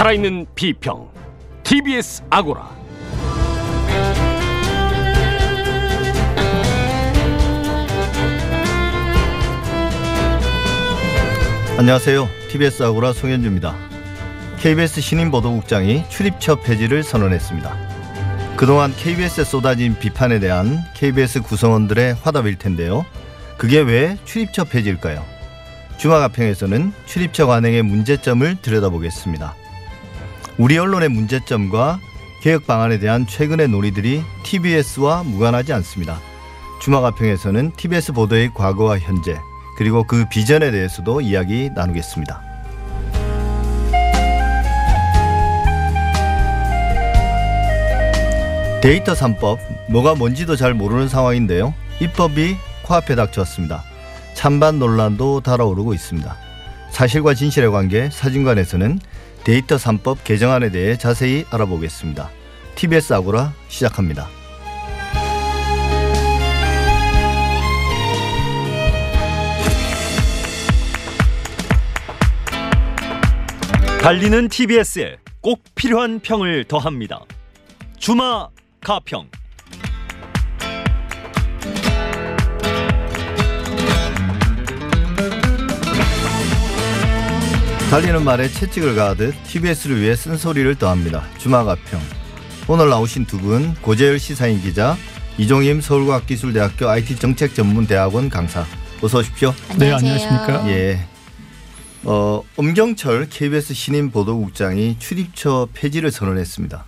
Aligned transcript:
살아있는 0.00 0.46
비평 0.54 1.10
TBS 1.62 2.22
아고라 2.30 2.70
안녕하세요. 11.76 12.26
TBS 12.48 12.82
아고라 12.82 13.12
송현주입니다. 13.12 13.76
KBS 14.60 15.02
신임 15.02 15.30
보도국장이 15.30 16.08
출입처 16.08 16.56
폐지를 16.56 17.02
선언했습니다. 17.02 18.56
그동안 18.56 18.94
KBS에 18.96 19.44
쏟아진 19.44 19.98
비판에 19.98 20.40
대한 20.40 20.78
KBS 20.96 21.42
구성원들의 21.42 22.14
화답일 22.22 22.56
텐데요. 22.56 23.04
그게 23.58 23.80
왜 23.80 24.16
출입처 24.24 24.64
폐지일까요? 24.64 25.22
주마가평에서는 25.98 26.94
출입처 27.04 27.46
관행의 27.46 27.82
문제점을 27.82 28.56
들여다보겠습니다. 28.62 29.59
우리 30.60 30.76
언론의 30.76 31.08
문제점과 31.08 31.98
개혁 32.42 32.66
방안에 32.66 32.98
대한 32.98 33.26
최근의 33.26 33.68
논의들이 33.68 34.22
TBS와 34.42 35.22
무관하지 35.22 35.72
않습니다. 35.72 36.20
주마가평에서는 36.82 37.72
TBS 37.78 38.12
보도의 38.12 38.52
과거와 38.52 38.98
현재 38.98 39.38
그리고 39.78 40.04
그 40.04 40.26
비전에 40.28 40.70
대해서도 40.70 41.22
이야기 41.22 41.70
나누겠습니다. 41.74 42.42
데이터 48.82 49.14
3법 49.14 49.58
뭐가 49.88 50.14
뭔지도 50.14 50.56
잘 50.56 50.74
모르는 50.74 51.08
상황인데요. 51.08 51.72
입법이 52.02 52.56
코앞에 52.82 53.14
닥쳤습니다. 53.14 53.82
찬반 54.34 54.78
논란도 54.78 55.40
달아오르고 55.40 55.94
있습니다. 55.94 56.36
사실과 56.90 57.32
진실의 57.32 57.70
관계 57.70 58.10
사진관에서는 58.10 58.98
데이터 59.44 59.76
3법 59.76 60.18
개정안에 60.24 60.70
대해 60.70 60.96
자세히 60.96 61.44
알아보겠습니다. 61.50 62.30
TBS 62.74 63.12
아고라 63.14 63.52
시작합니다. 63.68 64.28
달리는 74.02 74.48
TBS에 74.48 75.18
꼭 75.42 75.62
필요한 75.74 76.20
평을 76.20 76.64
더합니다. 76.64 77.20
주마 77.98 78.48
가평. 78.80 79.28
달리는 87.90 88.22
말에 88.22 88.48
채찍을 88.48 88.94
가하듯 88.94 89.34
TBS를 89.48 90.00
위해 90.00 90.14
쓴소리를 90.14 90.76
더합니다. 90.76 91.24
주마가평. 91.38 92.00
오늘 92.68 92.88
나오신 92.88 93.24
두 93.26 93.38
분 93.38 93.74
고재열 93.82 94.18
시사인 94.20 94.60
기자 94.60 94.96
이종임 95.38 95.80
서울과학기술대학교 95.80 96.88
IT정책전문대학원 96.88 98.28
강사 98.28 98.64
어서 99.02 99.18
오십시오. 99.18 99.52
네, 99.76 99.92
안녕하십니까. 99.92 100.68
예. 100.68 101.00
어, 102.04 102.42
엄경철 102.56 103.26
KBS 103.28 103.74
신임 103.74 104.10
보도국장이 104.10 104.96
출입처 105.00 105.68
폐지를 105.74 106.12
선언했습니다. 106.12 106.84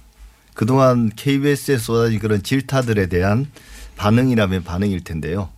그동안 0.55 1.11
KBS에 1.17 1.79
쏟아진 1.79 2.21
그런 2.21 2.43
질타들에 2.43 3.07
대한 3.07 3.47
반응이라면 3.97 4.63
반응일 4.63 5.03
텐데요. 5.03 5.49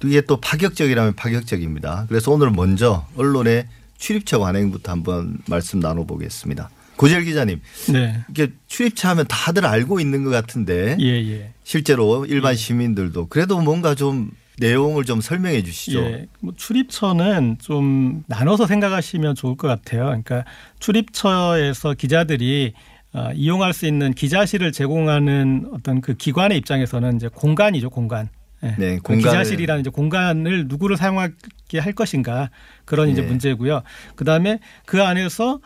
또 0.00 0.08
이게 0.08 0.20
또 0.22 0.40
파격적이라면 0.40 1.14
파격적입니다. 1.14 2.06
그래서 2.08 2.32
오늘 2.32 2.50
먼저 2.50 3.06
언론의 3.16 3.66
출입처 4.04 4.38
관행부터 4.38 4.92
한번 4.92 5.38
말씀 5.48 5.80
나눠보겠습니다. 5.80 6.68
고재열 6.96 7.24
기자님, 7.24 7.62
네. 7.90 8.22
이게 8.28 8.48
출입처 8.66 9.08
하면 9.08 9.24
다들 9.26 9.64
알고 9.64 9.98
있는 9.98 10.24
것 10.24 10.30
같은데 10.30 10.94
예, 11.00 11.06
예. 11.06 11.52
실제로 11.64 12.26
일반 12.26 12.54
시민들도 12.54 13.28
그래도 13.28 13.58
뭔가 13.62 13.94
좀 13.94 14.30
내용을 14.58 15.04
좀 15.04 15.22
설명해 15.22 15.62
주시죠. 15.62 16.00
예. 16.00 16.26
뭐 16.40 16.52
출입처는 16.54 17.56
좀 17.62 18.24
나눠서 18.26 18.66
생각하시면 18.66 19.36
좋을 19.36 19.56
것 19.56 19.68
같아요. 19.68 20.04
그러니까 20.04 20.44
출입처에서 20.80 21.94
기자들이 21.94 22.74
어, 23.14 23.30
이용할 23.34 23.72
수 23.72 23.86
있는 23.86 24.12
기자실을 24.12 24.72
제공하는 24.72 25.70
어떤 25.72 26.02
그 26.02 26.12
기관의 26.12 26.58
입장에서는 26.58 27.16
이제 27.16 27.28
공간이죠, 27.28 27.88
공간. 27.88 28.28
예. 28.64 28.74
네, 28.78 28.96
그 29.02 29.12
공간을- 29.14 29.18
기자실이라는 29.18 29.80
이제 29.80 29.90
공간을 29.90 30.66
누구를 30.68 30.96
사용하게 30.96 31.78
할 31.78 31.92
것인가 31.92 32.50
그런 32.84 33.08
이제 33.08 33.22
예. 33.22 33.26
문제고요. 33.26 33.82
그 34.16 34.24
다음에 34.24 34.58
그 34.86 35.02
안에서 35.02 35.60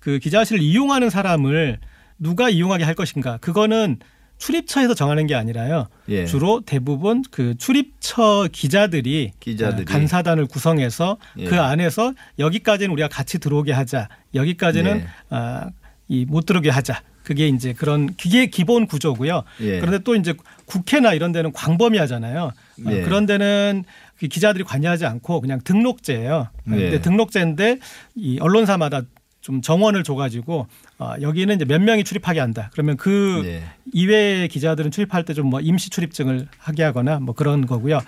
그 0.00 0.18
기자실을 0.18 0.62
이용하는 0.62 1.10
사람을 1.10 1.78
누가 2.18 2.48
이용하게 2.48 2.84
할 2.84 2.94
것인가 2.94 3.36
그거는 3.38 3.98
출입처에서 4.38 4.94
정하는 4.94 5.26
게 5.26 5.34
아니라요. 5.34 5.88
예. 6.08 6.24
주로 6.24 6.60
대부분 6.64 7.22
그 7.32 7.56
출입처 7.58 8.48
기자들이, 8.52 9.32
기자들이. 9.40 9.82
어, 9.82 9.84
간사단을 9.84 10.46
구성해서 10.46 11.16
예. 11.38 11.44
그 11.46 11.60
안에서 11.60 12.14
여기까지는 12.38 12.92
우리가 12.92 13.08
같이 13.08 13.40
들어오게 13.40 13.72
하자. 13.72 14.08
여기까지는 14.34 14.98
네. 14.98 15.06
아, 15.30 15.66
이 16.08 16.24
못 16.26 16.46
들어오게 16.46 16.70
하자. 16.70 17.02
그게 17.22 17.48
이제 17.48 17.74
그런 17.74 18.14
그게 18.16 18.46
기본 18.46 18.86
구조고요. 18.86 19.42
예. 19.60 19.80
그런데 19.80 19.98
또 19.98 20.14
이제 20.16 20.32
국회나 20.64 21.12
이런 21.12 21.30
데는 21.32 21.52
광범위하잖아요. 21.52 22.44
어, 22.86 22.90
예. 22.90 23.02
그런 23.02 23.26
데는 23.26 23.84
그 24.18 24.28
기자들이 24.28 24.64
관여하지 24.64 25.04
않고 25.04 25.40
그냥 25.42 25.60
등록제예요. 25.62 26.48
네. 26.64 26.76
근데 26.76 27.00
등록제인데 27.02 27.78
이 28.16 28.38
언론사마다 28.40 29.02
좀 29.42 29.60
정원을 29.62 30.02
줘가지고 30.04 30.66
어, 30.98 31.14
여기는 31.20 31.54
이제 31.54 31.64
몇 31.66 31.80
명이 31.82 32.04
출입하게 32.04 32.40
한다. 32.40 32.70
그러면 32.72 32.96
그 32.96 33.42
네. 33.44 33.62
이외의 33.92 34.48
기자들은 34.48 34.90
출입할 34.90 35.24
때 35.24 35.34
좀 35.34 35.46
뭐 35.50 35.60
임시 35.60 35.90
출입증을 35.90 36.48
하게 36.58 36.82
하거나 36.82 37.20
뭐 37.20 37.34
그런 37.34 37.66
거고요. 37.66 38.00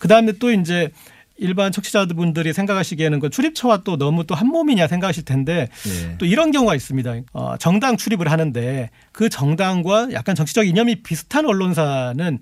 그 0.00 0.08
다음에 0.08 0.32
또 0.40 0.50
이제 0.50 0.90
일반 1.38 1.70
청취자분들이 1.72 2.52
생각하시기에는 2.52 3.20
그 3.20 3.30
출입처와 3.30 3.78
또 3.84 3.96
너무 3.98 4.24
또 4.24 4.34
한 4.34 4.48
몸이냐 4.48 4.86
생각하실 4.86 5.24
텐데 5.24 5.68
예. 5.86 6.18
또 6.18 6.26
이런 6.26 6.50
경우가 6.50 6.74
있습니다. 6.74 7.14
어, 7.32 7.56
정당 7.58 7.96
출입을 7.96 8.30
하는데 8.30 8.90
그 9.12 9.28
정당과 9.28 10.08
약간 10.12 10.34
정치적 10.34 10.66
이념이 10.66 11.02
비슷한 11.02 11.46
언론사는 11.46 12.38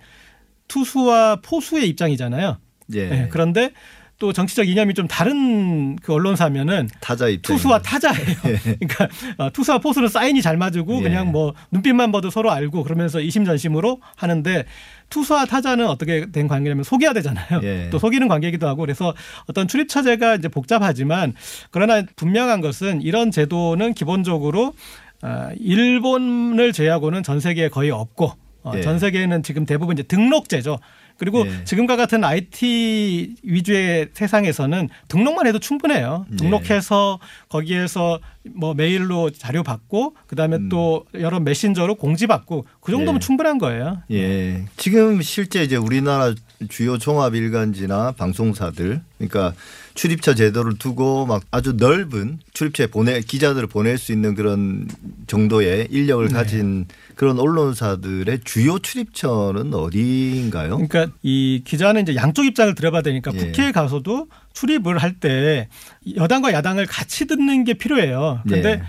투수와 0.69 1.37
포수의 1.43 1.89
입장이잖아요. 1.89 2.59
예. 2.95 3.09
네, 3.09 3.29
그런데 3.31 3.71
또 4.19 4.33
정치적 4.33 4.69
이념이 4.69 4.95
좀 4.95 5.09
다른 5.09 5.97
그 5.97 6.13
언론사면은 6.13 6.89
타자 7.01 7.29
입장 7.29 7.57
투수와 7.57 7.83
타자예요. 7.83 8.37
그러니까 8.63 9.09
어, 9.39 9.51
투수와 9.51 9.79
포수는 9.79 10.09
사인이 10.09 10.41
잘 10.41 10.57
맞고 10.57 10.99
예. 10.99 11.03
그냥 11.03 11.33
뭐 11.33 11.55
눈빛만 11.73 12.13
봐도 12.13 12.31
서로 12.31 12.51
알고 12.53 12.85
그러면서 12.85 13.21
이심전심으로 13.21 14.01
하는데 14.17 14.65
투수와 15.15 15.47
타자는 15.47 15.87
어떻게 15.87 16.27
된 16.33 16.49
관계냐면 16.49 16.83
속여야 16.83 17.13
되잖아요. 17.13 17.61
예. 17.63 17.89
또 17.91 18.01
속이는 18.01 18.27
관계이기도 18.27 18.67
하고 18.67 18.81
그래서 18.81 19.15
어떤 19.47 19.69
출입처제가 19.69 20.35
이제 20.35 20.49
복잡하지만 20.49 21.35
그러나 21.71 22.03
분명한 22.17 22.61
것은 22.61 23.01
이런 23.01 23.31
제도는 23.31 23.95
기본적으로 23.95 24.75
어, 25.23 25.51
일본을 25.57 26.73
제외하고는 26.73 27.23
전 27.23 27.39
세계에 27.39 27.69
거의 27.69 27.93
없고 27.93 28.33
어, 28.65 28.73
예. 28.75 28.81
전 28.81 28.99
세계에는 28.99 29.45
지금 29.45 29.67
대부분 29.67 29.97
이제 29.97 30.03
등록제죠. 30.03 30.81
그리고 31.25 31.47
예. 31.47 31.65
지금과 31.65 31.97
같은 31.97 32.23
IT 32.23 33.37
위주의 33.43 34.09
세상에서는 34.13 34.91
등록만 35.09 35.47
해도 35.47 35.59
충분해요. 35.59 36.27
예. 36.31 36.37
등록해서 36.37 37.19
거기에서 37.49 38.21
뭐 38.55 38.75
메일로 38.75 39.31
자료 39.31 39.63
받고 39.63 40.15
그다음에 40.27 40.57
음. 40.57 40.69
또 40.69 41.07
여러 41.15 41.41
메신저로 41.41 41.95
공지 41.95 42.27
받고 42.27 42.67
그 42.81 42.93
정도면 42.93 43.17
예. 43.17 43.21
충분한 43.21 43.57
거예요. 43.57 44.03
예. 44.11 44.67
지금 44.77 45.23
실제 45.23 45.63
이제 45.63 45.77
우리나라 45.77 46.35
주요 46.69 46.99
종합 46.99 47.35
일간지나 47.35 48.13
방송사들 48.13 49.01
그러니까 49.17 49.55
출입처 49.95 50.35
제도를 50.35 50.77
두고 50.79 51.25
막 51.25 51.43
아주 51.51 51.75
넓은 51.75 52.39
출입처에 52.53 52.89
보내 52.89 53.21
기자들을 53.21 53.69
보낼 53.69 53.97
수 53.97 54.13
있는 54.13 54.35
그런 54.35 54.89
정도의 55.27 55.89
인력을 55.91 56.27
네. 56.29 56.35
가진 56.35 56.87
그런 57.15 57.39
언론사들의 57.39 58.41
주요 58.45 58.79
출입처는 58.79 59.73
어디인가요? 59.73 60.87
그러니까 60.87 61.14
이 61.23 61.63
기자는 61.65 62.03
이제 62.03 62.15
양쪽 62.17 62.45
입장을 62.45 62.75
들어봐야 62.75 63.03
되니까 63.03 63.31
예. 63.35 63.39
국회에 63.39 63.73
가서도 63.73 64.29
출입을 64.53 64.99
할 64.99 65.15
때 65.21 65.69
여당과 66.17 66.53
야당을 66.53 66.87
같이 66.87 67.27
듣는 67.27 67.65
게 67.65 67.75
필요해요. 67.75 68.41
그런데 68.47 68.71
예. 68.71 68.83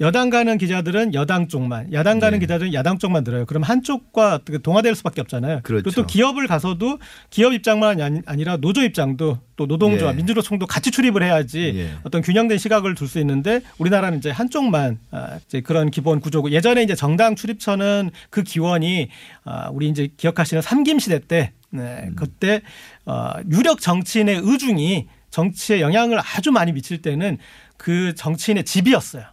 여당 0.00 0.28
가는 0.28 0.58
기자들은 0.58 1.14
여당 1.14 1.46
쪽만, 1.46 1.92
야당 1.92 2.18
가는 2.18 2.38
네. 2.38 2.44
기자들은 2.44 2.74
야당 2.74 2.98
쪽만 2.98 3.22
들어요. 3.22 3.46
그럼 3.46 3.62
한쪽과 3.62 4.34
어떻게 4.34 4.58
동화될 4.58 4.94
수밖에 4.96 5.20
없잖아요. 5.20 5.60
그렇죠. 5.62 5.88
리고 5.88 6.02
또 6.02 6.06
기업을 6.06 6.48
가서도 6.48 6.98
기업 7.30 7.52
입장만 7.52 8.00
아니- 8.00 8.20
아니라 8.26 8.56
노조 8.56 8.82
입장도 8.82 9.38
또 9.54 9.66
노동조합, 9.66 10.14
예. 10.14 10.16
민주노총도 10.16 10.66
같이 10.66 10.90
출입을 10.90 11.22
해야지 11.22 11.72
예. 11.76 11.90
어떤 12.02 12.22
균형된 12.22 12.58
시각을 12.58 12.96
둘 12.96 13.06
수 13.06 13.20
있는데 13.20 13.60
우리나라는 13.78 14.18
이제 14.18 14.30
한쪽만 14.30 14.98
아, 15.12 15.38
이제 15.46 15.60
그런 15.60 15.90
기본 15.92 16.18
구조고 16.20 16.50
예전에 16.50 16.82
이제 16.82 16.96
정당 16.96 17.36
출입처는 17.36 18.10
그 18.30 18.42
기원이 18.42 19.10
아, 19.44 19.68
우리 19.70 19.88
이제 19.88 20.08
기억하시는 20.16 20.60
삼김 20.60 20.98
시대 20.98 21.20
때 21.20 21.52
네, 21.70 22.06
음. 22.08 22.16
그때 22.16 22.62
어, 23.06 23.34
유력 23.48 23.80
정치인의 23.80 24.40
의중이 24.42 25.06
정치에 25.30 25.80
영향을 25.80 26.18
아주 26.18 26.50
많이 26.50 26.72
미칠 26.72 27.00
때는 27.02 27.38
그 27.76 28.14
정치인의 28.16 28.64
집이었어요. 28.64 29.24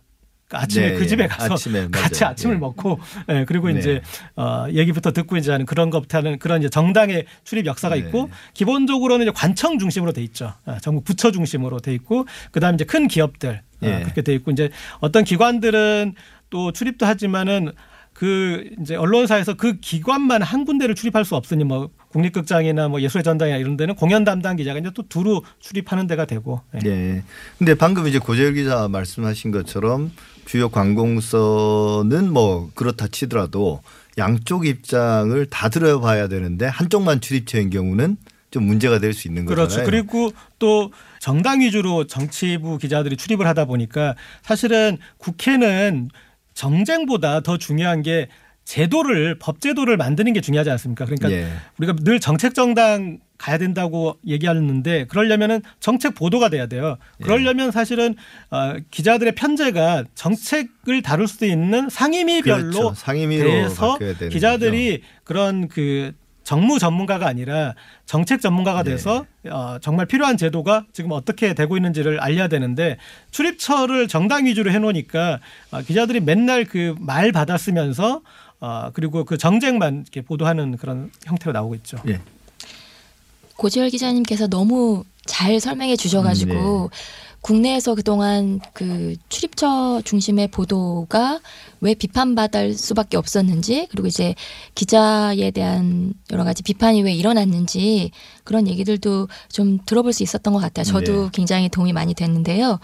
그 0.52 0.58
아침에 0.58 0.92
네, 0.92 0.96
그 0.98 1.08
집에 1.08 1.24
예. 1.24 1.28
가서 1.28 1.54
아침에, 1.54 1.88
같이 1.90 2.22
맞아요. 2.22 2.32
아침을 2.34 2.56
예. 2.56 2.60
먹고 2.60 3.00
예, 3.30 3.46
그리고 3.48 3.70
네. 3.70 3.80
이제 3.80 4.02
어, 4.36 4.66
얘기부터 4.70 5.14
듣고 5.14 5.38
이제 5.38 5.50
하는 5.50 5.66
그런 5.66 5.90
것부터 5.90 6.18
하는 6.18 6.40
그런 6.40 6.60
이제 6.60 6.70
정당의 6.70 7.26
출입 7.46 7.66
역사가 7.66 7.96
네. 7.96 8.02
있고 8.02 8.30
기본적으로는 8.54 9.26
이제 9.26 9.32
관청 9.34 9.80
중심으로 9.80 10.12
돼 10.12 10.22
있죠. 10.24 10.54
아, 10.66 10.78
정부 10.80 11.02
부처 11.04 11.32
중심으로 11.32 11.80
돼 11.80 11.94
있고 11.94 12.26
그다음에 12.52 12.76
이제 12.76 12.84
큰 12.84 13.08
기업들 13.08 13.62
아, 13.82 13.86
예. 13.88 14.02
그렇게 14.02 14.22
돼 14.22 14.34
있고 14.34 14.52
이제 14.52 14.70
어떤 15.00 15.24
기관들은 15.24 16.16
또 16.50 16.74
출입도 16.74 17.06
하지만은 17.06 17.72
그 18.12 18.70
이제 18.82 18.96
언론사에서 18.96 19.54
그 19.54 19.80
기관만 19.80 20.42
한 20.42 20.66
군데를 20.66 20.96
출입할 20.96 21.24
수 21.24 21.36
없으니 21.36 21.64
뭐 21.64 21.90
국립극장이나 22.10 22.90
뭐 22.90 23.02
예술의 23.02 23.24
전당이나 23.24 23.58
이런 23.58 23.78
데는 23.78 23.96
공연 23.96 24.26
담당 24.26 24.58
기자가 24.58 24.80
이제 24.80 24.92
또 24.94 25.04
두루 25.08 25.42
출입하는 25.60 26.08
데가 26.08 26.26
되고 26.26 26.62
예. 26.84 26.90
예. 26.90 27.24
근데 27.58 27.74
방금 27.74 28.06
이제 28.08 28.20
고재열 28.20 28.54
기자 28.54 28.90
말씀하신 28.90 29.52
것처럼 29.52 30.12
주요 30.46 30.70
관공서는 30.70 32.32
뭐 32.32 32.72
그렇다 32.76 33.08
치더라도 33.08 33.82
양쪽 34.18 34.66
입장을 34.66 35.46
다 35.48 35.70
들어봐야 35.70 36.28
되는데 36.28 36.66
한쪽만 36.66 37.22
출입처인 37.22 37.70
경우는 37.70 38.18
좀 38.52 38.64
문제가 38.64 39.00
될 39.00 39.14
수 39.14 39.28
있는 39.28 39.46
그렇죠. 39.46 39.78
거잖아요. 39.78 39.86
그리고 39.86 40.32
또 40.60 40.92
정당 41.20 41.62
위주로 41.62 42.06
정치부 42.06 42.78
기자들이 42.78 43.16
출입을 43.16 43.48
하다 43.48 43.66
보니까 43.66 44.16
사실은 44.42 44.98
국회는 45.18 46.10
정쟁보다 46.54 47.40
더 47.42 47.58
중요한 47.58 48.02
게 48.02 48.28
제도를 48.66 49.40
법 49.40 49.62
제도를 49.62 49.98
만드는 49.98 50.34
게 50.34 50.42
중요하지 50.42 50.70
않습니까? 50.72 51.06
그러니까 51.06 51.32
예. 51.32 51.50
우리가 51.80 51.96
늘 52.02 52.20
정책 52.20 52.54
정당 52.54 53.20
가야 53.42 53.58
된다고 53.58 54.18
얘기하는데 54.28 55.06
그러려면은 55.08 55.64
정책 55.80 56.14
보도가 56.14 56.50
돼야 56.50 56.68
돼요. 56.68 56.98
예. 57.20 57.24
그러려면 57.24 57.72
사실은 57.72 58.16
어, 58.52 58.76
기자들의 58.92 59.34
편제가 59.34 60.04
정책을 60.14 61.02
다룰 61.02 61.28
수도 61.28 61.48
있는 61.48 61.90
상임위별로 61.90 62.70
그렇죠. 62.70 62.94
상임위로 62.94 63.50
돼서 63.50 63.98
기자들이 64.30 65.02
그런 65.24 65.68
그 65.68 66.14
정무 66.44 66.78
전문가가 66.80 67.28
아니라 67.28 67.74
정책 68.06 68.42
전문가가 68.42 68.84
네. 68.84 68.92
돼서 68.92 69.26
어, 69.50 69.78
정말 69.82 70.06
필요한 70.06 70.38
제도가 70.38 70.86
지금 70.94 71.12
어떻게 71.12 71.54
되고 71.56 71.76
있는지를 71.78 72.20
알려야 72.20 72.48
되는데 72.48 72.98
출입처를 73.32 74.08
정당 74.08 74.46
위주로 74.46 74.70
해놓으니까 74.72 75.40
어, 75.72 75.82
기자들이 75.82 76.20
맨날 76.20 76.66
그 76.66 76.94
말 77.00 77.32
받아 77.32 77.58
쓰면서 77.58 78.22
어, 78.60 78.92
그리고 78.94 79.24
그 79.24 79.38
정쟁만 79.40 80.02
이렇게 80.02 80.22
보도하는 80.22 80.78
그런 80.78 81.10
형태로 81.26 81.54
나오고 81.54 81.74
있죠. 81.76 81.98
예. 82.08 82.20
고지열 83.62 83.92
기자님께서 83.92 84.48
너무 84.48 85.04
잘 85.28 85.60
설명해 85.60 85.96
주셔가지고 85.96 86.90
네. 86.92 86.98
국내에서 87.42 87.94
그동안 87.94 88.60
그 88.74 89.16
출입처 89.30 90.02
중심의 90.04 90.48
보도가 90.48 91.40
왜 91.80 91.94
비판받을 91.94 92.74
수밖에 92.74 93.18
없었는지 93.18 93.88
그리고 93.92 94.08
이제 94.08 94.34
기자에 94.74 95.52
대한 95.52 96.16
여러 96.32 96.44
가지 96.44 96.64
비판이 96.64 97.04
왜 97.04 97.14
일어났는지 97.14 98.10
그런 98.44 98.68
얘기들도 98.68 99.28
좀 99.50 99.78
들어볼 99.86 100.12
수 100.12 100.24
있었던 100.24 100.56
것 100.56 100.60
같아요. 100.60 100.84
저도 100.84 101.26
네. 101.26 101.30
굉장히 101.32 101.70
도움이 101.70 101.94
많이 101.94 102.16
됐는데요. 102.16 102.80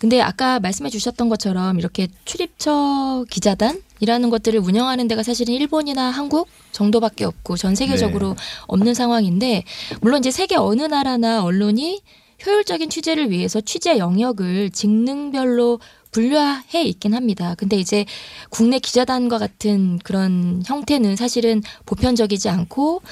근데 0.00 0.20
아까 0.20 0.58
말씀해 0.58 0.90
주셨던 0.90 1.28
것처럼 1.28 1.78
이렇게 1.78 2.08
출입처 2.24 3.24
기자단 3.30 3.80
이라는 4.00 4.30
것들을 4.30 4.58
운영하는 4.60 5.08
데가 5.08 5.22
사실은 5.22 5.54
일본이나 5.54 6.10
한국 6.10 6.48
정도밖에 6.72 7.24
없고 7.24 7.56
전 7.56 7.74
세계적으로 7.74 8.30
네. 8.30 8.34
없는 8.66 8.94
상황인데 8.94 9.64
물론 10.00 10.20
이제 10.20 10.30
세계 10.30 10.56
어느 10.56 10.82
나라나 10.82 11.42
언론이 11.42 12.02
효율적인 12.44 12.90
취재를 12.90 13.30
위해서 13.30 13.60
취재 13.60 13.98
영역을 13.98 14.70
직능별로 14.70 15.80
분류해 16.10 16.82
있긴 16.84 17.14
합니다. 17.14 17.54
근데 17.58 17.76
이제 17.76 18.06
국내 18.48 18.78
기자단과 18.78 19.38
같은 19.38 19.98
그런 19.98 20.62
형태는 20.64 21.16
사실은 21.16 21.62
보편적이지 21.84 22.48
않고 22.48 23.02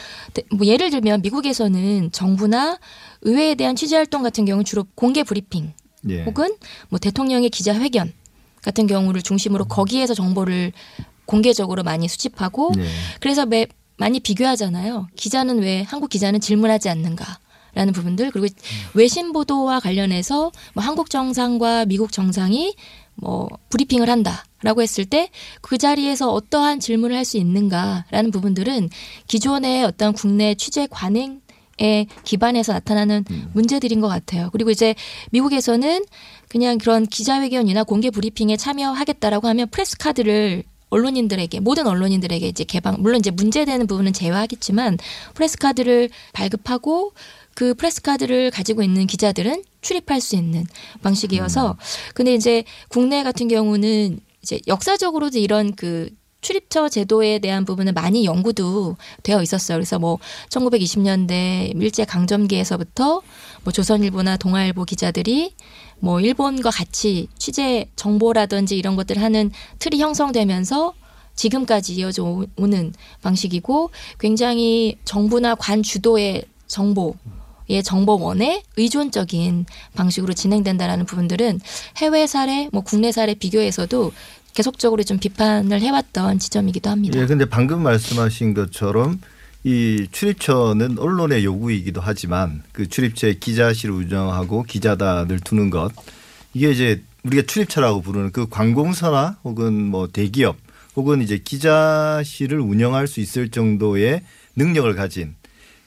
뭐 0.52 0.66
예를 0.66 0.90
들면 0.90 1.20
미국에서는 1.22 2.12
정부나 2.12 2.78
의회에 3.22 3.54
대한 3.56 3.76
취재 3.76 3.96
활동 3.96 4.22
같은 4.22 4.44
경우는 4.44 4.64
주로 4.64 4.84
공개 4.94 5.22
브리핑 5.22 5.72
예. 6.08 6.22
혹은 6.24 6.54
뭐 6.88 6.98
대통령의 6.98 7.50
기자회견 7.50 8.12
같은 8.64 8.86
경우를 8.86 9.22
중심으로 9.22 9.66
거기에서 9.66 10.14
정보를 10.14 10.72
공개적으로 11.26 11.82
많이 11.82 12.08
수집하고 12.08 12.72
예. 12.78 12.86
그래서 13.20 13.46
매, 13.46 13.66
많이 13.96 14.20
비교하잖아요. 14.20 15.08
기자는 15.16 15.60
왜 15.60 15.82
한국 15.82 16.08
기자는 16.10 16.40
질문하지 16.40 16.88
않는가? 16.88 17.38
라는 17.74 17.92
부분들 17.92 18.30
그리고 18.30 18.46
외신 18.94 19.32
보도와 19.32 19.80
관련해서 19.80 20.52
뭐 20.74 20.84
한국 20.84 21.10
정상과 21.10 21.86
미국 21.86 22.12
정상이 22.12 22.76
뭐 23.16 23.48
브리핑을 23.70 24.08
한다라고 24.08 24.80
했을 24.80 25.04
때 25.04 25.28
그 25.60 25.76
자리에서 25.78 26.32
어떠한 26.32 26.78
질문을 26.78 27.16
할 27.16 27.24
수 27.24 27.36
있는가라는 27.36 28.30
부분들은 28.30 28.90
기존의 29.26 29.84
어떤 29.84 30.12
국내 30.12 30.54
취재 30.54 30.86
관행 30.88 31.40
에 31.80 32.06
기반해서 32.24 32.72
나타나는 32.72 33.24
문제들인 33.52 34.00
것 34.00 34.08
같아요. 34.08 34.48
그리고 34.52 34.70
이제 34.70 34.94
미국에서는 35.30 36.04
그냥 36.48 36.78
그런 36.78 37.06
기자회견이나 37.06 37.82
공개 37.84 38.10
브리핑에 38.10 38.56
참여하겠다라고 38.56 39.48
하면 39.48 39.68
프레스 39.70 39.98
카드를 39.98 40.62
언론인들에게 40.90 41.60
모든 41.60 41.86
언론인들에게 41.86 42.46
이제 42.46 42.62
개방 42.62 42.96
물론 43.00 43.18
이제 43.18 43.30
문제되는 43.30 43.86
부분은 43.86 44.12
제외하겠지만 44.12 44.98
프레스 45.34 45.58
카드를 45.58 46.10
발급하고 46.32 47.12
그 47.54 47.74
프레스 47.74 48.02
카드를 48.02 48.50
가지고 48.50 48.82
있는 48.82 49.06
기자들은 49.06 49.64
출입할 49.80 50.20
수 50.20 50.36
있는 50.36 50.64
방식이어서 51.02 51.76
근데 52.14 52.34
이제 52.34 52.64
국내 52.88 53.22
같은 53.22 53.48
경우는 53.48 54.20
이제 54.42 54.60
역사적으로도 54.66 55.38
이런 55.38 55.74
그 55.74 56.10
출입처 56.44 56.90
제도에 56.90 57.38
대한 57.38 57.64
부분은 57.64 57.94
많이 57.94 58.26
연구도 58.26 58.96
되어 59.22 59.42
있었어요. 59.42 59.78
그래서 59.78 59.98
뭐 59.98 60.18
1920년대 60.50 61.74
일제 61.80 62.04
강점기에서부터 62.04 63.22
뭐 63.64 63.72
조선일보나 63.72 64.36
동아일보 64.36 64.84
기자들이 64.84 65.54
뭐 66.00 66.20
일본과 66.20 66.70
같이 66.70 67.28
취재 67.38 67.86
정보라든지 67.96 68.76
이런 68.76 68.94
것들 68.94 69.22
하는 69.22 69.50
틀이 69.78 69.98
형성되면서 70.00 70.92
지금까지 71.34 71.94
이어져 71.94 72.22
오- 72.22 72.46
오는 72.56 72.92
방식이고 73.22 73.90
굉장히 74.20 74.98
정부나 75.04 75.54
관 75.54 75.82
주도의 75.82 76.44
정보 76.66 77.14
의 77.66 77.82
정보원에 77.82 78.62
의존적인 78.76 79.64
방식으로 79.94 80.34
진행된다라는 80.34 81.06
부분들은 81.06 81.60
해외 81.96 82.26
사례, 82.26 82.68
뭐 82.72 82.82
국내 82.82 83.10
사례 83.10 83.32
비교해서도 83.32 84.12
계속적으로 84.54 85.02
좀 85.02 85.18
비판을 85.18 85.80
해왔던 85.80 86.38
지점이기도 86.38 86.88
합니다. 86.88 87.20
예, 87.20 87.26
근데 87.26 87.44
방금 87.44 87.82
말씀하신 87.82 88.54
것처럼 88.54 89.20
이 89.64 90.06
출입처는 90.10 90.98
언론의 90.98 91.44
요구이기도 91.44 92.00
하지만 92.00 92.62
그 92.72 92.88
출입처에 92.88 93.34
기자실 93.34 93.90
운영하고 93.90 94.62
기자단을 94.64 95.40
두는 95.40 95.70
것 95.70 95.90
이게 96.52 96.70
이제 96.70 97.02
우리가 97.24 97.42
출입처라고 97.46 98.02
부르는 98.02 98.30
그 98.30 98.48
관공서나 98.48 99.38
혹은 99.42 99.86
뭐 99.86 100.06
대기업 100.06 100.56
혹은 100.96 101.22
이제 101.22 101.38
기자실을 101.38 102.60
운영할 102.60 103.06
수 103.06 103.20
있을 103.20 103.48
정도의 103.48 104.22
능력을 104.54 104.94
가진 104.94 105.34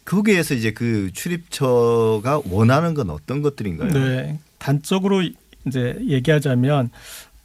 거기에서 0.05 0.55
이제 0.55 0.71
그 0.71 1.11
출입처가 1.13 2.41
원하는 2.49 2.93
건 2.93 3.09
어떤 3.11 3.41
것들인가요? 3.41 3.91
네. 3.91 4.39
단적으로 4.57 5.21
이제 5.67 5.97
얘기하자면 6.07 6.89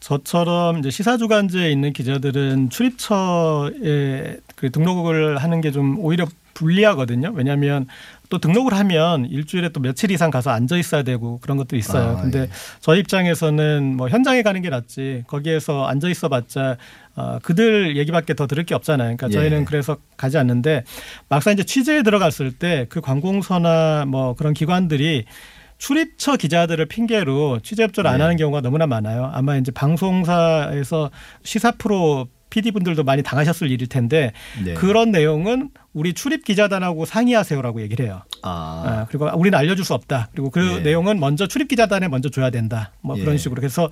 저처럼 0.02 0.78
이제 0.80 0.90
시사주간지에 0.90 1.71
있는 1.71 1.92
기자들은 1.92 2.71
출입처에 2.71 4.37
그 4.56 4.71
등록을 4.71 5.38
하는 5.38 5.61
게 5.61 5.71
좀 5.73 5.97
오히려 6.00 6.26
불리하거든요. 6.54 7.32
왜냐하면 7.35 7.87
또 8.28 8.38
등록을 8.38 8.75
하면 8.75 9.25
일주일에 9.25 9.71
또 9.71 9.80
며칠 9.80 10.11
이상 10.11 10.30
가서 10.30 10.50
앉아 10.50 10.76
있어야 10.76 11.02
되고 11.02 11.38
그런 11.40 11.56
것도 11.56 11.76
있어요. 11.76 12.18
아, 12.18 12.21
근데 12.21 12.40
예. 12.40 12.49
저희 12.80 13.00
입장에서는 13.00 13.97
뭐 13.97 14.09
현장에 14.11 14.42
가는 14.42 14.61
게 14.61 14.68
낫지 14.68 15.25
거기에서 15.28 15.87
앉아 15.87 16.09
있어 16.09 16.28
봤자 16.28 16.76
어, 17.16 17.38
그들 17.42 17.97
얘기밖에 17.97 18.35
더 18.35 18.47
들을 18.47 18.64
게 18.64 18.75
없잖아요. 18.75 19.16
그러니까 19.16 19.28
저희는 19.30 19.61
예. 19.62 19.64
그래서 19.64 19.97
가지 20.18 20.37
않는데 20.37 20.85
막상 21.30 21.54
이제 21.54 21.62
취재에 21.64 22.02
들어갔을 22.02 22.52
때 22.52 22.87
그 22.90 23.00
관공서나 23.00 24.04
뭐 24.06 24.35
그런 24.35 24.52
기관들이 24.52 25.25
출입처 25.83 26.37
기자들을 26.37 26.87
핑계로 26.87 27.59
취재 27.65 27.83
협조를 27.83 28.09
안 28.09 28.19
네. 28.19 28.23
하는 28.23 28.37
경우가 28.37 28.61
너무나 28.61 28.87
많아요. 28.87 29.29
아마 29.35 29.57
이제 29.57 29.73
방송사에서 29.73 31.11
시사 31.43 31.73
프로 31.73 32.29
PD 32.51 32.71
분들도 32.71 33.03
많이 33.03 33.25
당하셨을 33.25 33.69
일일 33.69 33.89
텐데 33.89 34.33
네. 34.65 34.75
그런 34.75 35.11
내용은 35.11 35.71
우리 35.93 36.12
출입 36.12 36.45
기자단하고 36.45 37.05
상의하세요라고 37.05 37.81
얘기를 37.81 38.07
해요. 38.07 38.23
아, 38.43 38.85
아, 38.87 39.07
그리고 39.09 39.29
우리는 39.35 39.59
알려줄 39.59 39.85
수 39.85 39.93
없다. 39.95 40.29
그리고 40.31 40.51
그 40.51 40.77
예. 40.77 40.79
내용은 40.83 41.19
먼저 41.19 41.49
출입 41.49 41.67
기자단에 41.67 42.07
먼저 42.07 42.29
줘야 42.29 42.51
된다. 42.51 42.93
뭐 43.01 43.17
그런 43.17 43.35
예. 43.35 43.39
식으로. 43.39 43.61
그래서 43.61 43.91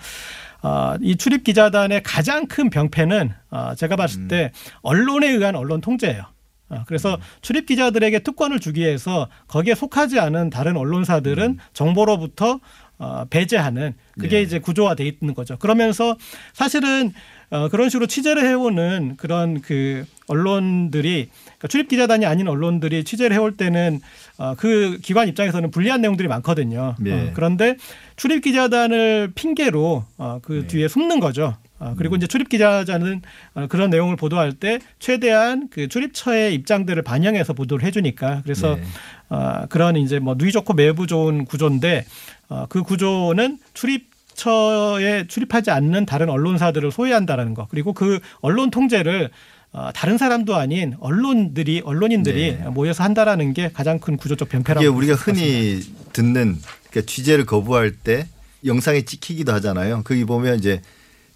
어, 0.63 0.95
이 1.01 1.17
출입 1.17 1.43
기자단의 1.43 2.05
가장 2.05 2.47
큰 2.47 2.71
병폐는 2.71 3.33
어, 3.51 3.75
제가 3.77 3.97
봤을 3.97 4.21
음. 4.21 4.29
때 4.29 4.53
언론에 4.83 5.29
의한 5.29 5.57
언론 5.57 5.81
통제예요. 5.81 6.23
어, 6.71 6.85
그래서 6.87 7.17
음. 7.17 7.21
출입 7.43 7.67
기자들에게 7.67 8.21
특권을 8.21 8.61
주기 8.61 8.81
위해서 8.81 9.29
거기에 9.49 9.75
속하지 9.75 10.19
않은 10.19 10.50
다른 10.50 10.77
언론사들은 10.77 11.45
음. 11.45 11.59
정보로부터 11.73 12.61
어, 12.99 13.25
배제하는 13.31 13.95
그게 14.12 14.37
네. 14.37 14.43
이제 14.43 14.59
구조화돼 14.59 15.05
있는 15.05 15.35
거죠. 15.35 15.57
그러면서 15.57 16.17
사실은 16.53 17.12
어, 17.49 17.69
그런 17.69 17.89
식으로 17.89 18.07
취재를 18.07 18.47
해오는 18.47 19.17
그런 19.17 19.61
그 19.62 20.05
언론들이 20.29 21.31
그러니까 21.33 21.69
출입 21.69 21.89
기자단이 21.89 22.27
아닌 22.27 22.47
언론들이 22.47 23.03
취재를 23.05 23.35
해올 23.35 23.57
때는 23.57 24.00
어, 24.37 24.55
그 24.57 24.99
기관 25.03 25.29
입장에서는 25.29 25.71
불리한 25.71 26.03
내용들이 26.03 26.29
많거든요. 26.29 26.95
네. 27.00 27.12
어, 27.12 27.31
그런데 27.35 27.77
출입 28.17 28.43
기자단을 28.45 29.33
핑계로 29.35 30.05
어, 30.19 30.39
그 30.43 30.53
네. 30.53 30.59
음. 30.59 30.67
뒤에 30.67 30.89
숨는 30.89 31.21
거죠. 31.21 31.57
어, 31.81 31.95
그리고 31.97 32.15
이제 32.15 32.27
출입 32.27 32.49
기자자는 32.49 33.23
어, 33.55 33.67
그런 33.69 33.91
내용을 33.91 34.17
보도할 34.17 34.53
때 34.53 34.79
최대한 34.99 35.69
그 35.71 35.89
출입처의 35.89 36.55
입장들을 36.55 37.03
반영해서 37.03 37.55
보도를 37.55 37.85
해주니까 37.87 38.43
그래서 38.45 38.77
네. 38.77 38.83
어, 39.31 39.67
그런 39.69 39.97
이제 39.97 40.19
뭐 40.19 40.35
누이 40.37 40.53
좋고 40.53 40.75
매부 40.75 41.07
좋은 41.07 41.47
구조인데 41.47 42.05
어, 42.49 42.67
그 42.69 42.83
구조는 42.83 43.59
출입 43.75 44.11
처에 44.35 45.27
출입하지 45.27 45.71
않는 45.71 46.07
다른 46.07 46.31
언론사들을 46.31 46.93
소외한다라는 46.93 47.55
거 47.55 47.67
그리고 47.71 47.93
그 47.93 48.21
언론 48.41 48.71
통제를 48.71 49.31
어, 49.73 49.91
다른 49.95 50.19
사람도 50.19 50.57
아닌 50.57 50.95
언론들이 51.01 51.83
언론인들이 51.85 52.57
네. 52.57 52.65
모여서 52.71 53.05
한다라는 53.05 53.55
게 53.55 53.71
가장 53.73 53.99
큰 53.99 54.17
구조적 54.17 54.49
변폐라고 54.49 54.85
이게 54.85 54.89
우리가. 54.89 55.15
흔히 55.15 55.81
듣는 56.13 56.59
그러니까 56.91 57.07
취재를 57.07 57.47
거부할 57.47 57.93
때 57.93 58.27
영상에 58.65 59.03
찍히기도 59.03 59.53
하잖아요. 59.55 60.03
거기 60.05 60.25
보면 60.25 60.59
이제 60.59 60.83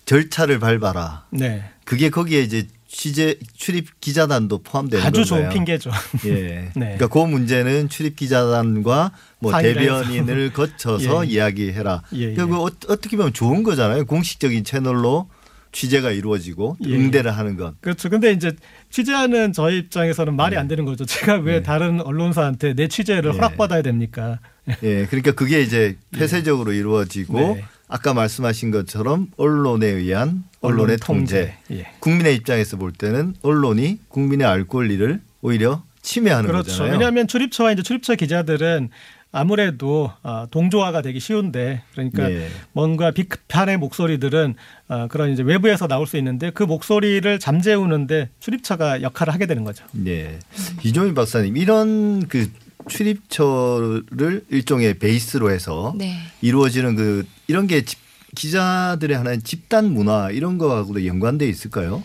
절차를 0.05 0.59
밟아라. 0.59 1.27
네. 1.31 1.65
그게 1.85 2.11
거기에 2.11 2.43
이제 2.43 2.67
취재 2.87 3.37
출입 3.57 4.01
기자단도 4.01 4.59
포함되는 4.63 5.05
아주 5.05 5.25
건가요? 5.25 5.49
좋은 5.49 5.49
핑계죠. 5.55 5.91
예. 6.27 6.71
네. 6.75 6.97
그러니까 6.97 7.09
그 7.09 7.19
문제는 7.19 7.89
출입 7.89 8.15
기자단과 8.17 9.11
뭐 9.41 9.61
대변인을 9.61 10.53
거쳐서 10.55 11.27
예. 11.27 11.31
이야기해라. 11.31 12.03
예, 12.15 12.31
예. 12.31 12.35
그리고 12.35 12.67
어, 12.67 12.71
어떻게 12.89 13.17
보면 13.17 13.33
좋은 13.33 13.65
거잖아요. 13.65 14.05
공식적인 14.05 14.63
채널로 14.63 15.29
취재가 15.73 16.13
이루어지고 16.13 16.77
예. 16.87 16.95
응대를 16.95 17.37
하는 17.37 17.57
것. 17.57 17.75
그렇죠. 17.81 18.09
근데 18.09 18.31
이제 18.31 18.53
취재하는 18.91 19.53
저희 19.53 19.79
입장에서는 19.79 20.37
말이 20.37 20.57
안 20.57 20.69
되는 20.69 20.85
거죠. 20.85 21.05
제가 21.05 21.39
왜 21.39 21.55
네. 21.55 21.63
다른 21.65 22.01
언론사한테 22.01 22.75
내 22.75 22.87
취재를 22.87 23.33
네. 23.33 23.37
허락받아야 23.37 23.83
됩니까? 23.83 24.39
예. 24.85 25.07
그러니까 25.07 25.33
그게 25.33 25.63
이제 25.63 25.97
폐쇄적으로 26.13 26.73
이루어지고 26.73 27.39
네. 27.57 27.65
아까 27.95 28.13
말씀하신 28.13 28.73
것처럼 28.73 29.29
언론에 29.37 29.87
의한 29.87 30.43
언론의 30.63 30.95
언론 30.95 30.97
통제. 30.99 31.57
예. 31.71 31.87
국민의 32.01 32.35
입장에서 32.35 32.77
볼 32.77 32.91
때는 32.91 33.37
언론이 33.43 34.01
국민의 34.09 34.49
알 34.49 34.67
권리를 34.67 35.21
오히려 35.43 35.85
침해하는 36.03 36.49
그렇죠. 36.49 36.71
거잖아요. 36.71 36.93
왜냐하면 36.95 37.29
출입처와 37.29 37.71
이제 37.71 37.83
출입처 37.83 38.17
기자들은 38.17 38.91
아무래도 39.31 40.11
어, 40.25 40.47
동조화가 40.51 41.03
되기 41.03 41.21
쉬운데 41.21 41.83
그러니까 41.93 42.29
예. 42.33 42.49
뭔가 42.73 43.13
비판의 43.13 43.77
목소리들은 43.77 44.57
어, 44.89 45.07
그런 45.09 45.31
이제 45.31 45.45
외부에서 45.45 45.87
나올 45.87 46.09
수 46.09 46.17
있는데 46.17 46.51
그 46.51 46.65
목소리를 46.65 47.39
잠재우는데 47.39 48.29
출입처가 48.41 49.03
역할을 49.03 49.33
하게 49.33 49.47
되는 49.47 49.63
거죠. 49.63 49.85
네. 49.93 50.41
이종희 50.83 51.15
박사님 51.15 51.57
이런 51.57 52.27
그 52.27 52.51
출입처를 52.89 54.45
일종의 54.51 54.99
베이스로 54.99 55.51
해서 55.51 55.95
네. 55.97 56.17
이루어지는 56.41 56.97
그 56.97 57.27
이런 57.47 57.67
게 57.67 57.85
집- 57.85 57.99
기자들의 58.35 59.17
하나의 59.17 59.43
집단 59.43 59.93
문화 59.93 60.31
이런 60.31 60.59
거하고도 60.59 61.07
연관돼 61.07 61.49
있을까요? 61.49 62.03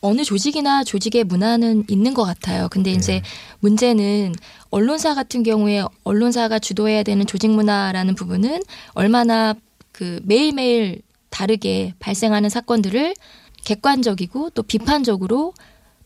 어느 0.00 0.24
조직이나 0.24 0.82
조직의 0.84 1.24
문화는 1.24 1.84
있는 1.88 2.14
것 2.14 2.24
같아요. 2.24 2.68
근데 2.70 2.90
이제 2.92 3.14
네. 3.14 3.22
문제는 3.60 4.34
언론사 4.70 5.14
같은 5.14 5.42
경우에 5.42 5.82
언론사가 6.04 6.58
주도해야 6.58 7.02
되는 7.02 7.26
조직 7.26 7.50
문화라는 7.50 8.14
부분은 8.14 8.62
얼마나 8.94 9.54
그 9.92 10.20
매일매일 10.24 11.02
다르게 11.28 11.92
발생하는 11.98 12.48
사건들을 12.48 13.14
객관적이고 13.64 14.50
또 14.50 14.62
비판적으로 14.62 15.52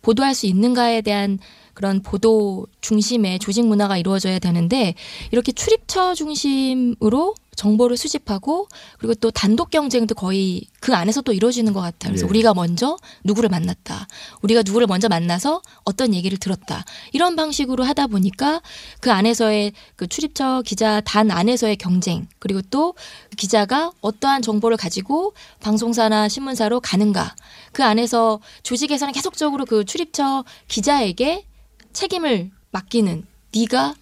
보도할 0.03 0.35
수 0.35 0.47
있는가에 0.47 1.01
대한 1.03 1.39
그런 1.75 2.01
보도 2.03 2.67
중심의 2.81 3.39
조직 3.41 3.67
문화가 3.67 3.99
이루어져야 3.99 4.39
되는데 4.39 4.95
이렇게 5.31 5.53
출입처 5.53 6.15
중심으로 6.15 7.35
정보를 7.55 7.97
수집하고 7.97 8.69
그리고 8.99 9.15
또 9.15 9.31
단독 9.31 9.71
경쟁도 9.71 10.15
거의 10.15 10.63
그 10.81 10.95
안에서 10.95 11.23
또 11.23 11.33
이루어지는 11.33 11.73
것 11.73 11.81
같아요. 11.81 12.11
그래서 12.11 12.27
예. 12.27 12.29
우리가 12.29 12.55
먼저 12.55 12.97
누구를 13.25 13.49
만났다. 13.49 14.07
우리가 14.43 14.63
누구를 14.65 14.87
먼저 14.87 15.09
만나서 15.09 15.63
어떤 15.85 16.15
얘기를 16.15 16.37
들었다. 16.39 16.85
이런 17.13 17.37
방식으로 17.37 17.85
하다 17.85 18.09
보니까 18.09 18.61
그 19.01 19.11
안에서의 19.13 19.73
그 19.97 20.07
출입처 20.07 20.63
기자 20.63 21.01
단 21.01 21.31
안에서의 21.31 21.77
경쟁 21.77 22.29
그리고 22.39 22.61
또 22.71 22.95
기자가 23.37 23.93
어떠한 24.01 24.43
정보를 24.43 24.77
가지고 24.77 25.35
방송사나 25.61 26.29
신문사로 26.29 26.81
가는가. 26.81 27.35
그 27.73 27.83
안에서 27.83 28.41
조직에서는 28.63 29.13
계속적으로 29.13 29.65
그 29.65 29.85
출입처 29.85 30.45
기자에게 30.69 31.45
책임을 31.95 32.51
맡기는 32.71 33.25
네가 33.55 33.95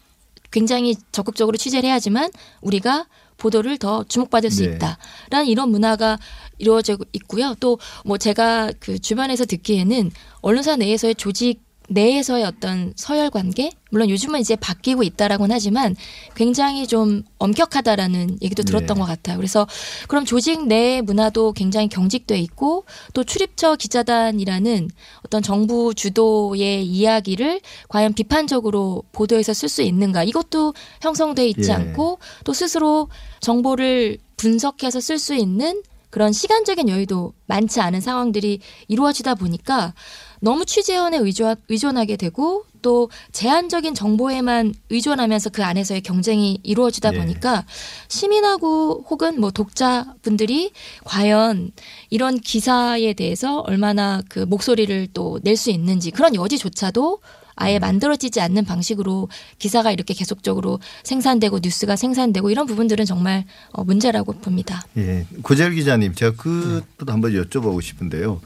굉장히 0.51 0.97
적극적으로 1.13 1.57
취재를 1.57 1.89
해야지만 1.89 2.31
우리가 2.61 3.07
보도를 3.39 3.79
더 3.79 4.05
주목받을 4.05 4.51
수 4.51 4.65
네. 4.65 4.75
있다라는 4.75 5.47
이런 5.49 5.71
문화가 5.71 6.19
이루어지고 6.59 7.05
있고요. 7.13 7.55
또 7.61 7.79
뭐 8.05 8.19
제가 8.19 8.73
그 8.81 8.99
주변에서 8.99 9.45
듣기에는 9.47 10.11
언론사 10.41 10.77
내에서의 10.77 11.15
조직 11.17 11.61
내에서의 11.93 12.45
어떤 12.45 12.93
서열 12.97 13.31
관계 13.31 13.71
물론 13.91 14.09
요즘은 14.09 14.41
이제 14.41 14.57
바뀌고 14.57 15.03
있다라고는 15.03 15.55
하지만 15.55 15.95
굉장히 16.35 16.87
좀 16.87 17.23
엄격하다라는 17.39 18.39
얘기도 18.41 18.63
들었던 18.63 18.95
네. 18.95 19.01
것 19.01 19.07
같아요. 19.07 19.37
그래서 19.37 19.67
그럼 20.09 20.25
조직 20.25 20.67
내 20.67 21.03
문화도 21.03 21.53
굉장히 21.53 21.89
경직돼 21.89 22.39
있고 22.39 22.85
또 23.13 23.23
출입처 23.23 23.77
기자단이라는 23.77 24.91
어떤 25.27 25.43
정부 25.43 25.95
주도의 25.95 26.87
이야기를 26.87 27.61
과연 27.89 28.15
비판적으로 28.15 29.05
보도해서 29.13 29.53
쓸 29.53 29.69
수 29.69 29.83
있는가 29.83 30.25
이것도 30.25 30.73
형성돼 31.03 31.47
있지 31.49 31.69
예. 31.69 31.75
않고 31.75 32.19
또 32.45 32.53
스스로 32.55 33.09
정보를 33.41 34.19
분석해서 34.39 35.01
쓸 35.01 35.19
수 35.19 35.35
있는 35.35 35.83
그런 36.13 36.33
시간적인 36.33 36.89
여유도 36.89 37.33
많지 37.47 37.81
않은 37.81 38.01
상황들이 38.03 38.61
이루어지다 38.89 39.35
보니까 39.35 39.95
너무 40.43 40.65
취재원에 40.67 41.19
의존, 41.19 41.55
의존하게 41.69 42.17
되고 42.17 42.65
또 42.83 43.09
제한적인 43.31 43.95
정보에만 43.95 44.75
의존하면서 44.91 45.51
그 45.51 45.63
안에서의 45.63 46.01
경쟁이 46.01 46.59
이루어지다 46.65 47.15
예. 47.15 47.19
보니까 47.19 47.65
시민하고 48.09 49.05
혹은 49.09 49.41
뭐 49.41 49.53
독자분들이 49.53 50.73
과연 51.05 51.71
이런 52.11 52.41
기사에 52.41 53.13
대해서 53.13 53.61
얼마나 53.61 54.21
그 54.29 54.41
목소리를 54.41 55.09
또 55.15 55.39
낼 55.45 55.57
수 55.57 55.71
있는지 55.71 56.11
그런 56.11 56.35
여지조차도 56.35 57.21
아예 57.55 57.79
만들어지지 57.79 58.41
않는 58.41 58.65
방식으로 58.65 59.29
기사가 59.61 59.93
이렇게 59.93 60.13
계속적으로 60.15 60.81
생산되고 61.05 61.61
뉴스가 61.63 61.95
생산되고 61.95 62.51
이런 62.51 62.67
부분들은 62.67 63.05
정말 63.05 63.45
어, 63.71 63.85
문제라고 63.85 64.33
봅니다. 64.33 64.83
예. 64.97 65.25
고재열 65.43 65.75
기자님, 65.75 66.15
제가 66.15 66.35
그것도 66.35 67.13
한번 67.13 67.33
여쭤보고 67.33 67.81
싶은데요. 67.81 68.41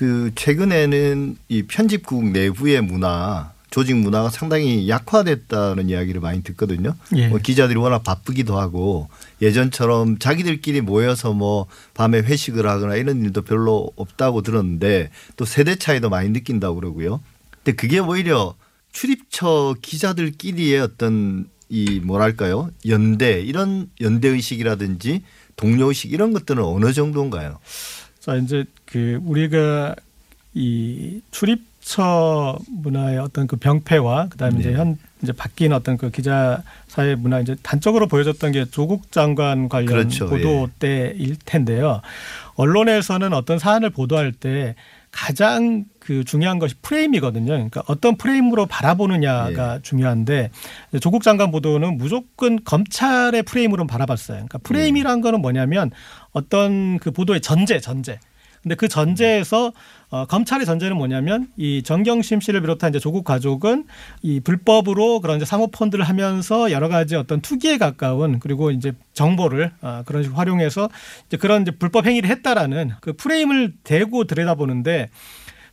그 0.00 0.32
최근에는 0.34 1.36
이 1.50 1.64
편집국 1.64 2.30
내부의 2.30 2.80
문화, 2.80 3.52
조직 3.68 3.98
문화가 3.98 4.30
상당히 4.30 4.88
약화됐다는 4.88 5.90
이야기를 5.90 6.22
많이 6.22 6.42
듣거든요. 6.42 6.94
예. 7.16 7.28
뭐 7.28 7.38
기자들이 7.38 7.78
워낙 7.78 8.02
바쁘기도 8.02 8.58
하고 8.58 9.10
예전처럼 9.42 10.18
자기들끼리 10.18 10.80
모여서 10.80 11.34
뭐 11.34 11.66
밤에 11.92 12.20
회식을 12.20 12.66
하거나 12.66 12.94
이런 12.94 13.22
일도 13.22 13.42
별로 13.42 13.92
없다고 13.96 14.40
들었는데 14.40 15.10
또 15.36 15.44
세대 15.44 15.76
차이도 15.76 16.08
많이 16.08 16.30
느낀다고 16.30 16.76
그러고요. 16.76 17.20
근데 17.62 17.76
그게 17.76 17.98
오히려 17.98 18.54
출입처 18.92 19.74
기자들끼리의 19.82 20.80
어떤 20.80 21.46
이 21.68 22.00
뭐랄까요 22.02 22.70
연대 22.88 23.42
이런 23.42 23.90
연대 24.00 24.28
의식이라든지 24.28 25.24
동료 25.56 25.88
의식 25.88 26.10
이런 26.10 26.32
것들은 26.32 26.64
어느 26.64 26.90
정도인가요? 26.94 27.58
자 28.20 28.36
이제 28.36 28.64
그 28.84 29.18
우리가 29.24 29.96
이 30.52 31.20
출입처 31.30 32.58
문화의 32.68 33.18
어떤 33.18 33.46
그 33.46 33.56
병폐와 33.56 34.28
그다음에 34.28 34.60
이제 34.60 34.70
네. 34.70 34.76
현 34.76 34.98
이제 35.22 35.32
바뀐 35.32 35.72
어떤 35.72 35.96
그 35.96 36.10
기자 36.10 36.62
사회 36.86 37.14
문화 37.14 37.40
이제 37.40 37.56
단적으로 37.62 38.08
보여줬던 38.08 38.52
게 38.52 38.64
조국 38.66 39.10
장관 39.10 39.68
관련 39.68 39.88
그렇죠. 39.88 40.28
보도 40.28 40.68
예. 40.68 40.78
때일 40.78 41.36
텐데요. 41.44 42.02
언론에서는 42.56 43.32
어떤 43.32 43.58
사안을 43.58 43.90
보도할 43.90 44.32
때 44.32 44.74
가장 45.10 45.84
그 45.98 46.24
중요한 46.24 46.58
것이 46.58 46.74
프레임이거든요. 46.82 47.46
그러니까 47.46 47.82
어떤 47.86 48.16
프레임으로 48.16 48.66
바라보느냐가 48.66 49.76
예. 49.76 49.82
중요한데 49.82 50.50
조국 51.00 51.22
장관 51.22 51.50
보도는 51.50 51.96
무조건 51.98 52.62
검찰의 52.64 53.42
프레임으로 53.42 53.86
바라봤어요. 53.86 54.36
그러니까 54.36 54.58
프레임이란 54.58 55.20
거는 55.20 55.40
뭐냐면 55.40 55.90
어떤 56.32 56.98
그 56.98 57.10
보도의 57.10 57.40
전제, 57.40 57.80
전제. 57.80 58.18
근데 58.62 58.74
그 58.74 58.88
전제에서 58.88 59.72
어, 60.10 60.26
검찰의 60.26 60.66
전제는 60.66 60.96
뭐냐면 60.96 61.46
이 61.56 61.82
정경심 61.82 62.40
씨를 62.40 62.60
비롯한 62.60 62.90
이제 62.90 62.98
조국 62.98 63.24
가족은 63.24 63.84
이 64.22 64.40
불법으로 64.40 65.20
그런 65.20 65.36
이제 65.36 65.44
사모펀드를 65.44 66.04
하면서 66.04 66.70
여러 66.72 66.88
가지 66.88 67.14
어떤 67.14 67.40
투기에 67.40 67.78
가까운 67.78 68.40
그리고 68.40 68.70
이제 68.70 68.92
정보를 69.14 69.70
아, 69.80 70.02
그런 70.04 70.24
식으로 70.24 70.36
활용해서 70.36 70.88
이제 71.26 71.36
그런 71.36 71.62
이제 71.62 71.70
불법 71.70 72.06
행위를 72.06 72.28
했다라는 72.28 72.92
그 73.00 73.12
프레임을 73.12 73.74
대고 73.84 74.24
들여다보는데 74.24 75.08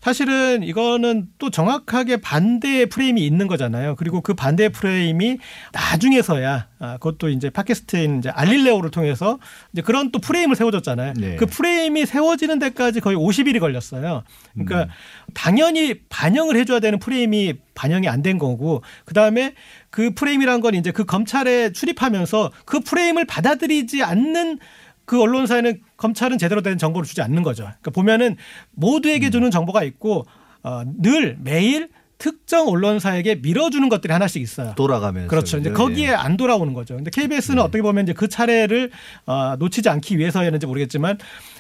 사실은 0.08 0.64
이거는 0.64 1.28
또 1.38 1.50
정확하게 1.50 2.22
반대의 2.22 2.86
프레임이 2.86 3.26
있는 3.26 3.46
거잖아요. 3.48 3.98
그리고 3.98 4.22
그 4.22 4.34
반대의 4.34 4.70
프레임이 4.70 5.38
나중에서야 5.74 6.68
아, 6.80 6.94
그것도 6.94 7.28
이제 7.28 7.50
팟캐스트인 7.50 8.20
이제 8.20 8.30
알릴레오를 8.30 8.90
통해서 8.90 9.38
이제 9.74 9.82
그런 9.82 10.14
또 10.14 10.20
프레임을 10.20 10.56
세워줬잖아요. 10.56 11.14
네. 11.18 11.36
그 11.36 11.46
프레임이 11.46 12.06
세워지는 12.06 12.58
데까지 12.58 13.02
거의 13.02 13.18
50일이 13.18 13.60
걸렸어요. 13.60 14.24
그러니까 14.54 14.84
음. 14.84 14.88
당연히 15.34 15.96
반영을 16.08 16.56
해줘야 16.56 16.80
되는 16.80 17.00
프레임이 17.00 17.56
반영이 17.76 18.08
안 18.08 18.24
된 18.24 18.38
거고 18.38 18.84
그 19.04 19.14
다음에 19.14 19.56
그 19.90 20.12
프레임이란 20.14 20.62
건 20.62 20.74
이제 20.74 20.92
그 20.92 21.04
검찰에 21.04 21.74
출입하면서 21.74 22.52
그 22.66 22.80
프레임을 22.80 23.26
받아들이지 23.26 24.04
않는 24.04 24.60
그 25.08 25.22
언론사에는 25.22 25.80
검찰은 25.96 26.38
제대로 26.38 26.62
된 26.62 26.78
정보를 26.78 27.08
주지 27.08 27.22
않는 27.22 27.42
거죠. 27.42 27.64
그러니까 27.64 27.92
보면은 27.92 28.36
모두에게 28.72 29.30
주는 29.30 29.50
정보가 29.50 29.84
있고 29.84 30.28
어, 30.64 30.84
늘 31.02 31.38
매일 31.42 31.88
특정 32.18 32.68
언론사에게 32.68 33.36
밀어주는 33.36 33.88
것들이 33.88 34.12
하나씩 34.12 34.42
있어요. 34.42 34.74
돌아가면서 34.76 35.30
그렇죠. 35.30 35.60
이제? 35.60 35.72
거기에 35.72 36.10
예. 36.10 36.14
안 36.14 36.36
돌아오는 36.36 36.74
거죠. 36.74 36.96
근데 36.96 37.10
KBS는 37.10 37.56
네. 37.56 37.62
어떻게 37.62 37.82
보면 37.82 38.04
이제 38.04 38.14
그 38.14 38.28
차례를 38.28 38.92
어, 39.26 39.56
놓치지 39.58 39.88
않기 39.88 40.18
위해서였는지 40.18 40.66
모르겠지만 40.66 41.18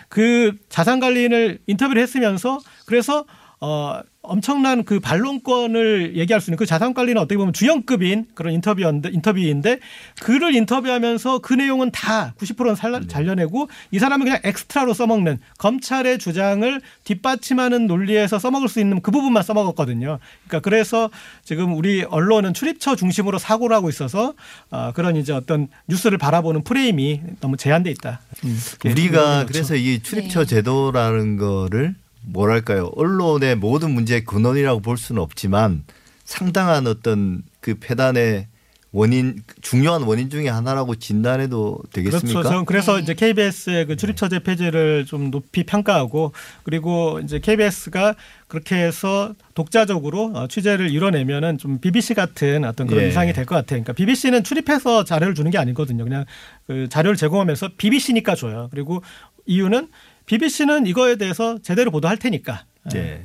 그 0.09 0.53
자산 0.67 0.99
관리인을 0.99 1.59
인터뷰를 1.67 2.01
했으면서 2.01 2.59
그래서 2.85 3.25
어 3.59 4.01
엄청난 4.27 4.83
그 4.83 4.99
반론권을 4.99 6.17
얘기할 6.17 6.41
수 6.41 6.49
있는 6.49 6.57
그 6.57 6.65
자산 6.65 6.93
관리는 6.93 7.19
어떻게 7.21 7.37
보면 7.37 7.53
주연급인 7.53 8.27
그런 8.35 8.53
인터뷰인데 8.53 9.09
인터뷰인데 9.11 9.79
그를 10.21 10.53
인터뷰하면서 10.53 11.39
그 11.39 11.53
내용은 11.53 11.91
다 11.91 12.33
90%는 12.37 12.75
살라, 12.75 12.99
네. 12.99 13.07
잘려내고 13.07 13.69
이 13.91 13.99
사람은 13.99 14.25
그냥 14.25 14.39
엑스트라로 14.43 14.93
써먹는 14.93 15.39
검찰의 15.57 16.19
주장을 16.19 16.81
뒷받침하는 17.03 17.87
논리에서 17.87 18.37
써먹을 18.37 18.67
수 18.67 18.79
있는 18.79 19.01
그 19.01 19.11
부분만 19.11 19.43
써먹었거든요. 19.43 20.19
그러니까 20.47 20.59
그래서 20.59 21.09
지금 21.43 21.75
우리 21.75 22.03
언론은 22.03 22.53
출입처 22.53 22.95
중심으로 22.95 23.39
사고를 23.39 23.75
하고 23.75 23.89
있어서 23.89 24.33
아, 24.69 24.91
그런 24.93 25.15
이제 25.15 25.31
어떤 25.33 25.69
뉴스를 25.87 26.17
바라보는 26.17 26.63
프레임이 26.63 27.21
너무 27.39 27.55
제한돼 27.57 27.89
있다. 27.91 28.19
음, 28.43 28.59
그렇게 28.79 29.01
우리가 29.01 29.21
거죠. 29.21 29.47
그래서 29.47 29.75
이 29.75 29.99
출입처 30.03 30.41
네. 30.41 30.45
제도라는 30.45 31.37
거를 31.37 31.95
뭐랄까요 32.27 32.91
언론의 32.95 33.55
모든 33.55 33.91
문제의 33.91 34.23
근원이라고 34.25 34.81
볼 34.81 34.97
수는 34.97 35.21
없지만 35.21 35.83
상당한 36.23 36.87
어떤 36.87 37.43
그 37.61 37.75
폐단의 37.79 38.47
원인 38.93 39.43
중요한 39.61 40.03
원인 40.03 40.29
중에 40.29 40.47
하나라고 40.47 40.95
진단해도 40.95 41.79
되겠습니까? 41.91 42.39
그렇죠. 42.39 42.49
저는 42.49 42.65
그래서 42.65 42.95
네. 42.95 43.03
이제 43.03 43.13
KBS의 43.13 43.85
그 43.85 43.95
출입 43.97 44.15
처제 44.15 44.39
폐지를 44.39 45.05
좀 45.05 45.29
높이 45.29 45.65
평가하고 45.65 46.31
그리고 46.63 47.19
이제 47.19 47.39
KBS가 47.39 48.15
그렇게 48.47 48.75
해서 48.75 49.33
독자적으로 49.55 50.31
어, 50.33 50.47
취재를 50.47 50.89
이뤄내면은 50.89 51.57
좀 51.57 51.79
BBC 51.79 52.13
같은 52.13 52.63
어떤 52.63 52.87
그런 52.87 53.03
예. 53.03 53.09
이상이 53.09 53.33
될 53.33 53.45
것 53.45 53.55
같아요. 53.55 53.83
그러니까 53.83 53.93
BBC는 53.93 54.43
출입해서 54.43 55.03
자료를 55.03 55.35
주는 55.35 55.51
게 55.51 55.57
아니거든요. 55.57 56.03
그냥 56.05 56.25
그 56.65 56.87
자료를 56.89 57.17
제공하면서 57.17 57.71
BBC니까 57.77 58.35
줘요. 58.35 58.69
그리고 58.71 59.03
이유는 59.45 59.89
BBC는 60.27 60.85
이거에 60.87 61.15
대해서 61.15 61.57
제대로 61.61 61.89
보도할 61.91 62.17
테니까. 62.17 62.65
네. 62.93 63.23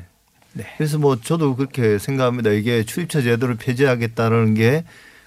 네. 0.54 0.64
그래서 0.76 0.98
뭐 0.98 1.20
저도 1.20 1.56
그렇게 1.56 1.98
생각합니다. 1.98 2.50
이게 2.50 2.84
출입처 2.84 3.20
제도를 3.22 3.56
폐지하겠다는 3.56 4.54
게 4.54 4.84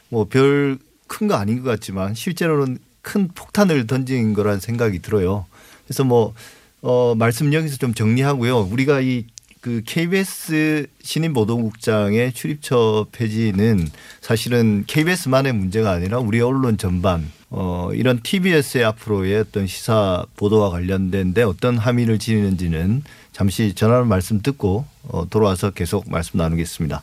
뭐 0.10 0.26
별 0.30 0.78
큰 1.08 1.28
거 1.28 1.36
아닌 1.36 1.62
것 1.62 1.70
같지만 1.70 2.16
실제로는 2.16 2.80
큰 3.04 3.28
폭탄을 3.28 3.86
던진 3.86 4.34
거라는 4.34 4.60
생각이 4.60 5.00
들어요. 5.04 5.46
그래서 5.86 6.04
뭐 6.04 6.34
어, 6.82 7.14
말씀 7.16 7.54
여기서 7.54 7.78
좀 7.78 7.94
정리하고요. 7.94 8.62
우리가 8.72 9.02
이 9.02 9.26
그 9.66 9.82
KBS 9.84 10.86
신임 11.02 11.34
보도국장의 11.34 12.34
출입처 12.34 13.08
폐지는 13.12 13.90
사실은 14.22 14.84
KBS만의 14.86 15.54
문제가 15.54 15.90
아니라 15.90 16.20
우리 16.20 16.40
언론 16.40 16.78
전반 16.78 17.32
어, 17.50 17.90
이런 17.92 18.22
TBS의 18.22 18.86
앞으로의 18.86 19.40
어떤 19.40 19.66
시사 19.66 20.24
보도와 20.36 20.70
관련된데 20.70 21.42
어떤 21.42 21.80
함의를 21.80 22.20
지니는지는 22.20 23.02
잠시 23.32 23.74
전화로 23.74 24.06
말씀 24.06 24.44
듣고 24.44 24.86
어, 25.08 25.28
돌아와서 25.32 25.72
계속 25.72 26.12
말씀 26.12 26.38
나누겠습니다. 26.38 27.02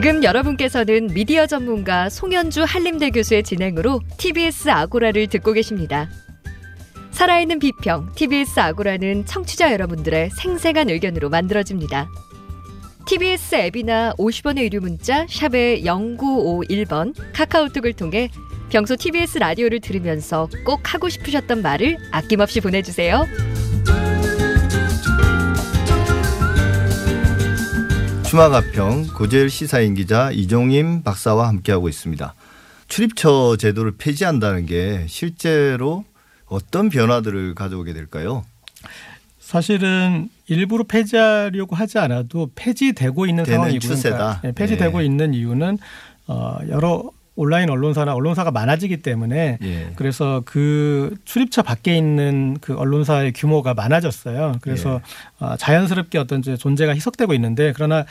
지금 0.00 0.22
여러분께서는 0.22 1.08
미디어 1.08 1.48
전문가 1.48 2.08
송현주 2.08 2.62
한림대 2.62 3.10
교수의 3.10 3.42
진행으로 3.42 4.00
TBS 4.16 4.68
아고라를 4.68 5.26
듣고 5.26 5.52
계십니다. 5.52 6.08
살아있는 7.10 7.58
비평 7.58 8.10
TBS 8.14 8.60
아고라는 8.60 9.26
청취자 9.26 9.72
여러분들의 9.72 10.30
생생한 10.30 10.88
의견으로 10.88 11.30
만들어집니다. 11.30 12.08
TBS 13.08 13.56
앱이나 13.56 14.12
50원의 14.20 14.66
유료 14.66 14.78
문자 14.80 15.26
샵의 15.28 15.82
0951번 15.82 17.12
카카오톡을 17.32 17.94
통해 17.94 18.30
평소 18.70 18.94
TBS 18.94 19.38
라디오를 19.38 19.80
들으면서 19.80 20.48
꼭 20.64 20.94
하고 20.94 21.08
싶으셨던 21.08 21.60
말을 21.60 21.98
아낌없이 22.12 22.60
보내주세요. 22.60 23.26
추마가평 28.28 29.06
고재일 29.14 29.48
시사인 29.48 29.94
기자 29.94 30.30
이종임 30.30 31.02
박사와 31.02 31.48
함께하고 31.48 31.88
있습니다. 31.88 32.34
출입처 32.86 33.56
제도를 33.56 33.92
폐지한다는 33.96 34.66
게 34.66 35.06
실제로 35.08 36.04
어떤 36.44 36.90
변화들을 36.90 37.54
가져오게 37.54 37.94
될까요? 37.94 38.44
사실은 39.40 40.28
일부러 40.46 40.84
폐지하려고 40.84 41.74
하지 41.74 41.98
않아도 41.98 42.50
폐지되고 42.54 43.24
있는 43.24 43.46
상황이고 43.46 43.78
추세다. 43.78 44.42
네, 44.42 44.52
폐지되고 44.52 44.98
네. 44.98 45.06
있는 45.06 45.32
이유는 45.32 45.78
어 46.26 46.58
여러 46.68 47.10
온라인 47.38 47.70
언론사나 47.70 48.14
언론사가 48.14 48.50
많아지기 48.50 48.96
때문에 48.96 49.58
예. 49.62 49.92
그래서 49.94 50.42
그 50.44 51.14
출입처 51.24 51.62
밖에 51.62 51.96
있는 51.96 52.58
그 52.60 52.76
언론사의 52.76 53.32
규모가 53.32 53.74
많아졌어요. 53.74 54.56
그래서 54.60 55.00
예. 55.40 55.44
어, 55.44 55.56
자연스럽게 55.56 56.18
어떤 56.18 56.40
이제 56.40 56.56
존재가 56.56 56.96
희석되고 56.96 57.32
있는데 57.34 57.72
그러나 57.76 58.04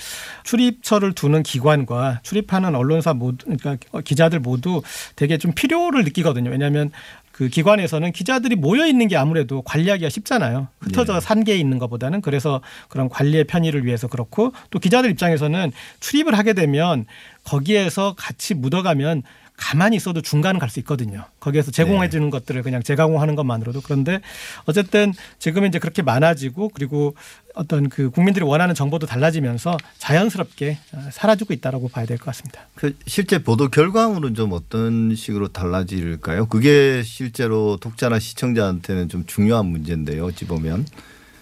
출입처를 0.46 1.12
두는 1.12 1.44
기관과 1.44 2.22
출입하는 2.24 2.74
언론사 2.74 3.14
모두 3.14 3.46
그러니까 3.46 3.78
기자들 4.02 4.40
모두 4.40 4.82
되게 5.18 5.38
좀 5.38 5.52
필요를 5.52 6.06
느끼거든요. 6.06 6.50
왜냐하면 6.50 6.92
그 7.38 7.50
기관에서는 7.50 8.14
기자들이 8.14 8.56
모여 8.56 8.88
있는 8.88 9.08
게 9.08 9.16
아무래도 9.16 9.62
관리하기가 9.62 10.10
쉽잖아요. 10.10 10.70
흩어져 10.80 11.18
예. 11.18 11.20
산계에 11.20 11.56
있는 11.56 11.78
것보다는 11.78 12.22
그래서 12.22 12.62
그런 12.90 13.10
관리의 13.10 13.44
편의를 13.44 13.86
위해서 13.86 14.08
그렇고 14.08 14.54
또 14.72 14.80
기자들 14.80 15.12
입장에서는 15.12 15.72
출입을 16.00 16.36
하게 16.36 16.54
되면 16.54 17.06
거기에서 17.44 18.16
같이 18.18 18.56
묻어가면 18.56 19.22
가만히 19.58 19.96
있어도 19.98 20.22
중간은 20.22 20.60
갈 20.60 20.70
수 20.70 20.80
있거든요. 20.82 21.26
거기에서 21.40 21.72
제공해 21.72 22.10
주는 22.10 22.30
것들을 22.30 22.62
그냥 22.62 22.84
재가공하는 22.84 23.36
것만으로도 23.36 23.82
그런데 23.82 24.22
어쨌든 24.66 25.14
지금은 25.40 25.70
이제 25.70 25.80
그렇게 25.80 26.02
많아지고 26.04 26.70
그리고 26.74 27.16
어떤 27.56 27.90
그 27.90 28.10
국민들이 28.12 28.46
원하는 28.46 28.76
정보도 28.76 29.08
달라지면서 29.08 29.78
자연스럽게 29.98 30.78
사라지고 31.12 31.54
있다라고 31.56 31.88
봐야 31.90 32.06
될 32.06 32.18
것 32.18 32.26
같습니다. 32.26 32.68
그 32.76 32.96
실제 33.08 33.42
보도 33.42 33.70
결과물은 33.70 34.36
좀 34.36 34.54
어떤 34.54 35.16
식으로 35.16 35.48
달라질까요? 35.48 36.46
그게 36.48 37.02
실제로 37.04 37.78
독자나 37.78 38.20
시청자한테는 38.20 39.10
좀 39.10 39.26
중요한 39.26 39.66
문제인데요. 39.68 40.26
어찌 40.26 40.46
보면 40.46 40.86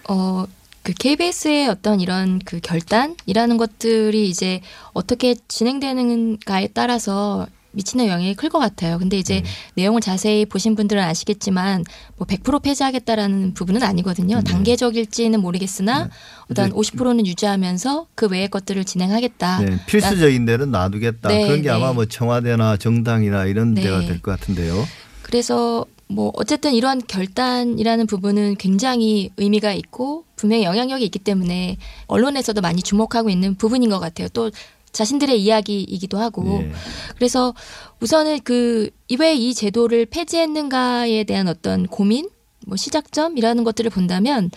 어, 0.08 0.46
그 0.84 0.94
KBS의 0.94 1.68
어떤 1.68 2.00
이런 2.00 2.40
그 2.46 2.60
결단이라는 2.62 3.58
것들이 3.58 4.30
이제 4.30 4.62
어떻게 4.94 5.36
진행되는가에 5.48 6.70
따라서 6.74 7.48
미치는 7.76 8.08
영향이 8.08 8.36
클 8.36 8.50
것 8.50 8.60
같아요. 8.60 8.98
근데 8.98 9.18
이제 9.18 9.42
네. 9.42 9.50
내용을 9.76 10.02
자세히 10.02 10.46
보신 10.46 10.76
분들은 10.76 11.02
아시겠지만 11.04 11.84
뭐 12.18 12.26
100% 12.28 12.62
폐지하겠다라는 12.62 13.54
부분은 13.54 13.84
아니거든요. 13.84 14.38
네. 14.38 14.44
단계적일지는 14.44 15.40
모르겠으나 15.42 16.10
이제 16.52 16.70
50%는 16.70 17.26
유지하면서 17.28 18.08
그 18.16 18.28
외의 18.28 18.48
것들을 18.50 18.84
진행하겠다. 18.86 19.60
네, 19.62 19.80
필수적인 19.88 20.46
데는 20.46 20.72
놔두겠다. 20.72 21.30
네, 21.30 21.46
그런 21.48 21.62
게 21.62 21.70
아마 21.70 21.90
네. 21.90 21.94
뭐 21.94 22.06
청와대나 22.06 22.78
정당이나 22.78 23.46
이런 23.46 23.74
네. 23.74 23.82
데가 23.82 24.00
될 24.02 24.22
것 24.22 24.32
같은데요. 24.40 24.86
그래서 25.22 25.86
뭐 26.08 26.32
어쨌든 26.36 26.74
이러한 26.74 27.02
결단이라는 27.08 28.06
부분은 28.08 28.56
굉장히 28.58 29.32
의미가 29.38 29.74
있고 29.74 30.24
분명히 30.36 30.64
영향력이 30.64 31.04
있기 31.06 31.18
때문에 31.20 31.78
언론에서도 32.08 32.62
많이 32.62 32.82
주목하고 32.84 33.30
있는 33.30 33.56
부분인 33.56 33.90
것 33.90 34.00
같아요. 34.00 34.28
또 34.30 34.52
자신들의 34.96 35.42
이야기이기도 35.42 36.18
하고 36.18 36.62
예. 36.64 36.72
그래서 37.16 37.54
우선은 38.02 38.40
그 38.42 38.90
왜 39.20 39.36
이 39.36 39.54
제도를 39.54 40.06
폐지했는가에 40.08 41.24
대한 41.26 41.48
어떤 41.48 41.86
고민, 41.86 42.28
뭐 42.66 42.76
시작점이라는 42.78 43.64
것들을 43.64 43.92
본다면 43.92 44.50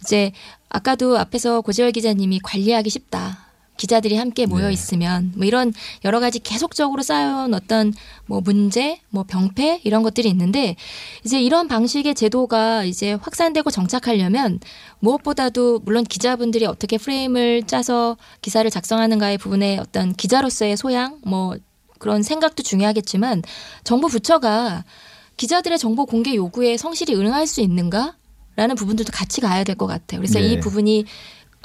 이제 0.00 0.30
아까도 0.68 1.18
앞에서 1.18 1.60
고재열 1.62 1.90
기자님이 1.92 2.38
관리하기 2.42 2.88
쉽다. 2.90 3.45
기자들이 3.76 4.16
함께 4.16 4.46
모여 4.46 4.66
네. 4.68 4.72
있으면 4.72 5.32
뭐 5.36 5.44
이런 5.46 5.72
여러 6.04 6.20
가지 6.20 6.38
계속적으로 6.38 7.02
쌓여온 7.02 7.54
어떤 7.54 7.92
뭐 8.26 8.40
문제, 8.40 9.00
뭐 9.10 9.24
병폐 9.24 9.80
이런 9.84 10.02
것들이 10.02 10.28
있는데 10.30 10.76
이제 11.24 11.40
이런 11.40 11.68
방식의 11.68 12.14
제도가 12.14 12.84
이제 12.84 13.12
확산되고 13.14 13.70
정착하려면 13.70 14.60
무엇보다도 15.00 15.80
물론 15.80 16.04
기자분들이 16.04 16.66
어떻게 16.66 16.98
프레임을 16.98 17.64
짜서 17.66 18.16
기사를 18.42 18.68
작성하는가의 18.70 19.38
부분에 19.38 19.78
어떤 19.78 20.12
기자로서의 20.14 20.76
소양 20.76 21.18
뭐 21.24 21.56
그런 21.98 22.22
생각도 22.22 22.62
중요하겠지만 22.62 23.42
정부 23.84 24.08
부처가 24.08 24.84
기자들의 25.36 25.78
정보 25.78 26.06
공개 26.06 26.34
요구에 26.34 26.76
성실히 26.76 27.14
응할 27.14 27.46
수 27.46 27.60
있는가 27.60 28.14
라는 28.56 28.74
부분들도 28.74 29.12
같이 29.12 29.42
가야 29.42 29.64
될 29.64 29.76
것 29.76 29.86
같아요. 29.86 30.18
그래서 30.20 30.38
네. 30.38 30.46
이 30.46 30.60
부분이 30.60 31.04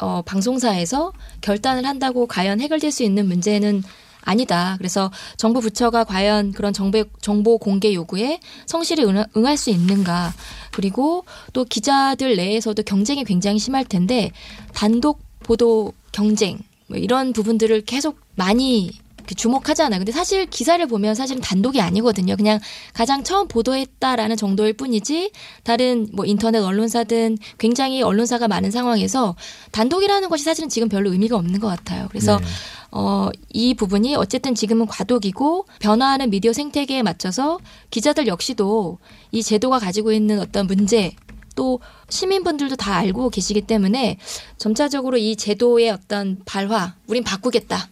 어, 0.02 0.22
방송사에서 0.24 1.14
결단을 1.42 1.86
한다고 1.86 2.28
과연 2.28 2.60
해결될 2.60 2.92
수 2.92 3.04
있는 3.04 3.28
문제는 3.28 3.84
아니다. 4.24 4.76
그래서 4.78 5.12
정부 5.38 5.62
부처가 5.62 6.04
과연 6.04 6.52
그런 6.52 6.74
정보, 6.74 7.04
정보 7.22 7.58
공개 7.58 7.94
요구에 7.94 8.40
성실히 8.66 9.04
응, 9.06 9.24
응할 9.36 9.58
수 9.58 9.70
있는가. 9.70 10.34
그리고 10.72 11.26
또 11.54 11.66
기자들 11.66 12.36
내에서도 12.36 12.82
경쟁이 12.84 13.24
굉장히 13.24 13.60
심할 13.60 13.86
텐데 13.86 14.32
단독 14.74 15.22
보도 15.40 15.94
경쟁 16.12 16.60
뭐 16.88 16.98
이런 16.98 17.34
부분들을 17.34 17.82
계속 17.82 18.20
많이 18.36 18.92
주목하잖아요. 19.26 20.00
근데 20.00 20.12
사실 20.12 20.46
기사를 20.46 20.86
보면 20.88 21.16
사실은 21.16 21.42
단독이 21.42 21.82
아니거든요. 21.82 22.36
그냥 22.36 22.60
가장 22.94 23.24
처음 23.24 23.48
보도했다라는 23.48 24.38
정도일 24.38 24.74
뿐이지 24.74 25.32
다른 25.64 26.08
뭐 26.14 26.26
인터넷 26.26 26.60
언론사든 26.60 27.38
굉장히 27.58 28.02
언론사가 28.02 28.48
많은 28.48 28.72
상황에서 28.72 29.36
단독이라는 29.72 30.30
것이 30.30 30.44
사실은 30.44 30.70
지금 30.70 30.90
별로 30.90 31.12
의미가 31.12 31.36
없는 31.38 31.60
것 31.60 31.68
같아요. 31.68 32.08
그래서 32.10 32.38
네. 32.40 32.46
어, 32.92 33.30
이 33.50 33.74
부분이 33.74 34.16
어쨌든 34.16 34.54
지금은 34.54 34.86
과도기고 34.86 35.66
변화하는 35.80 36.30
미디어 36.30 36.52
생태계에 36.52 37.04
맞춰서 37.04 37.60
기자들 37.90 38.28
역시도 38.28 39.00
이 39.32 39.44
제도가 39.44 39.80
가지고 39.80 40.12
있는 40.12 40.40
어떤 40.40 40.68
문제 40.68 41.16
또 41.56 41.80
시민분들도 42.10 42.76
다 42.76 42.96
알고 42.96 43.30
계시기 43.30 43.62
때문에 43.62 44.18
점차적으로 44.58 45.18
이 45.18 45.36
제도의 45.36 45.90
어떤 45.90 46.40
발화, 46.46 46.96
우린 47.08 47.24
바꾸겠다. 47.24 47.90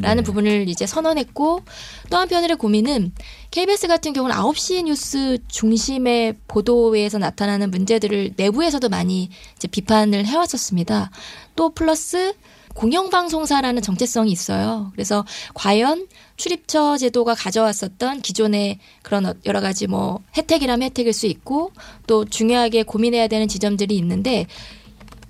라는 0.00 0.22
네. 0.22 0.26
부분을 0.26 0.68
이제 0.68 0.86
선언했고 0.86 1.62
또 2.10 2.16
한편으로 2.16 2.56
고민은 2.56 3.12
KBS 3.50 3.88
같은 3.88 4.12
경우는 4.12 4.34
9시 4.34 4.84
뉴스 4.84 5.38
중심의 5.48 6.36
보도에서 6.48 7.18
나타나는 7.18 7.70
문제들을 7.70 8.34
내부에서도 8.36 8.88
많이 8.88 9.28
이제 9.56 9.68
비판을 9.68 10.24
해왔었습니다. 10.24 11.10
또 11.56 11.70
플러스 11.70 12.32
공영방송사라는 12.74 13.82
정체성이 13.82 14.32
있어요. 14.32 14.90
그래서 14.92 15.26
과연 15.52 16.06
출입처 16.36 16.96
제도가 16.96 17.34
가져왔었던 17.34 18.22
기존의 18.22 18.78
그런 19.02 19.26
어- 19.26 19.34
여러 19.44 19.60
가지 19.60 19.86
뭐 19.86 20.20
혜택이라면 20.36 20.82
혜택일 20.86 21.12
수 21.12 21.26
있고 21.26 21.72
또 22.06 22.24
중요하게 22.24 22.84
고민해야 22.84 23.28
되는 23.28 23.46
지점들이 23.46 23.96
있는데 23.98 24.46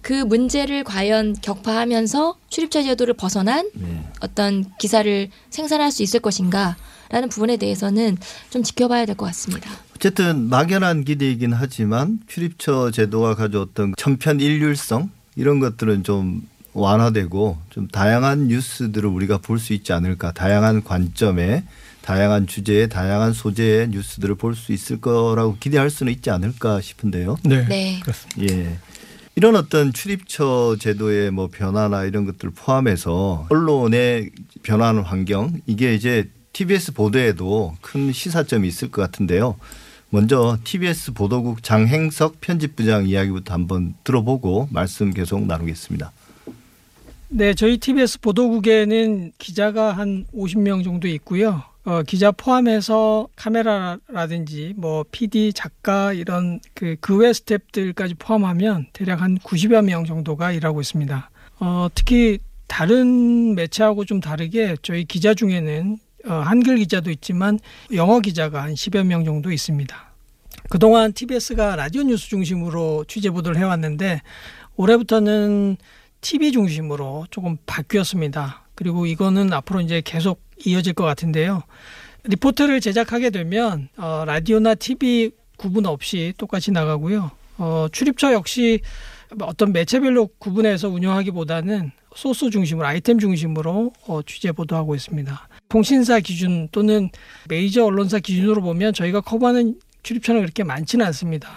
그 0.03 0.12
문제를 0.12 0.85
과연 0.85 1.37
격파하면서 1.41 2.37
출입처 2.51 2.83
제도를 2.83 3.15
벗어난 3.15 3.71
네. 3.75 4.05
어떤 4.21 4.65
기사를 4.79 5.29
생산할 5.51 5.91
수 5.93 6.03
있을 6.03 6.21
것인가라는 6.21 7.29
부분에 7.31 7.57
대해서는 7.57 8.19
좀 8.51 8.62
지켜봐야 8.62 9.07
될 9.07 9.15
것 9.17 9.27
같습니다. 9.27 9.71
어쨌든 9.97 10.49
막연한 10.49 11.05
기대이긴 11.05 11.53
하지만 11.53 12.19
출입처 12.27 12.91
제도가 12.91 13.37
가져왔던 13.37 13.95
천편 13.97 14.41
일률성 14.41 15.11
이런 15.37 15.61
것들은 15.61 16.03
좀 16.03 16.43
완화되고 16.75 17.59
좀 17.71 17.87
다양한 17.88 18.49
뉴스들을 18.49 19.09
우리가 19.09 19.38
볼 19.38 19.59
수 19.61 19.73
있지 19.75 19.93
않을까 19.93 20.33
다양한 20.33 20.83
관점에 20.83 21.62
다양한 22.01 22.47
주제에 22.49 22.88
다양한 22.88 23.33
소재의 23.33 23.91
뉴스들을 23.91 24.35
볼 24.35 24.57
수 24.57 24.73
있을 24.73 25.01
거라고 25.01 25.57
기대할 25.61 25.91
수는 25.91 26.12
있지 26.12 26.31
않을까 26.31 26.81
싶은데요. 26.81 27.37
네, 27.45 27.65
네. 27.69 28.01
그렇습니다. 28.01 28.53
예. 28.55 28.79
이런 29.35 29.57
어떤 29.57 29.92
출입처 29.92 30.77
제도의 30.79 31.31
뭐 31.31 31.49
변화나 31.51 32.05
이런 32.05 32.27
것들을 32.27 32.53
포함해서 32.55 33.47
언론의 33.49 34.31
변화하는 34.62 35.03
환경 35.03 35.61
이게 35.66 35.95
이제 35.95 36.29
TBS 36.53 36.92
보도에도 36.92 37.75
큰 37.81 38.12
시사점이 38.12 38.68
있을 38.68 38.90
것 38.90 39.01
같은데요. 39.01 39.57
먼저 40.11 40.59
TBS 40.62 41.14
보도국 41.14 41.62
장행석 41.62 42.42
편집부장 42.42 43.07
이야기부터 43.07 43.55
한번 43.55 43.95
들어보고 44.05 44.68
말씀 44.71 45.11
계속 45.11 45.47
나누겠습니다. 45.47 46.12
네, 47.31 47.55
저희 47.55 47.79
TBS 47.79 48.21
보도국에는 48.21 49.33
기자가 49.38 49.92
한 49.92 50.27
50명 50.35 50.85
정도 50.85 51.09
있고요. 51.09 51.62
어, 51.85 52.03
기자 52.05 52.31
포함해서 52.31 53.27
카메라라든지 53.35 54.75
뭐 54.77 55.05
PD, 55.11 55.53
작가 55.53 56.12
이런 56.12 56.61
그 56.75 56.97
그 57.01 57.16
외 57.18 57.31
스탭들까지 57.33 58.16
포함하면 58.18 58.87
대략 58.92 59.21
한 59.21 59.37
90여 59.38 59.85
명 59.85 60.05
정도가 60.05 60.53
일하고 60.53 60.81
있습니다. 60.81 61.31
어, 61.61 61.88
특히 61.95 62.38
다른 62.68 63.55
매체하고 63.57 64.05
좀 64.05 64.21
다르게 64.21 64.77
저희 64.83 65.05
기자 65.05 65.35
중에는 65.35 65.99
어, 66.29 66.35
한글 66.35 66.77
기자도 66.77 67.11
있지만 67.11 67.59
영어 67.92 68.21
기자가 68.21 68.62
한 68.62 68.75
10여 68.75 69.05
명 69.05 69.25
정도 69.25 69.51
있습니다. 69.51 70.12
그동안 70.71 71.12
TBS가 71.12 71.75
라디오 71.77 72.03
뉴스 72.05 72.29
중심으로 72.29 73.05
취재 73.09 73.31
보도를 73.31 73.59
해왔는데 73.59 74.23
올해부터는 74.77 75.77
TV 76.21 76.53
중심으로 76.53 77.27
조금 77.31 77.57
바뀌었습니다. 77.66 78.62
그리고 78.75 79.07
이거는 79.07 79.53
앞으로 79.53 79.81
이제 79.81 80.03
계속 80.05 80.43
이어질 80.65 80.93
것 80.95 81.05
같은데요. 81.05 81.63
리포트를 82.25 82.81
제작하게 82.81 83.31
되면 83.31 83.89
어, 83.97 84.25
라디오나 84.27 84.75
TV 84.75 85.31
구분 85.57 85.87
없이 85.87 86.33
똑같이 86.39 86.71
나가고요. 86.71 87.31
어, 87.59 87.87
출입처 87.93 88.33
역시 88.33 88.81
어떤 89.41 89.73
매체별로 89.73 90.29
구분해서 90.39 90.89
운영하기보다는 90.89 91.93
소스 92.15 92.51
중심으로 92.51 92.87
아이템 92.87 93.19
중심으로 93.19 93.93
어, 94.07 94.23
취재 94.23 94.53
보도하고 94.53 94.95
있습니다. 94.95 95.49
통신사 95.69 96.21
기준 96.21 96.69
또는 96.71 97.09
메이저 97.49 97.85
언론사 97.85 98.19
기준으로 98.19 98.61
보면 98.63 98.93
저희가 98.93 99.21
커버하는 99.23 99.79
출입처는 100.03 100.43
그렇게 100.43 100.65
많지는 100.65 101.07
않습니다. 101.07 101.49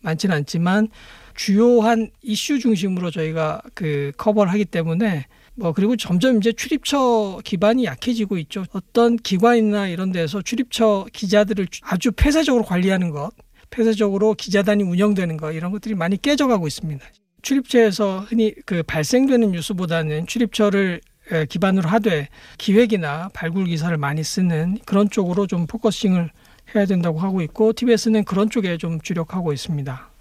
많지는 0.00 0.34
않지만 0.36 0.88
주요한 1.34 2.10
이슈 2.22 2.58
중심으로 2.58 3.10
저희가 3.10 3.62
그 3.74 4.12
커버를 4.16 4.52
하기 4.52 4.64
때문에 4.64 5.26
뭐 5.54 5.72
그리고 5.72 5.96
점점 5.96 6.38
이제 6.38 6.52
출입처 6.52 7.40
기반이 7.44 7.84
약해지고 7.84 8.38
있죠. 8.38 8.64
어떤 8.72 9.16
기관이나 9.16 9.88
이런 9.88 10.12
데서 10.12 10.40
출입처 10.42 11.06
기자들을 11.12 11.66
아주 11.82 12.12
폐쇄적으로 12.12 12.64
관리하는 12.64 13.10
것, 13.10 13.30
폐쇄적으로 13.70 14.34
기자단이 14.34 14.82
운영되는 14.82 15.36
것 15.36 15.52
이런 15.52 15.72
것들이 15.72 15.94
많이 15.94 16.20
깨져가고 16.20 16.66
있습니다. 16.66 17.04
출입처에서 17.42 18.20
흔히 18.28 18.54
그 18.64 18.82
발생되는 18.82 19.52
뉴스보다는 19.52 20.26
출입처를 20.26 21.00
에, 21.30 21.46
기반으로 21.46 21.88
하되 21.88 22.28
기획이나 22.58 23.30
발굴 23.32 23.66
기사를 23.66 23.96
많이 23.96 24.22
쓰는 24.22 24.78
그런 24.86 25.10
쪽으로 25.10 25.46
좀 25.46 25.66
focusing을 25.66 26.30
해야 26.74 26.86
된다고 26.86 27.18
하고 27.18 27.42
있고 27.42 27.72
TBS는 27.72 28.24
그런 28.24 28.48
쪽에 28.48 28.76
좀 28.76 29.00
주력하고 29.00 29.52
있습니다. 29.52 30.11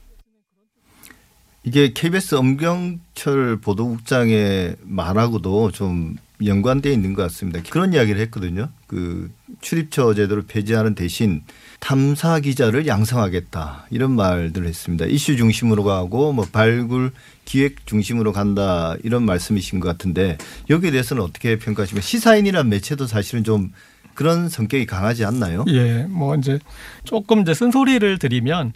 이게 1.63 1.93
KBS 1.93 2.35
엄경철 2.35 3.57
보도국장의 3.61 4.77
말하고도 4.81 5.71
좀 5.71 6.15
연관돼 6.43 6.91
있는 6.91 7.13
것 7.13 7.21
같습니다. 7.23 7.61
그런 7.69 7.93
이야기를 7.93 8.19
했거든요. 8.21 8.69
그 8.87 9.31
출입처 9.61 10.15
제도를 10.15 10.43
폐지하는 10.47 10.95
대신 10.95 11.43
탐사 11.79 12.39
기자를 12.39 12.87
양성하겠다 12.87 13.87
이런 13.91 14.15
말들을 14.15 14.67
했습니다. 14.67 15.05
이슈 15.05 15.37
중심으로 15.37 15.83
가고 15.83 16.33
뭐 16.33 16.47
발굴 16.51 17.11
기획 17.45 17.85
중심으로 17.85 18.31
간다 18.31 18.95
이런 19.03 19.23
말씀이신 19.23 19.79
것 19.79 19.87
같은데 19.87 20.37
여기에 20.71 20.91
대해서는 20.91 21.21
어떻게 21.21 21.59
평가하십니까? 21.59 22.03
시사인이란 22.03 22.69
매체도 22.69 23.05
사실은 23.05 23.43
좀 23.43 23.71
그런 24.15 24.49
성격이 24.49 24.87
강하지 24.87 25.25
않나요? 25.25 25.63
예, 25.67 26.05
뭐 26.09 26.35
이제 26.35 26.59
조금 27.03 27.41
이제 27.41 27.53
쓴소리를 27.53 28.17
드리면 28.17 28.73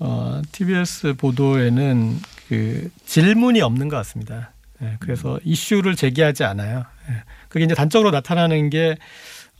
어, 0.00 0.40
TBS 0.52 1.14
보도에는 1.14 2.18
그 2.48 2.90
질문이 3.06 3.60
없는 3.60 3.88
것 3.88 3.96
같습니다. 3.96 4.52
예, 4.82 4.96
그래서 5.00 5.40
이슈를 5.44 5.96
제기하지 5.96 6.44
않아요. 6.44 6.84
예, 7.10 7.14
그게 7.48 7.64
이제 7.64 7.74
단적으로 7.74 8.10
나타나는 8.10 8.70
게 8.70 8.96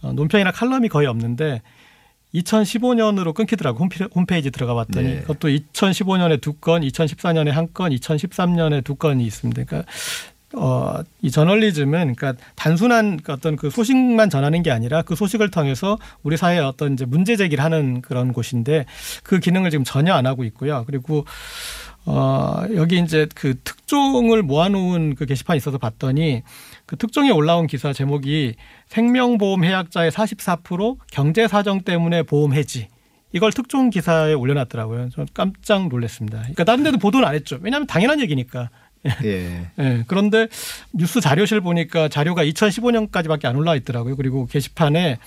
어, 0.00 0.12
논평이나 0.12 0.52
칼럼이 0.52 0.88
거의 0.88 1.08
없는데 1.08 1.60
2015년으로 2.34 3.34
끊기더라고 3.34 3.78
홈페- 3.80 4.06
홈페이지 4.14 4.50
들어가 4.50 4.74
봤더니 4.74 5.08
네. 5.08 5.20
그것도 5.22 5.48
2015년에 5.48 6.40
두 6.40 6.52
건, 6.52 6.82
2014년에 6.82 7.48
한 7.50 7.68
건, 7.72 7.90
2013년에 7.92 8.84
두 8.84 8.94
건이 8.96 9.24
있습니다. 9.24 9.64
그러니까 9.64 9.90
어, 10.54 11.00
이 11.20 11.30
저널리즘은 11.30 12.14
그러니까 12.14 12.42
단순한 12.56 13.18
그 13.22 13.32
어떤 13.32 13.56
그 13.56 13.68
소식만 13.68 14.30
전하는 14.30 14.62
게 14.62 14.70
아니라 14.70 15.02
그 15.02 15.14
소식을 15.14 15.50
통해서 15.50 15.98
우리 16.22 16.36
사회에 16.36 16.58
어떤 16.58 16.94
이제 16.94 17.04
문제 17.04 17.36
제기를 17.36 17.62
하는 17.62 18.00
그런 18.00 18.32
곳인데 18.32 18.86
그 19.22 19.40
기능을 19.40 19.70
지금 19.70 19.84
전혀 19.84 20.14
안 20.14 20.26
하고 20.26 20.44
있고요. 20.44 20.84
그리고 20.86 21.26
어, 22.06 22.62
여기 22.74 22.98
이제 22.98 23.26
그 23.34 23.54
특종을 23.62 24.42
모아놓은 24.42 25.14
그 25.14 25.26
게시판이 25.26 25.58
있어서 25.58 25.76
봤더니 25.76 26.42
그 26.86 26.96
특종에 26.96 27.30
올라온 27.30 27.66
기사 27.66 27.92
제목이 27.92 28.54
생명보험 28.86 29.64
해약자의 29.64 30.10
44% 30.10 30.96
경제 31.10 31.46
사정 31.46 31.82
때문에 31.82 32.22
보험 32.22 32.54
해지. 32.54 32.88
이걸 33.32 33.52
특종 33.52 33.90
기사에 33.90 34.32
올려놨더라고요. 34.32 35.10
저 35.14 35.26
깜짝 35.34 35.88
놀랐습니다. 35.88 36.38
그러니까 36.38 36.64
다른 36.64 36.82
데도 36.82 36.96
보도는 36.96 37.28
안 37.28 37.34
했죠. 37.34 37.58
왜냐하면 37.60 37.86
당연한 37.86 38.20
얘기니까. 38.22 38.70
예. 39.24 39.70
예, 39.78 40.04
그런데 40.06 40.48
뉴스 40.92 41.20
자료실 41.20 41.60
보니까 41.60 42.08
자료가 42.08 42.44
2015년까지밖에 42.44 43.46
안 43.46 43.56
올라와 43.56 43.76
있더라고요. 43.76 44.16
그리고 44.16 44.46
게시판에 44.46 45.18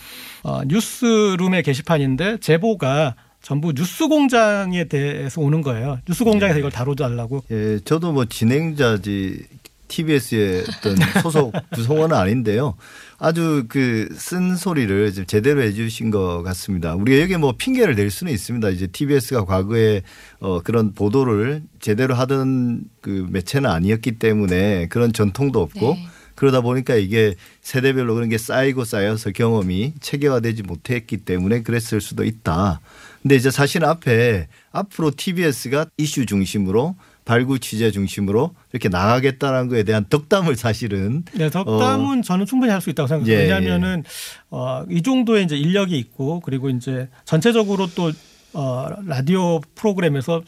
어, 0.44 0.62
뉴스룸의 0.66 1.64
게시판인데 1.64 2.38
제보가 2.38 3.16
전부 3.42 3.74
뉴스 3.74 4.08
공장에 4.08 4.86
대해서 4.86 5.42
오는 5.42 5.62
거예요. 5.62 6.00
뉴스 6.08 6.24
공장에서 6.24 6.60
이걸 6.60 6.72
다뤄달라고. 6.72 7.44
예, 7.52 7.80
저도 7.84 8.12
뭐 8.12 8.26
진행자지 8.26 9.46
TBS의 9.88 10.64
어떤 10.70 10.96
소속 11.22 11.54
구성원은 11.74 12.16
아닌데요. 12.16 12.76
아주 13.24 13.66
그 13.70 14.10
쓴 14.18 14.56
소리를 14.56 15.14
좀 15.14 15.26
제대로 15.26 15.62
해 15.62 15.72
주신 15.74 16.10
것 16.10 16.42
같습니다. 16.42 16.96
우리가 16.96 17.22
여기 17.22 17.38
뭐 17.38 17.54
핑계를 17.56 17.96
댈 17.96 18.10
수는 18.10 18.34
있습니다. 18.34 18.70
이제 18.70 18.88
TBS가 18.88 19.46
과거에 19.46 20.02
어 20.40 20.62
그런 20.62 20.94
보도를 20.94 21.62
제대로 21.80 22.16
하던 22.16 22.86
그 23.02 23.28
매체는 23.30 23.70
아니었기 23.70 24.14
때문에 24.14 24.88
그런 24.88 25.14
전통도 25.14 25.62
없고 25.62 25.94
네. 25.94 26.08
그러다 26.34 26.62
보니까 26.62 26.96
이게 26.96 27.36
세대별로 27.62 28.16
그런 28.16 28.30
게 28.30 28.40
쌓이고 28.40 28.86
쌓여서 28.86 29.30
경험이 29.32 29.94
체계화되지 30.00 30.64
못했기 30.64 31.18
때문에 31.18 31.62
그랬을 31.62 32.02
수도 32.02 32.24
있다. 32.24 32.82
근데 33.22 33.36
이제 33.36 33.52
사실 33.52 33.86
앞에 33.86 34.48
앞으로 34.72 35.12
TBS가 35.16 35.86
이슈 35.98 36.26
중심으로 36.26 36.96
발굴 37.32 37.60
취재 37.60 37.92
중심으로 37.92 38.54
이렇게 38.74 38.90
나가겠다는 38.90 39.70
거에 39.70 39.84
대한 39.84 40.04
덕담을 40.10 40.58
사실은 40.58 41.24
네, 41.34 41.50
덕담은 41.50 42.24
저는 42.24 42.46
충분히 42.46 42.74
할 42.74 42.82
수 42.82 42.90
있다고 42.90 43.08
생각해요. 43.08 43.34
예, 43.34 43.44
왜냐하면은 43.44 44.04
어, 44.50 44.84
이 44.90 45.02
정도의 45.02 45.46
이제 45.46 45.56
인력이 45.56 45.98
있고 45.98 46.42
그리고 46.42 46.70
이제 46.70 47.08
전체적으로 47.24 47.88
또 47.96 48.12
어, 48.54 48.88
라디오 49.06 49.62
프로그램에서 49.76 50.42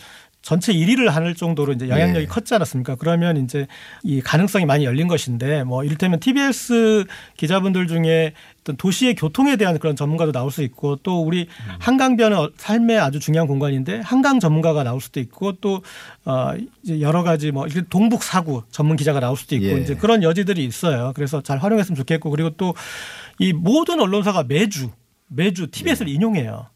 전체 0.43 0.71
1위를 0.71 1.09
하는 1.09 1.33
정도로 1.33 1.73
이제 1.73 1.89
영향력이 1.89 2.27
네. 2.27 2.31
컸지 2.31 2.53
않았습니까? 2.53 2.95
그러면 2.95 3.37
이제 3.37 3.65
이 4.03 4.21
가능성이 4.21 4.65
많이 4.65 4.85
열린 4.85 5.07
것인데 5.07 5.63
뭐 5.63 5.83
이를테면 5.83 6.19
TBS 6.19 7.05
기자분들 7.37 7.87
중에 7.87 8.33
어떤 8.61 8.77
도시의 8.77 9.15
교통에 9.15 9.55
대한 9.55 9.79
그런 9.79 9.95
전문가도 9.95 10.31
나올 10.31 10.51
수 10.51 10.61
있고 10.61 10.97
또 10.97 11.23
우리 11.23 11.47
한강변은 11.79 12.49
삶의 12.57 12.99
아주 12.99 13.19
중요한 13.19 13.47
공간인데 13.47 14.01
한강 14.03 14.39
전문가가 14.39 14.83
나올 14.83 15.01
수도 15.01 15.19
있고 15.19 15.53
또 15.53 15.81
어, 16.25 16.51
이제 16.83 17.01
여러 17.01 17.23
가지 17.23 17.51
뭐 17.51 17.65
동북 17.89 18.23
사구 18.23 18.63
전문 18.69 18.97
기자가 18.97 19.19
나올 19.19 19.35
수도 19.35 19.55
있고 19.55 19.65
예. 19.65 19.81
이제 19.81 19.95
그런 19.95 20.21
여지들이 20.21 20.63
있어요. 20.63 21.13
그래서 21.15 21.41
잘 21.41 21.57
활용했으면 21.57 21.95
좋겠고 21.95 22.29
그리고 22.29 22.51
또 22.51 22.75
이 23.39 23.53
모든 23.53 23.99
언론사가 23.99 24.43
매주 24.43 24.91
매주 25.27 25.67
TBS를 25.71 26.09
인용해요. 26.09 26.67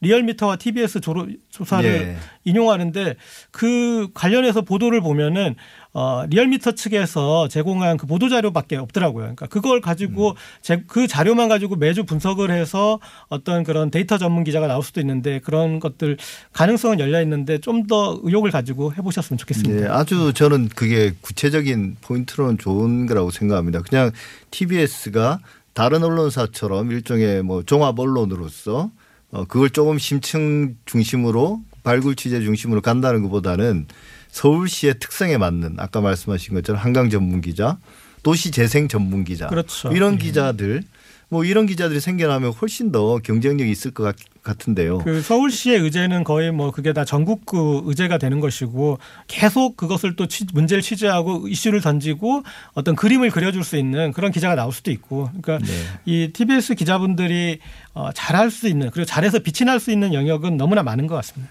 리얼미터와 0.00 0.56
TBS 0.56 1.00
조로, 1.00 1.26
조사를 1.50 1.90
예. 1.90 2.16
인용하는데 2.44 3.16
그 3.50 4.08
관련해서 4.14 4.62
보도를 4.62 5.00
보면은 5.00 5.56
어 5.94 6.24
리얼미터 6.28 6.72
측에서 6.72 7.48
제공한 7.48 7.96
그 7.96 8.06
보도 8.06 8.28
자료밖에 8.28 8.76
없더라고요. 8.76 9.22
그러니까 9.22 9.46
그걸 9.46 9.80
가지고 9.80 10.36
제, 10.60 10.84
그 10.86 11.06
자료만 11.08 11.48
가지고 11.48 11.76
매주 11.76 12.04
분석을 12.04 12.50
해서 12.50 13.00
어떤 13.28 13.64
그런 13.64 13.90
데이터 13.90 14.18
전문 14.18 14.44
기자가 14.44 14.66
나올 14.66 14.82
수도 14.82 15.00
있는데 15.00 15.40
그런 15.40 15.80
것들 15.80 16.18
가능성은 16.52 17.00
열려 17.00 17.20
있는데 17.22 17.58
좀 17.58 17.88
더 17.88 18.20
의욕을 18.22 18.50
가지고 18.50 18.92
해보셨으면 18.94 19.38
좋겠습니다. 19.38 19.80
네, 19.80 19.88
아주 19.88 20.32
저는 20.32 20.68
그게 20.68 21.12
구체적인 21.20 21.96
포인트로는 22.02 22.58
좋은 22.58 23.06
거라고 23.06 23.30
생각합니다. 23.30 23.82
그냥 23.82 24.12
TBS가 24.50 25.40
다른 25.72 26.04
언론사처럼 26.04 26.92
일종의 26.92 27.42
뭐 27.42 27.62
종합 27.62 27.98
언론으로서 27.98 28.90
어 29.30 29.44
그걸 29.44 29.70
조금 29.70 29.98
심층 29.98 30.76
중심으로 30.86 31.62
발굴 31.82 32.16
취재 32.16 32.40
중심으로 32.40 32.80
간다는 32.80 33.22
것보다는 33.22 33.86
서울시의 34.28 34.98
특성에 34.98 35.36
맞는 35.38 35.76
아까 35.78 36.00
말씀하신 36.00 36.54
것처럼 36.54 36.80
한강 36.80 37.10
전문 37.10 37.40
기자, 37.40 37.78
도시 38.22 38.50
재생 38.50 38.88
전문 38.88 39.24
기자, 39.24 39.48
그렇죠. 39.48 39.90
이런 39.92 40.18
기자들 40.18 40.82
뭐 41.30 41.44
이런 41.44 41.66
기자들이 41.66 42.00
생겨나면 42.00 42.52
훨씬 42.52 42.90
더 42.90 43.18
경쟁력이 43.18 43.70
있을 43.70 43.90
것 43.90 44.02
같, 44.02 44.16
같은데요. 44.42 44.98
그 44.98 45.20
서울시의 45.20 45.78
의제는 45.78 46.24
거의 46.24 46.50
뭐 46.52 46.70
그게 46.70 46.94
다 46.94 47.04
전국구 47.04 47.82
의제가 47.86 48.16
되는 48.16 48.40
것이고 48.40 48.98
계속 49.26 49.76
그것을 49.76 50.16
또 50.16 50.26
취- 50.26 50.46
문제를 50.54 50.82
취재하고 50.82 51.46
이슈를 51.48 51.82
던지고 51.82 52.44
어떤 52.72 52.96
그림을 52.96 53.30
그려줄 53.30 53.62
수 53.62 53.76
있는 53.76 54.12
그런 54.12 54.32
기자가 54.32 54.54
나올 54.54 54.72
수도 54.72 54.90
있고 54.90 55.28
그러니까 55.42 55.58
네. 55.66 55.72
이 56.06 56.30
TBS 56.32 56.74
기자분들이 56.76 57.58
어, 57.92 58.10
잘할 58.14 58.50
수 58.50 58.66
있는 58.66 58.90
그리고 58.90 59.04
잘해서 59.04 59.38
빛이 59.40 59.66
날 59.66 59.78
수 59.80 59.90
있는 59.92 60.14
영역은 60.14 60.56
너무나 60.56 60.82
많은 60.82 61.06
것 61.06 61.14
같습니다. 61.16 61.50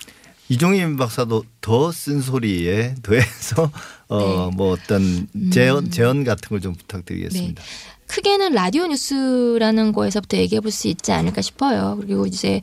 이종임 0.50 0.98
박사도 0.98 1.44
더 1.62 1.92
쓴 1.92 2.22
소리에 2.22 2.96
더해서 3.04 3.70
어 4.08 4.50
네. 4.50 4.56
뭐 4.56 4.72
어떤 4.72 5.28
재현 5.52 5.92
재현 5.92 6.24
같은 6.24 6.50
걸 6.50 6.62
좀 6.62 6.74
부탁드리겠습니다. 6.74 7.62
크게는 8.08 8.54
라디오 8.54 8.88
뉴스라는 8.88 9.92
거에서부터 9.92 10.38
얘기해 10.38 10.62
볼 10.62 10.72
수 10.72 10.88
있지 10.88 11.12
않을까 11.12 11.42
싶어요. 11.42 11.98
그리고 12.02 12.26
이제 12.26 12.62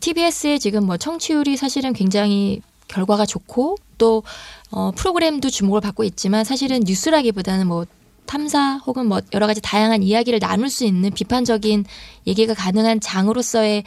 TBS의 0.00 0.58
지금 0.60 0.84
뭐 0.86 0.96
청취율이 0.96 1.56
사실은 1.56 1.92
굉장히 1.92 2.60
결과가 2.88 3.26
좋고 3.26 3.76
또 3.98 4.22
어, 4.70 4.90
프로그램도 4.94 5.50
주목을 5.50 5.80
받고 5.80 6.04
있지만 6.04 6.44
사실은 6.44 6.80
뉴스라기보다는 6.84 7.66
뭐 7.66 7.86
탐사 8.26 8.76
혹은 8.86 9.06
뭐 9.06 9.20
여러 9.32 9.46
가지 9.46 9.60
다양한 9.60 10.02
이야기를 10.02 10.40
나눌 10.40 10.68
수 10.68 10.84
있는 10.84 11.10
비판적인 11.10 11.84
얘기가 12.26 12.54
가능한 12.54 13.00
장으로서의 13.00 13.84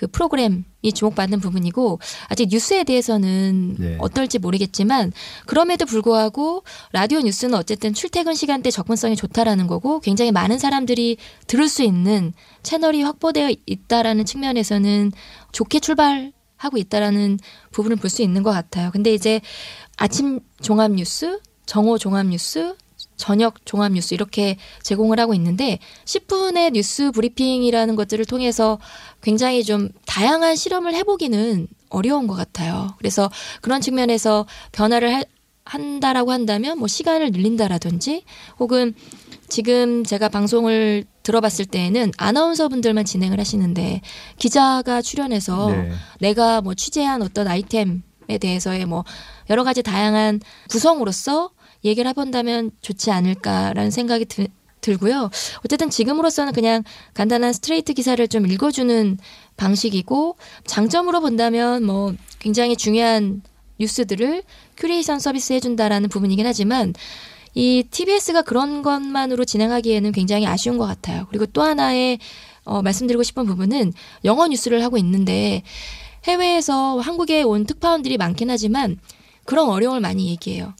그 0.00 0.06
프로그램이 0.06 0.62
주목받는 0.94 1.40
부분이고 1.40 1.98
아직 2.28 2.48
뉴스에 2.48 2.84
대해서는 2.84 3.76
네. 3.78 3.96
어떨지 3.98 4.38
모르겠지만 4.38 5.12
그럼에도 5.44 5.84
불구하고 5.84 6.64
라디오 6.92 7.20
뉴스는 7.20 7.52
어쨌든 7.54 7.92
출퇴근 7.92 8.32
시간대 8.34 8.70
접근성이 8.70 9.14
좋다라는 9.14 9.66
거고 9.66 10.00
굉장히 10.00 10.32
많은 10.32 10.58
사람들이 10.58 11.18
들을 11.46 11.68
수 11.68 11.82
있는 11.82 12.32
채널이 12.62 13.02
확보되어 13.02 13.50
있다라는 13.66 14.24
측면에서는 14.24 15.12
좋게 15.52 15.80
출발하고 15.80 16.78
있다라는 16.78 17.38
부분을 17.70 17.98
볼 17.98 18.08
수 18.08 18.22
있는 18.22 18.42
것 18.42 18.50
같아요. 18.50 18.90
근데 18.90 19.12
이제 19.12 19.42
아침 19.98 20.40
종합 20.62 20.92
뉴스, 20.92 21.40
정오 21.66 21.98
종합 21.98 22.26
뉴스, 22.26 22.74
저녁 23.20 23.64
종합 23.66 23.92
뉴스 23.92 24.14
이렇게 24.14 24.56
제공을 24.82 25.20
하고 25.20 25.34
있는데 25.34 25.78
10분의 26.06 26.72
뉴스 26.72 27.10
브리핑이라는 27.12 27.94
것들을 27.94 28.24
통해서 28.24 28.78
굉장히 29.22 29.62
좀 29.62 29.90
다양한 30.06 30.56
실험을 30.56 30.94
해보기는 30.94 31.68
어려운 31.90 32.26
것 32.26 32.34
같아요. 32.34 32.94
그래서 32.98 33.30
그런 33.60 33.80
측면에서 33.80 34.46
변화를 34.72 35.12
할- 35.14 35.24
한다라고 35.64 36.32
한다면 36.32 36.78
뭐 36.78 36.88
시간을 36.88 37.30
늘린다라든지 37.30 38.24
혹은 38.58 38.94
지금 39.48 40.04
제가 40.04 40.28
방송을 40.28 41.04
들어봤을 41.22 41.66
때에는 41.66 42.12
아나운서 42.16 42.68
분들만 42.68 43.04
진행을 43.04 43.38
하시는데 43.38 44.00
기자가 44.38 45.02
출연해서 45.02 45.70
네. 45.70 45.92
내가 46.20 46.60
뭐 46.60 46.74
취재한 46.74 47.20
어떤 47.22 47.46
아이템에 47.46 47.98
대해서의 48.40 48.86
뭐 48.86 49.04
여러 49.50 49.62
가지 49.64 49.82
다양한 49.82 50.40
구성으로서 50.70 51.50
얘기를 51.84 52.08
해본다면 52.10 52.70
좋지 52.80 53.10
않을까라는 53.10 53.90
생각이 53.90 54.24
드, 54.26 54.46
들고요. 54.80 55.30
어쨌든 55.64 55.90
지금으로서는 55.90 56.52
그냥 56.52 56.82
간단한 57.14 57.52
스트레이트 57.52 57.92
기사를 57.92 58.26
좀 58.28 58.46
읽어주는 58.46 59.18
방식이고 59.56 60.36
장점으로 60.66 61.20
본다면 61.20 61.84
뭐 61.84 62.14
굉장히 62.38 62.76
중요한 62.76 63.42
뉴스들을 63.78 64.42
큐레이션 64.76 65.18
서비스 65.18 65.52
해준다라는 65.52 66.08
부분이긴 66.08 66.46
하지만 66.46 66.94
이 67.54 67.84
TBS가 67.90 68.42
그런 68.42 68.82
것만으로 68.82 69.44
진행하기에는 69.44 70.12
굉장히 70.12 70.46
아쉬운 70.46 70.78
것 70.78 70.86
같아요. 70.86 71.26
그리고 71.30 71.46
또 71.46 71.62
하나의 71.62 72.18
어, 72.64 72.82
말씀드리고 72.82 73.22
싶은 73.22 73.46
부분은 73.46 73.92
영어 74.24 74.46
뉴스를 74.46 74.82
하고 74.84 74.96
있는데 74.98 75.62
해외에서 76.24 77.00
한국에 77.00 77.42
온 77.42 77.64
특파원들이 77.64 78.18
많긴 78.18 78.50
하지만 78.50 78.98
그런 79.44 79.68
어려움을 79.68 80.00
많이 80.00 80.28
얘기해요. 80.28 80.74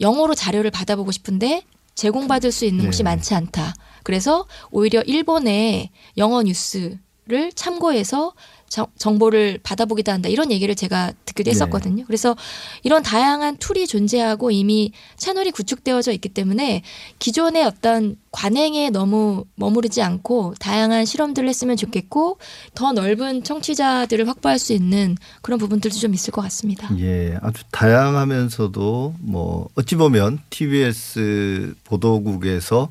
영어로 0.00 0.34
자료를 0.34 0.70
받아보고 0.70 1.12
싶은데 1.12 1.62
제공받을 1.94 2.52
수 2.52 2.64
있는 2.64 2.86
곳이 2.86 2.98
네. 2.98 3.04
많지 3.04 3.34
않다. 3.34 3.74
그래서 4.02 4.46
오히려 4.70 5.02
일본의 5.02 5.90
영어 6.16 6.42
뉴스를 6.42 6.98
를 7.30 7.52
참고해서 7.52 8.32
정, 8.70 8.86
정보를 8.96 9.58
받아보기도 9.64 10.12
한다 10.12 10.28
이런 10.28 10.50
얘기를 10.52 10.74
제가 10.76 11.12
듣기도 11.24 11.50
했었거든요. 11.50 12.04
그래서 12.06 12.36
이런 12.84 13.02
다양한 13.02 13.56
툴이 13.56 13.86
존재하고 13.88 14.52
이미 14.52 14.92
채널이 15.16 15.50
구축되어져 15.50 16.12
있기 16.12 16.28
때문에 16.28 16.82
기존의 17.18 17.64
어떤 17.64 18.16
관행에 18.30 18.90
너무 18.90 19.44
머무르지 19.56 20.02
않고 20.02 20.54
다양한 20.60 21.04
실험들을 21.04 21.48
했으면 21.48 21.76
좋겠고 21.76 22.38
더 22.74 22.92
넓은 22.92 23.42
청취자들을 23.42 24.28
확보할 24.28 24.60
수 24.60 24.72
있는 24.72 25.16
그런 25.42 25.58
부분들도 25.58 25.96
좀 25.96 26.14
있을 26.14 26.32
것 26.32 26.40
같습니다. 26.42 26.88
예, 27.00 27.36
아주 27.42 27.64
다양하면서도 27.72 29.14
뭐 29.18 29.68
어찌 29.74 29.96
보면 29.96 30.38
TBS 30.50 31.74
보도국에서 31.82 32.88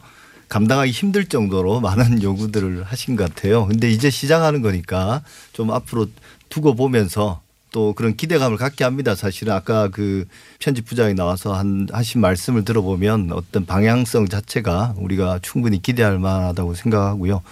감당하기 0.49 0.91
힘들 0.91 1.25
정도로 1.25 1.79
많은 1.79 2.21
요구들을 2.23 2.83
하신 2.83 3.15
것 3.15 3.33
같아요. 3.33 3.67
근데 3.67 3.89
이제 3.89 4.09
시작하는 4.09 4.61
거니까 4.61 5.21
좀 5.53 5.71
앞으로 5.71 6.07
두고 6.49 6.75
보면서 6.75 7.41
또 7.71 7.93
그런 7.93 8.15
기대감을 8.15 8.57
갖게 8.57 8.83
합니다. 8.83 9.13
사실은 9.15 9.53
아까 9.53 9.89
그 9.89 10.25
편집 10.59 10.85
부장이 10.85 11.13
나와서 11.13 11.53
한 11.53 11.87
하신 11.91 12.19
말씀을 12.19 12.65
들어보면 12.65 13.31
어떤 13.31 13.65
방향성 13.65 14.27
자체가 14.27 14.95
우리가 14.97 15.39
충분히 15.41 15.81
기대할 15.81 16.17
만하다고 16.17 16.73
생각하고요. 16.73 17.43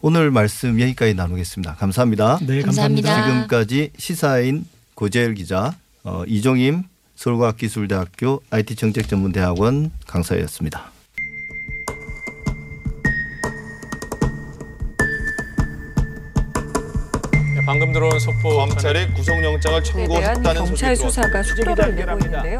오늘 0.00 0.30
말씀 0.30 0.80
여기까지 0.80 1.14
나누겠습니다. 1.14 1.74
감사합니다. 1.74 2.38
네, 2.42 2.62
감사합니다. 2.62 3.08
감사합니다. 3.08 3.46
지금까지 3.48 3.90
시사인 3.98 4.64
고재열 4.94 5.34
기자, 5.34 5.74
어, 6.04 6.22
이종임 6.28 6.84
서울과학기술대학교 7.16 8.42
IT정책전문대학원 8.50 9.90
강사였습니다. 10.06 10.93
방금 17.66 17.92
들어온 17.92 18.18
속보 18.18 18.56
검찰이 18.56 19.10
구속영장을 19.14 19.60
대한 19.60 19.84
청구했다는 19.84 20.54
경찰 20.54 20.94
소식이 20.96 21.08
수사가 21.08 21.42
속도를 21.42 21.94
내고 21.94 22.18
있는데요. 22.24 22.58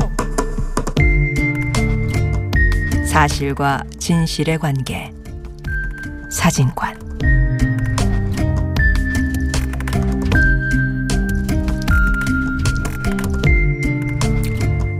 사실과 3.07 3.85
진실의 3.99 4.59
관계 4.59 5.13
사진관 6.31 6.99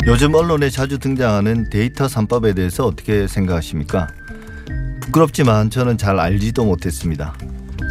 요즘 0.07 0.35
언론에 0.35 0.69
자주 0.69 0.99
등장하는 0.99 1.71
데이터 1.71 2.07
3법에 2.07 2.55
대해서 2.55 2.85
어떻게 2.85 3.27
생각하십니까? 3.27 4.09
부끄럽지만 5.01 5.71
저는 5.71 5.97
잘 5.97 6.21
알지도 6.21 6.67
못했습니다. 6.67 7.35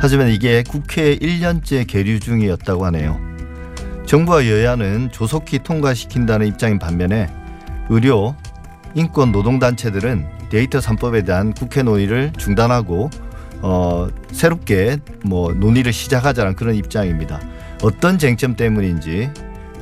하지만 0.03 0.27
이게 0.27 0.63
국회에 0.63 1.15
1년째 1.15 1.87
계류 1.87 2.19
중이었다고 2.19 2.85
하네요. 2.87 3.21
정부와 4.05 4.45
여야는 4.47 5.13
조속히 5.13 5.59
통과시킨다는 5.59 6.45
입장인 6.45 6.77
반면에 6.77 7.29
의료, 7.87 8.35
인권 8.95 9.31
노동단체들은 9.31 10.49
데이터 10.49 10.79
3법에 10.79 11.25
대한 11.25 11.53
국회 11.53 11.83
논의를 11.83 12.33
중단하고 12.37 13.09
어, 13.61 14.09
새롭게 14.33 14.97
뭐 15.23 15.53
논의를 15.53 15.93
시작하자는 15.93 16.57
그런 16.57 16.75
입장입니다. 16.75 17.39
어떤 17.81 18.17
쟁점 18.17 18.57
때문인지 18.57 19.31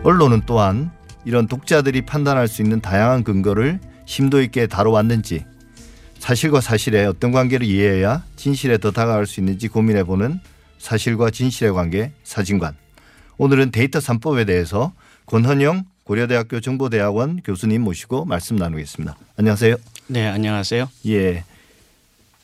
언론은 0.04 0.44
또한 0.46 0.92
이런 1.26 1.48
독자들이 1.48 2.04
판단할 2.04 2.48
수 2.48 2.62
있는 2.62 2.80
다양한 2.80 3.24
근거를 3.24 3.80
심도 4.06 4.40
있게 4.40 4.68
다뤄왔는지 4.68 5.46
사실과 6.22 6.62
사실의 6.62 7.08
어떤 7.08 7.32
관계를 7.32 7.66
이해해야 7.66 8.24
진실에 8.36 8.78
더 8.78 8.92
다가갈 8.92 9.26
수 9.26 9.40
있는지 9.40 9.68
고민해보는 9.68 10.40
사실과 10.78 11.32
진실의 11.32 11.74
관계 11.74 12.12
사진관. 12.24 12.76
오늘은 13.40 13.72
데이터 13.72 13.98
3법에 13.98 14.46
대해서 14.46 14.94
권헌영 15.26 15.84
고려대학교 16.04 16.60
정보대학원 16.60 17.42
교수님 17.44 17.82
모시고 17.82 18.26
말씀 18.26 18.56
나누겠습니다. 18.56 19.18
안녕하세요. 19.36 19.78
네, 20.08 20.28
안녕하세요. 20.28 20.90
예. 21.08 21.44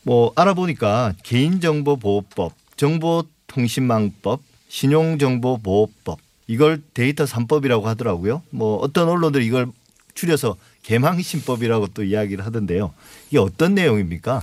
뭐 0.02 0.32
알아보니까 0.34 1.14
개인정보보호법, 1.22 2.54
정보통신망법, 2.76 4.42
신용정보보호법 4.68 6.18
이걸 6.48 6.82
데이터 6.94 7.24
3법이라고 7.24 7.84
하더라고요. 7.84 8.42
뭐 8.50 8.78
어떤 8.78 9.08
언론들이 9.08 9.46
이걸 9.46 9.68
줄여서 10.14 10.56
개망신법이라고 10.88 11.88
또 11.88 12.02
이야기를 12.02 12.44
하던데요. 12.46 12.92
이게 13.28 13.38
어떤 13.38 13.74
내용입니까? 13.74 14.42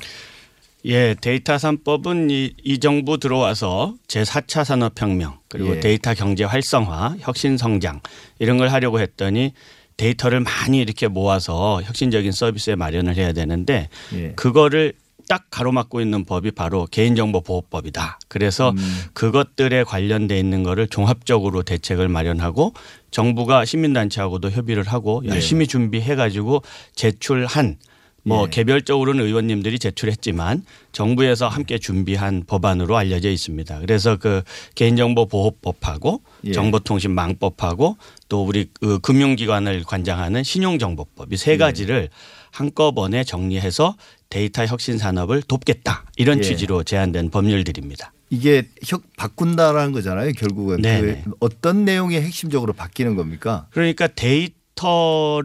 예, 0.85 1.15
데이터 1.19 1.55
3법은 1.55 2.29
이, 2.29 2.53
이 2.63 2.79
정부 2.79 3.17
들어와서 3.17 3.95
제4차 4.07 4.63
산업혁명 4.63 5.39
그리고 5.47 5.75
예. 5.75 5.79
데이터 5.79 6.13
경제 6.13 6.43
활성화, 6.43 7.15
혁신 7.19 7.57
성장 7.57 8.01
이런 8.37 8.59
걸 8.59 8.69
하려고 8.69 8.99
했더니 8.99 9.53
데이터를 9.97 10.41
많이 10.41 10.79
이렇게 10.79 11.07
모아서 11.07 11.81
혁신적인 11.81 12.31
서비스에 12.31 12.75
마련을 12.75 13.15
해야 13.15 13.33
되는데 13.33 13.89
예. 14.13 14.33
그거를 14.35 14.93
딱 15.27 15.45
가로막고 15.49 16.01
있는 16.01 16.25
법이 16.25 16.51
바로 16.51 16.87
개인정보보호법이다. 16.91 18.19
그래서 18.27 18.71
음. 18.71 19.03
그것들에 19.13 19.83
관련돼 19.83 20.37
있는 20.37 20.63
거를 20.63 20.87
종합적으로 20.87 21.63
대책을 21.63 22.07
마련하고 22.07 22.73
정부가 23.11 23.65
시민단체하고도 23.65 24.51
협의를 24.51 24.83
하고 24.83 25.21
예. 25.25 25.29
열심히 25.29 25.67
준비해 25.67 26.15
가지고 26.15 26.61
제출한 26.95 27.77
뭐 28.25 28.45
예. 28.45 28.49
개별적으로는 28.49 29.23
의원님들이 29.23 29.77
제출했지만 29.77 30.65
정부에서 30.91 31.47
함께 31.47 31.77
준비한 31.77 32.43
법안으로 32.45 32.97
알려져 32.97 33.29
있습니다. 33.29 33.79
그래서 33.79 34.17
그 34.17 34.41
개인정보 34.73 35.27
보호법하고 35.27 36.21
예. 36.45 36.51
정보통신망법하고 36.51 37.97
또 38.27 38.43
우리 38.43 38.69
그 38.73 38.99
금융기관을 38.99 39.83
관장하는 39.83 40.43
신용정보법 40.43 41.33
이세 41.33 41.53
예. 41.53 41.57
가지를 41.57 42.09
한꺼번에 42.51 43.23
정리해서 43.23 43.95
데이터 44.29 44.65
혁신 44.65 44.97
산업을 44.97 45.41
돕겠다 45.43 46.05
이런 46.17 46.39
예. 46.39 46.43
취지로 46.43 46.83
제안된 46.83 47.29
법률들입니다. 47.29 48.11
이게 48.29 48.67
혁 48.83 49.03
바꾼다라는 49.17 49.91
거잖아요. 49.91 50.31
결국은 50.33 50.81
네네. 50.81 51.23
그 51.25 51.31
어떤 51.39 51.85
내용이 51.85 52.15
핵심적으로 52.15 52.73
바뀌는 52.73 53.15
겁니까? 53.15 53.67
그러니까 53.71 54.07
데이터 54.07 55.41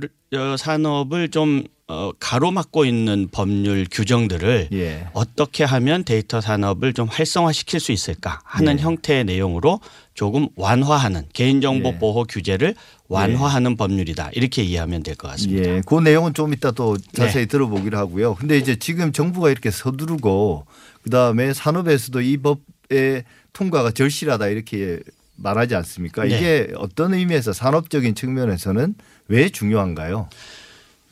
산업을 0.59 1.31
좀 1.31 1.65
어, 1.91 2.13
가로막고 2.21 2.85
있는 2.85 3.29
법률 3.33 3.85
규정들을 3.91 4.69
예. 4.73 5.09
어떻게 5.13 5.65
하면 5.65 6.05
데이터 6.05 6.41
산업을 6.41 6.93
좀 6.93 7.09
활성화시킬 7.09 7.81
수 7.81 7.91
있을까 7.91 8.41
하는 8.45 8.79
예. 8.79 8.83
형태의 8.83 9.25
내용으로 9.25 9.81
조금 10.21 10.49
완화하는 10.55 11.25
개인정보 11.33 11.89
예. 11.89 11.99
보호 11.99 12.25
규제를 12.25 12.75
완화하는 13.09 13.79
법률이다 13.79 14.29
이렇게 14.35 14.63
이해하면 14.63 15.03
될 15.03 15.17
것 15.17 15.29
같습니다. 15.29 15.71
예, 15.77 15.83
그 15.87 15.99
내용은 15.99 16.35
좀 16.35 16.53
이따 16.53 16.73
또 16.73 16.99
자세히 17.15 17.47
들어보기로 17.47 17.97
하고요. 17.97 18.35
근데 18.35 18.59
이제 18.59 18.77
지금 18.77 19.13
정부가 19.13 19.49
이렇게 19.49 19.71
서두르고 19.71 20.67
그 21.01 21.09
다음에 21.09 21.55
산업에서도 21.55 22.21
이 22.21 22.37
법의 22.37 23.25
통과가 23.55 23.93
절실하다 23.93 24.49
이렇게 24.49 25.01
말하지 25.37 25.75
않습니까? 25.77 26.25
네. 26.25 26.37
이게 26.37 26.69
어떤 26.77 27.15
의미에서 27.15 27.55
산업적인 27.55 28.15
측면에서는 28.15 28.95
왜 29.29 29.49
중요한가요? 29.49 30.29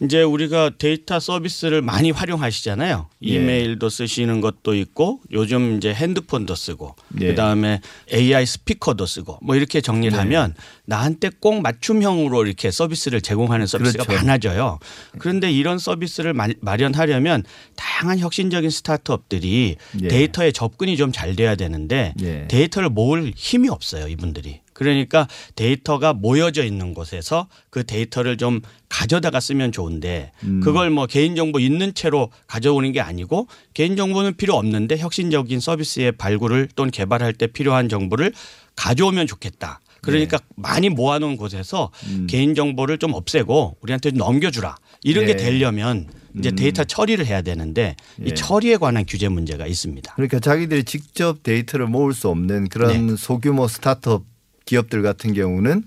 이제 0.01 0.23
우리가 0.23 0.71
데이터 0.79 1.19
서비스를 1.19 1.83
많이 1.83 2.13
활용하시잖아요. 2.13 3.09
예. 3.25 3.29
이메일도 3.29 3.89
쓰시는 3.89 4.41
것도 4.41 4.75
있고 4.77 5.21
요즘 5.33 5.77
이제 5.77 5.93
핸드폰도 5.93 6.55
쓰고 6.55 6.95
예. 7.21 7.27
그다음에 7.29 7.81
AI 8.13 8.47
스피커도 8.47 9.07
쓰고 9.07 9.39
뭐 9.43 9.57
이렇게 9.57 9.81
정리를 9.81 10.13
네. 10.13 10.19
하면 10.19 10.55
나한테 10.85 11.31
꼭 11.41 11.61
맞춤형으로 11.63 12.47
이렇게 12.47 12.71
서비스를 12.71 13.21
제공하는 13.23 13.67
서비스가 13.67 14.05
그렇죠. 14.05 14.25
많아져요. 14.25 14.79
그런데 15.19 15.51
이런 15.51 15.79
서비스를 15.81 16.33
마- 16.33 16.47
마련하려면 16.61 17.43
다양한 17.75 18.21
혁신적인 18.21 18.71
스타트업들이 18.71 19.77
예. 20.03 20.09
데이터에 20.09 20.53
접근이 20.53 20.97
좀 20.97 21.09
잘 21.11 21.35
돼야 21.35 21.57
되는데 21.57 22.15
예. 22.21 22.47
데이터를 22.49 22.91
모을 22.91 23.33
힘이 23.35 23.69
없어요, 23.71 24.07
이분들이. 24.07 24.61
그러니까 24.79 25.27
데이터가 25.57 26.13
모여져 26.13 26.65
있는 26.65 26.95
곳에서 26.95 27.49
그 27.69 27.85
데이터를 27.85 28.37
좀 28.37 28.61
가져다가 28.89 29.41
쓰면 29.41 29.73
좋은데 29.73 30.31
음. 30.45 30.61
그걸 30.61 30.91
뭐 30.91 31.07
개인정보 31.07 31.59
있는 31.59 31.95
채로 31.95 32.31
가져오는 32.47 32.93
게 32.93 33.01
아니고 33.01 33.49
개인정보는 33.75 34.37
필요 34.37 34.55
없는데 34.55 34.97
혁신적인 34.99 35.59
서비스의 35.59 36.13
발굴을 36.13 36.69
또는 36.77 36.93
개발할 36.93 37.33
때 37.33 37.49
필요한 37.49 37.89
정보를 37.89 38.33
가져오면 38.77 39.27
좋겠다. 39.27 39.81
그러니까 40.01 40.39
많이 40.55 40.91
모아놓은 40.91 41.37
곳에서 41.37 41.91
네. 42.05 42.15
음. 42.15 42.27
개인정보를 42.31 42.99
좀 42.99 43.15
없애고 43.15 43.79
우리한테 43.81 44.11
좀 44.13 44.19
넘겨주라. 44.19 44.77
이런 45.03 45.27
네. 45.27 45.33
게 45.33 45.37
되려면 45.37 46.07
이제 46.39 46.51
음. 46.51 46.55
데이터 46.55 46.85
처리를 46.85 47.27
해야 47.27 47.43
되는데 47.43 47.97
예. 48.23 48.29
이 48.29 48.33
처리에 48.33 48.77
관한 48.77 49.05
규제 49.09 49.29
문제가 49.29 49.67
있습니다. 49.67 50.15
그러니까 50.15 50.39
자기들이 50.39 50.85
직접 50.85 51.43
데이터를 51.43 51.89
모을 51.89 52.15
수 52.15 52.29
없는 52.29 52.69
그런 52.69 53.09
네. 53.09 53.17
소규모 53.17 53.67
스타트업 53.67 54.38
기업들 54.69 55.01
같은 55.03 55.33
경우는 55.33 55.83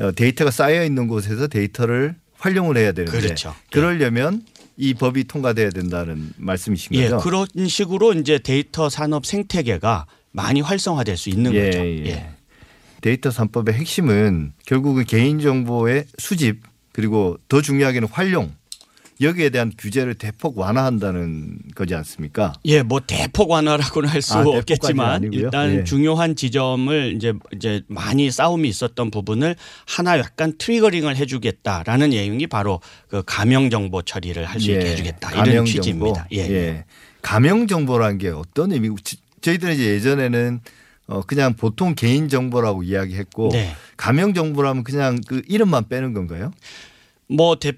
어, 0.00 0.12
데이터가 0.12 0.50
쌓여 0.50 0.84
있는 0.84 1.08
곳에서 1.08 1.48
데이터를 1.48 2.14
활용을 2.34 2.76
해야 2.76 2.92
되는데 2.92 3.18
그렇죠. 3.18 3.54
그러려면 3.70 4.42
이 4.76 4.94
법이 4.94 5.24
통과돼야 5.24 5.70
된다는 5.70 6.30
말씀이신 6.36 6.94
예, 6.94 7.08
거죠? 7.08 7.18
그런 7.18 7.46
식으로 7.66 8.12
이제 8.12 8.38
데이터 8.38 8.90
산업 8.90 9.26
생태계가 9.26 10.06
많이 10.30 10.60
활성화될 10.60 11.16
수 11.16 11.30
있는 11.30 11.52
예, 11.54 11.64
거죠. 11.64 11.78
예. 11.78 12.06
예. 12.06 12.30
데이터 13.00 13.30
3법의 13.30 13.72
핵심은 13.72 14.52
결국은 14.66 15.04
개인 15.04 15.40
정보의 15.40 16.04
수집 16.18 16.60
그리고 16.92 17.38
더 17.48 17.62
중요하게는 17.62 18.08
활용 18.08 18.52
여기에 19.20 19.50
대한 19.50 19.72
규제를 19.76 20.14
대폭 20.14 20.56
완화한다는 20.58 21.58
거지 21.74 21.94
않습니까? 21.96 22.52
예, 22.66 22.82
뭐 22.82 23.00
대폭 23.04 23.50
완화라고는 23.50 24.08
할수 24.08 24.34
아, 24.38 24.44
없겠지만. 24.46 25.32
일단 25.32 25.74
예. 25.80 25.84
중요한 25.84 26.36
지점을 26.36 27.14
이제 27.16 27.32
이제 27.52 27.82
많이 27.88 28.30
싸움이 28.30 28.68
있었던 28.68 29.10
부분을 29.10 29.56
하나 29.86 30.18
약간 30.20 30.52
트리거링을 30.56 31.16
해주겠다라는 31.16 32.10
내용이 32.10 32.46
바로 32.46 32.80
그 33.08 33.22
가명 33.26 33.70
정보 33.70 34.02
처리를 34.02 34.44
할 34.44 34.60
수 34.60 34.70
있게 34.70 34.86
예, 34.86 34.90
해주겠다 34.92 35.44
이런. 35.46 35.64
취지입니다. 35.64 36.26
예. 36.32 36.38
예. 36.38 36.84
가명 37.20 37.66
정보라는 37.66 38.18
게 38.18 38.28
어떤 38.28 38.70
의미고 38.72 38.96
지- 39.02 39.18
저희들은 39.40 39.74
이제 39.74 39.84
예전에는 39.94 40.60
어 41.08 41.22
그냥 41.22 41.54
보통 41.54 41.94
개인 41.94 42.28
정보라고 42.28 42.82
이야기했고 42.82 43.48
네. 43.52 43.74
가명 43.96 44.34
정보라면 44.34 44.84
그냥 44.84 45.18
그 45.26 45.42
이름만 45.48 45.88
빼는 45.88 46.12
건가요? 46.12 46.52
뭐 47.28 47.56
대, 47.56 47.72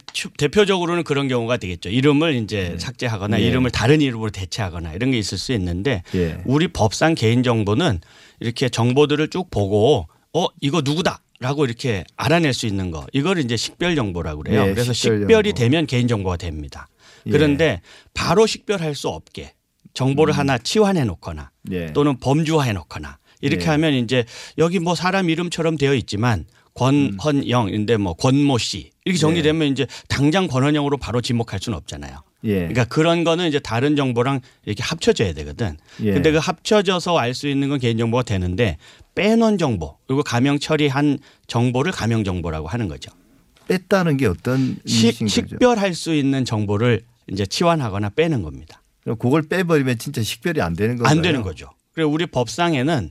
표적으로는 0.49 1.03
그런 1.03 1.29
경우가 1.29 1.57
되겠죠. 1.57 1.89
이름을 1.89 2.35
이제 2.37 2.77
삭제하거나 2.79 3.41
예. 3.41 3.45
이름을 3.45 3.71
다른 3.71 4.01
이름으로 4.01 4.31
대체하거나 4.31 4.93
이런 4.95 5.11
게 5.11 5.19
있을 5.19 5.39
수 5.39 5.53
있는데 5.53 6.03
예. 6.15 6.41
우리 6.45 6.69
법상 6.69 7.15
개인 7.17 7.43
정보는 7.43 8.01
이렇게 8.39 8.69
정보들을 8.69 9.29
쭉 9.29 9.51
보고 9.51 10.07
어 10.33 10.47
이거 10.61 10.83
누구다 10.85 11.21
라고 11.41 11.65
이렇게 11.65 12.05
알아낼 12.17 12.53
수 12.55 12.67
있는 12.67 12.91
거 12.91 13.07
이걸 13.13 13.39
이제 13.39 13.57
식별 13.57 13.97
정보라고 13.97 14.43
그래요. 14.43 14.67
예, 14.69 14.73
그래서 14.73 14.93
식별 14.93 15.21
식별이 15.21 15.49
정보. 15.51 15.59
되면 15.59 15.87
개인 15.87 16.07
정보가 16.07 16.37
됩니다. 16.37 16.89
예. 17.27 17.31
그런데 17.31 17.81
바로 18.15 18.47
식별할 18.47 18.95
수 18.95 19.09
없게 19.09 19.55
정보를 19.95 20.37
하나 20.37 20.59
치환해 20.59 21.05
놓거나 21.05 21.51
음. 21.69 21.73
예. 21.73 21.93
또는 21.93 22.19
범주화해 22.19 22.73
놓거나 22.75 23.19
이렇게 23.41 23.65
예. 23.65 23.69
하면 23.71 23.95
이제 23.95 24.25
여기 24.59 24.79
뭐 24.79 24.95
사람 24.95 25.29
이름처럼 25.29 25.77
되어 25.77 25.95
있지만 25.95 26.45
권헌영인데 26.81 27.99
뭐 27.99 28.15
권모 28.15 28.57
씨 28.59 28.91
이렇게 29.05 29.19
정리되면 29.19 29.69
이제 29.69 29.87
당장 30.09 30.47
권헌영으로 30.47 30.97
바로 30.97 31.21
지목할 31.21 31.61
수는 31.61 31.77
없잖아요. 31.77 32.23
예. 32.45 32.55
그러니까 32.61 32.85
그런 32.85 33.23
거는 33.23 33.49
이제 33.49 33.59
다른 33.59 33.97
정보랑 33.97 34.41
이렇게 34.65 34.83
합쳐져야 34.83 35.35
되거든. 35.35 35.77
예. 36.03 36.13
근데 36.15 36.33
그 36.33 36.39
합쳐져서 36.39 37.19
알 37.19 37.35
수 37.35 37.49
있는 37.49 37.69
건 37.69 37.79
개인정보가 37.79 38.23
되는데 38.23 38.79
빼놓은 39.15 39.59
정보 39.59 39.97
그리고 40.07 40.23
가명 40.23 40.59
처리한 40.59 41.19
정보를 41.47 41.93
가명 41.93 42.25
정보라고 42.25 42.67
하는 42.69 42.89
거죠. 42.89 43.11
뺐다는 43.69 44.17
게 44.17 44.27
어떤 44.27 44.77
식, 44.87 45.13
거죠? 45.19 45.29
식별할 45.29 45.95
수 45.95 46.15
있는 46.15 46.45
정보를 46.45 47.03
이제 47.31 47.45
치환하거나 47.47 48.11
빼는 48.11 48.43
겁니다. 48.43 48.83
그럼 49.03 49.19
그걸 49.19 49.43
빼버리면 49.43 49.99
진짜 49.99 50.23
식별이 50.23 50.61
안 50.61 50.75
되는 50.75 50.97
건가요? 50.97 51.11
안 51.11 51.23
되는 51.23 51.43
거죠. 51.43 51.71
그리고 51.93 52.11
우리 52.11 52.27
법상에는 52.27 53.11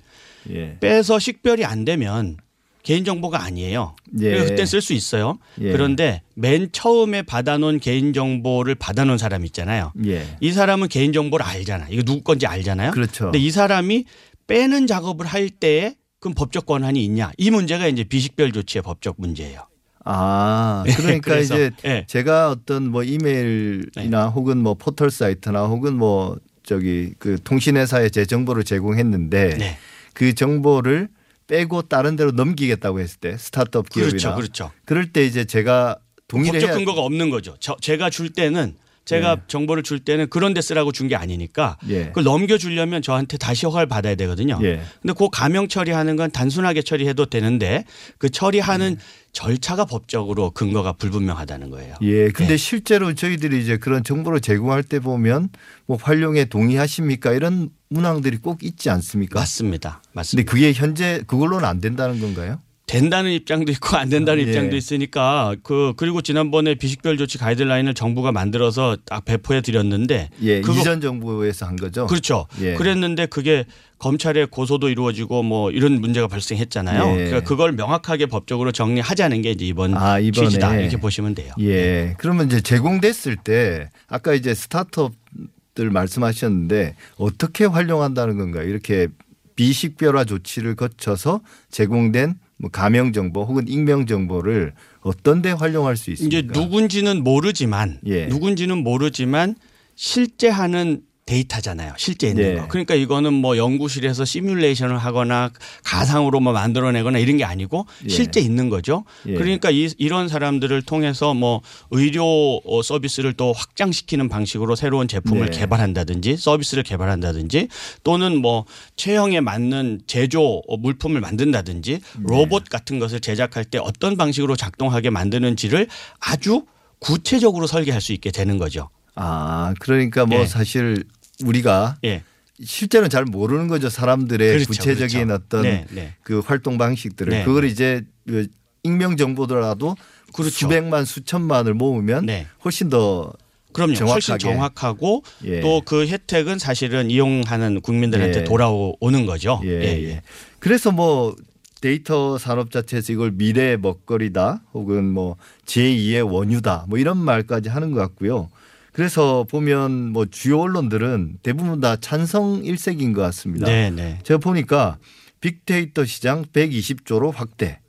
예. 0.51 0.77
빼서 0.79 1.19
식별이 1.19 1.65
안 1.65 1.85
되면 1.85 2.37
개인정보가 2.83 3.43
아니에요. 3.43 3.95
예. 4.19 4.29
그래서 4.29 4.49
그때 4.49 4.65
쓸 4.65 4.81
수 4.81 4.93
있어요. 4.93 5.37
예. 5.61 5.71
그런데 5.71 6.21
맨 6.35 6.69
처음에 6.71 7.21
받아놓은 7.23 7.79
개인정보를 7.79 8.75
받아놓은 8.75 9.17
사람 9.17 9.45
있잖아요. 9.45 9.91
예. 10.05 10.25
이 10.39 10.51
사람은 10.51 10.87
개인정보를 10.87 11.45
알잖아. 11.45 11.87
이거 11.89 12.03
누구 12.03 12.21
건지 12.21 12.47
알잖아요. 12.47 12.91
그렇죠. 12.91 13.25
근데 13.25 13.39
이 13.39 13.51
사람이 13.51 14.05
빼는 14.47 14.87
작업을 14.87 15.25
할 15.25 15.49
때에 15.49 15.95
그럼 16.19 16.33
법적 16.35 16.65
권한이 16.65 17.03
있냐? 17.05 17.31
이 17.37 17.51
문제가 17.51 17.87
이제 17.87 18.03
비식별 18.03 18.51
조치의 18.51 18.81
법적 18.81 19.15
문제예요. 19.17 19.67
아, 20.05 20.83
그러니까 20.97 21.31
그래서, 21.33 21.55
이제 21.55 21.71
예. 21.85 22.05
제가 22.07 22.49
어떤 22.49 22.89
뭐 22.89 23.03
이메일이나 23.03 24.27
혹은 24.29 24.57
뭐 24.57 24.73
포털 24.73 25.11
사이트나 25.11 25.65
혹은 25.65 25.95
뭐 25.95 26.37
저기 26.63 27.13
그 27.19 27.37
통신회사에 27.43 28.09
제 28.09 28.25
정보를 28.25 28.63
제공했는데 28.63 29.57
네. 29.57 29.77
그 30.13 30.33
정보를 30.33 31.09
빼고 31.49 31.81
다른 31.83 32.15
데로 32.15 32.31
넘기겠다고 32.31 32.99
했을 33.01 33.19
때 33.19 33.35
스타트업 33.37 33.89
기업이나 33.89 34.09
그렇죠, 34.11 34.35
그렇죠. 34.35 34.71
그럴 34.85 35.11
때 35.11 35.25
이제 35.25 35.43
제가 35.43 35.97
동의를 36.27 36.59
법적 36.61 36.77
근거가 36.77 37.01
없는 37.01 37.29
거죠. 37.31 37.55
저, 37.59 37.75
제가 37.81 38.09
줄 38.11 38.29
때는 38.29 38.75
제가 39.05 39.31
예. 39.31 39.41
정보를 39.47 39.81
줄 39.81 39.99
때는 39.99 40.29
그런 40.29 40.53
데 40.53 40.61
쓰라고 40.61 40.91
준 40.91 41.07
게 41.07 41.15
아니니까 41.15 41.77
예. 41.89 42.05
그걸 42.09 42.23
넘겨주려면 42.25 43.01
저한테 43.01 43.37
다시 43.37 43.65
허가를 43.65 43.87
받아야 43.87 44.13
되거든요. 44.13 44.59
예. 44.61 44.81
근데 45.01 45.13
그 45.17 45.27
가명 45.31 45.67
처리하는 45.67 46.15
건 46.15 46.29
단순하게 46.29 46.83
처리해도 46.83 47.25
되는데 47.25 47.85
그 48.19 48.29
처리하는 48.29 48.97
예. 48.99 49.03
절차가 49.31 49.85
법적으로 49.85 50.51
근거가 50.51 50.93
불분명하다는 50.93 51.69
거예요. 51.69 51.95
예. 52.01 52.29
근데 52.29 52.53
네. 52.53 52.57
실제로 52.57 53.13
저희들이 53.13 53.61
이제 53.61 53.77
그런 53.77 54.03
정보를 54.03 54.41
제공할 54.41 54.83
때 54.83 54.99
보면 54.99 55.49
뭐 55.85 55.97
활용에 55.97 56.45
동의하십니까 56.45 57.33
이런 57.33 57.69
문항들이 57.89 58.37
꼭 58.37 58.63
있지 58.63 58.89
않습니까? 58.89 59.39
맞습니다. 59.39 60.01
근데 60.01 60.11
맞습니다. 60.13 60.51
그게 60.51 60.73
현재 60.73 61.21
그걸로는 61.27 61.67
안 61.67 61.79
된다는 61.79 62.19
건가요? 62.19 62.59
된다는 62.89 63.31
입장도 63.31 63.71
있고 63.73 63.97
안 63.97 64.09
된다는 64.09 64.43
예. 64.43 64.47
입장도 64.47 64.75
있으니까 64.75 65.55
그 65.61 65.93
그리고 65.95 66.23
지난번에 66.23 66.73
비식별 66.73 67.19
조치 67.19 67.37
가이드라인을 67.37 67.93
정부가 67.93 68.31
만들어서 68.31 68.97
딱 69.05 69.25
배포해 69.25 69.61
드렸는데 69.61 70.31
예. 70.41 70.61
그거 70.61 70.79
이전 70.79 70.99
정부에서 70.99 71.67
한 71.67 71.75
거죠. 71.75 72.07
그렇죠. 72.07 72.47
예. 72.61 72.73
그랬는데 72.73 73.27
그게 73.27 73.65
검찰의 73.99 74.47
고소도 74.47 74.89
이루어지고 74.89 75.43
뭐 75.43 75.69
이런 75.69 76.01
문제가 76.01 76.27
발생했잖아요. 76.27 77.11
예. 77.11 77.25
그러니까 77.25 77.41
그걸 77.41 77.73
명확하게 77.73 78.25
법적으로 78.25 78.71
정리하자는 78.71 79.43
게 79.43 79.51
이제 79.51 79.65
이번 79.65 79.95
아, 79.95 80.17
이번에. 80.17 80.47
취지다 80.47 80.75
이렇게 80.79 80.97
보시면 80.97 81.35
돼요. 81.35 81.53
예. 81.59 82.15
그러면 82.17 82.47
이제 82.47 82.59
제공됐을 82.59 83.35
때 83.35 83.91
아까 84.07 84.33
이제 84.33 84.55
스타트업들 84.55 85.91
말씀하셨는데 85.91 86.95
어떻게 87.17 87.65
활용한다는 87.65 88.39
건가요? 88.39 88.67
이렇게 88.67 89.09
비식별화 89.55 90.23
조치를 90.23 90.75
거쳐서 90.75 91.41
제공된 91.69 92.33
뭐 92.59 92.69
가명 92.69 93.13
정보 93.13 93.43
혹은 93.43 93.67
익명 93.67 94.05
정보를 94.05 94.73
어떤 94.99 95.41
데 95.41 95.51
활용할 95.51 95.95
수 95.95 96.11
있습니까? 96.11 96.39
이제 96.39 96.47
누군지는 96.51 97.23
모르지만 97.23 97.99
예. 98.05 98.27
누군지는 98.27 98.83
모르지만 98.83 99.55
실제 99.95 100.49
하는 100.49 101.01
데이터잖아요. 101.29 101.93
실제 101.97 102.27
있는 102.27 102.43
예. 102.43 102.55
거. 102.55 102.67
그러니까 102.67 102.95
이거는 102.95 103.33
뭐 103.33 103.55
연구실에서 103.55 104.25
시뮬레이션을 104.25 104.97
하거나 104.97 105.51
가상으로 105.83 106.39
뭐 106.39 106.53
만들어내거나 106.53 107.19
이런 107.19 107.37
게 107.37 107.43
아니고 107.43 107.85
예. 108.05 108.09
실제 108.09 108.39
있는 108.39 108.69
거죠. 108.69 109.03
예. 109.27 109.35
그러니까 109.35 109.69
이, 109.69 109.89
이런 109.99 110.27
사람들을 110.27 110.81
통해서 110.83 111.35
뭐 111.35 111.61
의료 111.91 112.25
어, 112.65 112.81
서비스를 112.81 113.33
또 113.33 113.53
확장시키는 113.53 114.27
방식으로 114.27 114.75
새로운 114.75 115.07
제품을 115.07 115.51
네. 115.51 115.59
개발한다든지 115.59 116.37
서비스를 116.37 116.83
개발한다든지 116.83 117.67
또는 118.03 118.37
뭐 118.37 118.65
체형에 118.95 119.39
맞는 119.41 120.01
제조 120.07 120.63
어, 120.67 120.77
물품을 120.77 121.21
만든다든지 121.21 121.91
네. 121.91 122.23
로봇 122.23 122.69
같은 122.69 122.97
것을 122.97 123.19
제작할 123.19 123.65
때 123.65 123.77
어떤 123.77 124.17
방식으로 124.17 124.55
작동하게 124.55 125.11
만드는지를 125.11 125.87
아주 126.19 126.63
구체적으로 126.97 127.67
설계할 127.67 128.01
수 128.01 128.13
있게 128.13 128.31
되는 128.31 128.57
거죠. 128.57 128.89
아, 129.15 129.73
그러니까 129.79 130.25
뭐 130.25 130.39
예. 130.39 130.45
사실 130.45 131.03
우리가 131.43 131.97
예. 132.03 132.23
실제로는 132.63 133.09
잘 133.09 133.25
모르는 133.25 133.67
거죠. 133.67 133.89
사람들의 133.89 134.47
그렇죠, 134.49 134.67
구체적인 134.67 135.27
그렇죠. 135.27 135.43
어떤 135.45 135.61
네, 135.63 135.85
네. 135.91 136.13
그 136.23 136.39
활동 136.39 136.77
방식들을 136.77 137.31
네, 137.31 137.45
그걸 137.45 137.65
이제 137.65 138.03
그 138.27 138.47
익명 138.83 139.17
정보더라도 139.17 139.95
그렇죠. 140.33 140.51
수백만 140.51 141.05
수천만을 141.05 141.73
모으면 141.73 142.25
네. 142.25 142.47
훨씬 142.63 142.89
더 142.89 143.31
그럼요. 143.71 143.93
정확하게. 143.93 144.11
훨씬 144.13 144.37
정확하고 144.39 145.23
예. 145.45 145.61
또그 145.61 146.07
혜택은 146.07 146.59
사실은 146.59 147.09
이용하는 147.09 147.81
국민들한테 147.81 148.39
예. 148.39 148.43
돌아오는 148.43 149.25
거죠. 149.25 149.61
예, 149.63 149.69
예. 150.09 150.21
그래서 150.59 150.91
뭐 150.91 151.35
데이터 151.81 152.37
산업 152.37 152.71
자체에서 152.71 153.13
이걸 153.13 153.31
미래의 153.31 153.77
먹거리다 153.77 154.63
혹은 154.73 155.05
뭐 155.05 155.37
제2의 155.65 156.29
원유다 156.29 156.85
뭐 156.89 156.97
이런 156.97 157.17
말까지 157.17 157.69
하는 157.69 157.91
것 157.91 157.99
같고요. 158.01 158.49
그래서 158.91 159.45
보면 159.49 160.11
뭐 160.11 160.25
주요 160.25 160.59
언론들은 160.61 161.39
대부분 161.43 161.79
다 161.79 161.95
찬성 161.95 162.63
일색인 162.63 163.13
것 163.13 163.21
같습니다. 163.21 163.67
네, 163.67 163.89
네. 163.89 164.19
제가 164.23 164.39
보니까 164.39 164.97
빅데이터 165.41 166.05
시장 166.05 166.43
120조로 166.45 167.33
확대, 167.33 167.79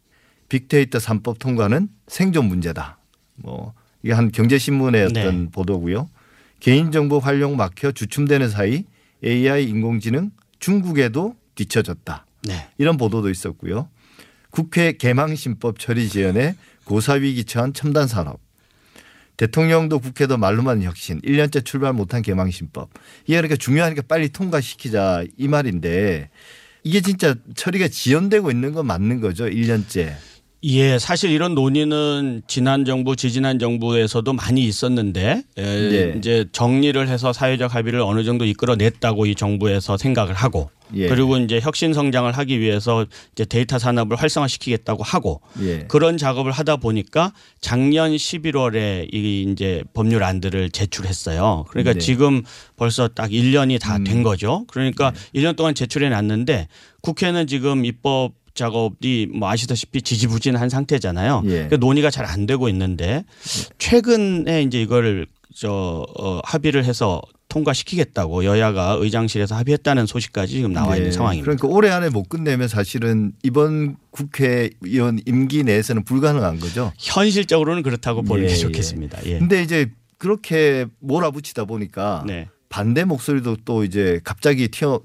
빅데이터 0.48 0.98
3법 0.98 1.38
통과는 1.38 1.88
생존 2.06 2.46
문제다. 2.46 2.98
뭐 3.36 3.74
이게 4.02 4.12
한 4.12 4.30
경제신문의 4.30 5.04
어떤 5.06 5.44
네. 5.44 5.50
보도고요. 5.50 6.08
개인정보 6.60 7.18
활용 7.18 7.56
막혀 7.56 7.92
주춤되는 7.92 8.50
사이 8.50 8.84
AI 9.24 9.64
인공지능 9.64 10.30
중국에도 10.58 11.34
뒤처졌다. 11.54 12.26
네. 12.44 12.68
이런 12.78 12.96
보도도 12.96 13.30
있었고요. 13.30 13.88
국회 14.50 14.92
개망신법 14.92 15.78
처리 15.78 16.08
지연에 16.08 16.54
고사위 16.84 17.34
기 17.34 17.44
처한 17.44 17.72
첨단 17.72 18.06
산업. 18.06 18.40
대통령도 19.40 20.00
국회도 20.00 20.36
말로만 20.36 20.82
혁신, 20.82 21.18
1년째 21.22 21.64
출발 21.64 21.94
못한 21.94 22.20
개망신법. 22.20 22.90
이게 23.24 23.36
그러니까 23.36 23.56
중요하니까 23.56 24.02
빨리 24.06 24.28
통과시키자 24.28 25.24
이 25.38 25.48
말인데 25.48 26.28
이게 26.82 27.00
진짜 27.00 27.34
처리가 27.54 27.88
지연되고 27.88 28.50
있는 28.50 28.74
건 28.74 28.86
맞는 28.86 29.22
거죠, 29.22 29.46
1년째. 29.46 30.14
예, 30.62 30.98
사실 30.98 31.30
이런 31.30 31.54
논의는 31.54 32.42
지난 32.46 32.84
정부, 32.84 33.16
지지난 33.16 33.58
정부에서도 33.58 34.30
많이 34.34 34.64
있었는데 34.64 35.42
에, 35.56 35.62
예. 35.64 36.14
이제 36.18 36.44
정리를 36.52 37.08
해서 37.08 37.32
사회적 37.32 37.74
합의를 37.74 38.00
어느 38.00 38.24
정도 38.24 38.44
이끌어냈다고 38.44 39.24
이 39.24 39.34
정부에서 39.34 39.96
생각을 39.96 40.34
하고 40.34 40.70
예. 40.94 41.08
그리고 41.08 41.38
이제 41.38 41.60
혁신 41.60 41.94
성장을 41.94 42.30
하기 42.30 42.60
위해서 42.60 43.06
이제 43.32 43.44
데이터 43.44 43.78
산업을 43.78 44.16
활성화시키겠다고 44.16 45.02
하고 45.02 45.40
예. 45.62 45.78
그런 45.88 46.18
작업을 46.18 46.52
하다 46.52 46.76
보니까 46.76 47.32
작년 47.60 48.12
11월에 48.12 49.12
이 49.14 49.46
이제 49.50 49.82
법률안들을 49.94 50.70
제출했어요. 50.70 51.64
그러니까 51.68 51.94
네. 51.94 51.98
지금 51.98 52.42
벌써 52.76 53.08
딱 53.08 53.30
1년이 53.30 53.80
다 53.80 53.96
음. 53.96 54.04
된 54.04 54.22
거죠. 54.22 54.64
그러니까 54.68 55.12
네. 55.32 55.40
1년 55.40 55.56
동안 55.56 55.74
제출해 55.74 56.08
놨는데 56.08 56.68
국회는 57.02 57.46
지금 57.46 57.84
입법 57.84 58.32
작업이 58.54 59.28
뭐 59.34 59.48
아시다시피 59.48 60.02
지지부진한 60.02 60.68
상태잖아요. 60.68 61.42
예. 61.46 61.48
그러니까 61.50 61.76
논의가 61.78 62.10
잘 62.10 62.20
안 62.30 62.46
되고 62.46 62.68
있는데 62.68 63.24
최근에 63.78 64.62
이제 64.62 64.80
이거를 64.82 65.26
저 65.56 66.06
어, 66.18 66.40
합의를 66.44 66.84
해서 66.84 67.20
통과시키겠다고 67.48 68.44
여야가 68.44 68.98
의장실에서 69.00 69.56
합의했다는 69.56 70.06
소식까지 70.06 70.52
지금 70.54 70.72
나와 70.72 70.94
있는 70.96 71.10
네. 71.10 71.16
상황입니다. 71.16 71.44
그러니까 71.44 71.66
올해 71.68 71.90
안에 71.90 72.08
못 72.10 72.28
끝내면 72.28 72.68
사실은 72.68 73.32
이번 73.42 73.96
국회의원 74.10 75.18
임기 75.26 75.64
내에서는 75.64 76.04
불가능한 76.04 76.60
거죠. 76.60 76.92
현실적으로는 76.98 77.82
그렇다고 77.82 78.22
보는 78.22 78.44
예, 78.44 78.48
게 78.48 78.52
예. 78.52 78.56
좋겠습니다. 78.56 79.18
예. 79.26 79.38
근데 79.40 79.62
이제 79.62 79.90
그렇게 80.18 80.86
몰아붙이다 81.00 81.64
보니까 81.64 82.22
네. 82.26 82.48
반대 82.68 83.04
목소리도 83.04 83.56
또 83.64 83.82
이제 83.82 84.20
갑자기 84.22 84.68
튀어 84.68 85.00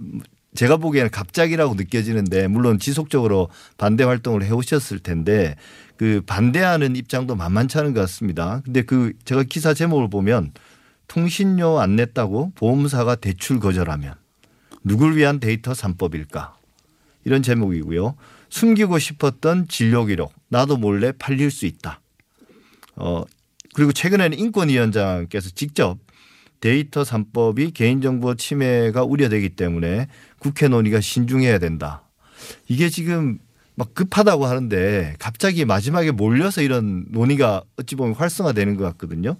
제가 0.56 0.78
보기에는 0.78 1.12
갑자기라고 1.12 1.76
느껴지는데 1.76 2.48
물론 2.48 2.80
지속적으로 2.80 3.50
반대 3.78 4.04
활동을 4.04 4.44
해오셨을 4.44 5.00
텐데 5.00 5.56
그 5.98 6.22
반대하는 6.26 6.96
입장도 6.96 7.36
만만치 7.36 7.78
않은 7.78 7.94
것 7.94 8.02
같습니다. 8.02 8.62
근데 8.66 8.82
그 8.82 9.14
제가 9.26 9.44
기사 9.44 9.74
제목을 9.74 10.10
보면 10.10 10.52
통신료 11.08 11.80
안 11.80 11.96
냈다고 11.96 12.54
보험사가 12.56 13.16
대출 13.16 13.60
거절하면 13.60 14.16
누굴 14.84 15.16
위한 15.16 15.40
데이터 15.40 15.74
3법일까 15.74 16.54
이런 17.24 17.42
제목이고요. 17.42 18.16
숨기고 18.50 19.00
싶었던 19.00 19.68
진료 19.68 20.06
기록 20.06 20.34
나도 20.50 20.78
몰래 20.78 21.12
팔릴 21.12 21.52
수 21.52 21.66
있다. 21.66 22.02
어 22.96 23.24
그리고 23.74 23.92
최근에는 23.92 24.38
인권위원장께서 24.38 25.50
직접 25.50 26.00
데이터 26.62 27.04
3법이 27.04 27.74
개인정보 27.74 28.36
침해가 28.36 29.04
우려되기 29.04 29.50
때문에 29.50 30.08
국회 30.46 30.68
논의가 30.68 31.02
신중해야 31.02 31.58
된다. 31.58 32.04
이게 32.68 32.88
지금 32.90 33.40
막 33.74 33.96
급하다고 33.96 34.46
하는데 34.46 35.16
갑자기 35.18 35.66
마지막에 35.66 36.12
몰려서 36.12 36.62
이런 36.62 37.06
논의가 37.10 37.64
어찌 37.78 37.96
보면 37.96 38.14
활성화되는 38.14 38.78
것 38.78 38.84
같거든요. 38.84 39.38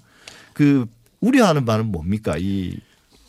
그 0.54 0.88
우려하는 1.22 1.64
바는 1.64 1.92
뭡니까 1.92 2.38
이 2.40 2.80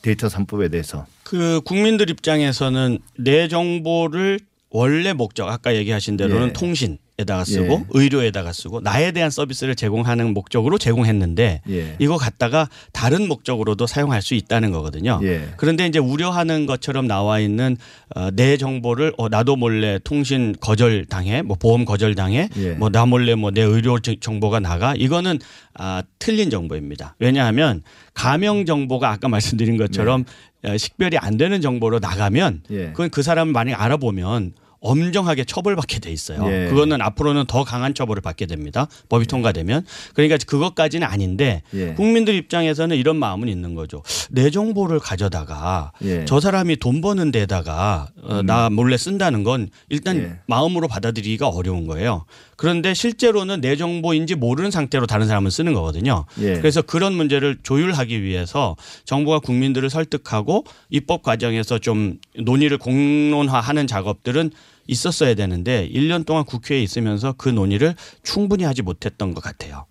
데이터 0.01 0.29
3법에 0.29 0.71
대해서? 0.71 1.05
그 1.23 1.61
국민들 1.67 2.09
입장에서는 2.09 2.99
내 3.19 3.47
정보를 3.47 4.41
원래 4.71 5.13
목적 5.13 5.47
아까 5.47 5.77
얘기하신 5.77 6.17
대로는 6.17 6.49
예. 6.49 6.53
통신 6.55 6.97
에다가 7.19 7.45
쓰고 7.45 7.73
예. 7.73 7.85
의료에다가 7.91 8.53
쓰고 8.53 8.81
나에 8.81 9.11
대한 9.13 9.31
서비스를 9.31 9.75
제공하는 9.75 10.35
목적으로 10.35 10.77
제공했는데 10.77 11.63
예. 11.71 11.97
이거 11.99 12.19
갖다가 12.19 12.69
다른 12.93 13.27
목적으로도 13.27 13.87
사용할 13.87 14.21
수 14.21 14.35
있다는 14.35 14.71
거거든요. 14.71 15.19
예. 15.23 15.49
그런데 15.57 15.87
이제 15.87 15.99
우려하는 15.99 16.67
것처럼 16.67 17.07
나와 17.07 17.41
있는 17.41 17.79
어, 18.15 18.31
내 18.33 18.59
정보를 18.59 19.15
어, 19.17 19.31
나도 19.31 19.57
몰래 19.57 19.99
통신 20.05 20.55
거절 20.61 21.07
당해, 21.07 21.41
뭐 21.41 21.57
보험 21.59 21.87
거절 21.87 22.15
당해, 22.15 22.51
예. 22.59 22.73
뭐나 22.73 23.07
몰래 23.07 23.35
뭐 23.35 23.51
내 23.51 23.63
의료 23.63 23.99
정- 23.99 24.17
정보가 24.21 24.61
나가 24.61 24.95
이거는 24.95 25.39
아, 25.73 26.03
틀린 26.19 26.51
정보입니다. 26.51 27.15
왜냐하면 27.19 27.83
가명 28.13 28.67
정보가 28.67 29.11
아까 29.11 29.29
말씀드린 29.29 29.79
것처럼 29.79 30.27
어, 30.67 30.77
식별이 30.77 31.17
안 31.17 31.39
되는 31.39 31.63
정보로 31.63 31.99
나가면 31.99 32.63
예. 32.73 32.87
그건 32.89 33.09
그 33.09 33.23
사람을 33.23 33.55
만약 33.55 33.81
알아보면 33.81 34.53
엄정하게 34.87 35.45
처벌받게 35.45 35.99
돼 35.99 36.11
있어요. 36.11 36.45
예. 36.51 36.69
그거는 36.69 37.03
앞으로는 37.03 37.47
더 37.47 37.65
강한 37.65 37.95
처벌을 37.95 38.23
받게 38.23 38.47
됩니다. 38.47 38.87
법이 39.09 39.27
통과되면. 39.27 39.85
그러니까 40.15 40.39
그것까지는 40.47 41.07
아닌데 41.07 41.63
예. 41.75 41.95
국민들 41.95 42.35
입장에서는 42.35 42.97
이런 42.97 43.17
마음은 43.17 43.49
있는 43.49 43.75
거죠. 43.75 44.03
내 44.31 44.51
정보를 44.51 45.01
가져다가 45.01 45.93
예. 46.03 46.25
저 46.25 46.41
사람이 46.41 46.77
돈 46.77 47.01
버는 47.01 47.33
데다가 47.33 48.09
어, 48.23 48.43
나 48.43 48.71
몰래 48.71 48.97
쓴다는 48.97 49.43
건 49.43 49.69
일단 49.89 50.17
예. 50.19 50.39
마음으로 50.47 50.89
받아들이기가 50.89 51.49
어려운 51.49 51.87
거예요. 51.87 52.25
그런데 52.57 52.95
실제로는 52.95 53.61
내 53.61 53.77
정보인지 53.77 54.35
모르는 54.35 54.71
상태로 54.71 55.07
다른 55.07 55.27
사람은 55.27 55.51
쓰는 55.51 55.75
거거든요. 55.75 56.25
예. 56.41 56.55
그래서 56.55 56.81
그런 56.81 57.15
문제를 57.15 57.59
조율하기 57.63 58.23
위해서 58.23 58.77
정부가 59.05 59.41
국민들을 59.41 59.91
설득하고 59.91 60.65
입법 60.91 61.23
과정에서 61.23 61.79
좀 61.79 62.19
논의를 62.39 62.79
공론화하는 62.79 63.87
작업들은 63.87 64.51
있었어야 64.87 65.35
되는데 65.35 65.89
1년 65.93 66.27
동안 66.27 66.45
국회에 66.45 66.83
있으면서 66.83 67.35
그 67.37 67.49
논의를 67.49 67.95
충분히 68.23 68.65
하지 68.65 68.83
못했던 68.83 69.35
것 69.35 69.43
같아요. 69.43 69.87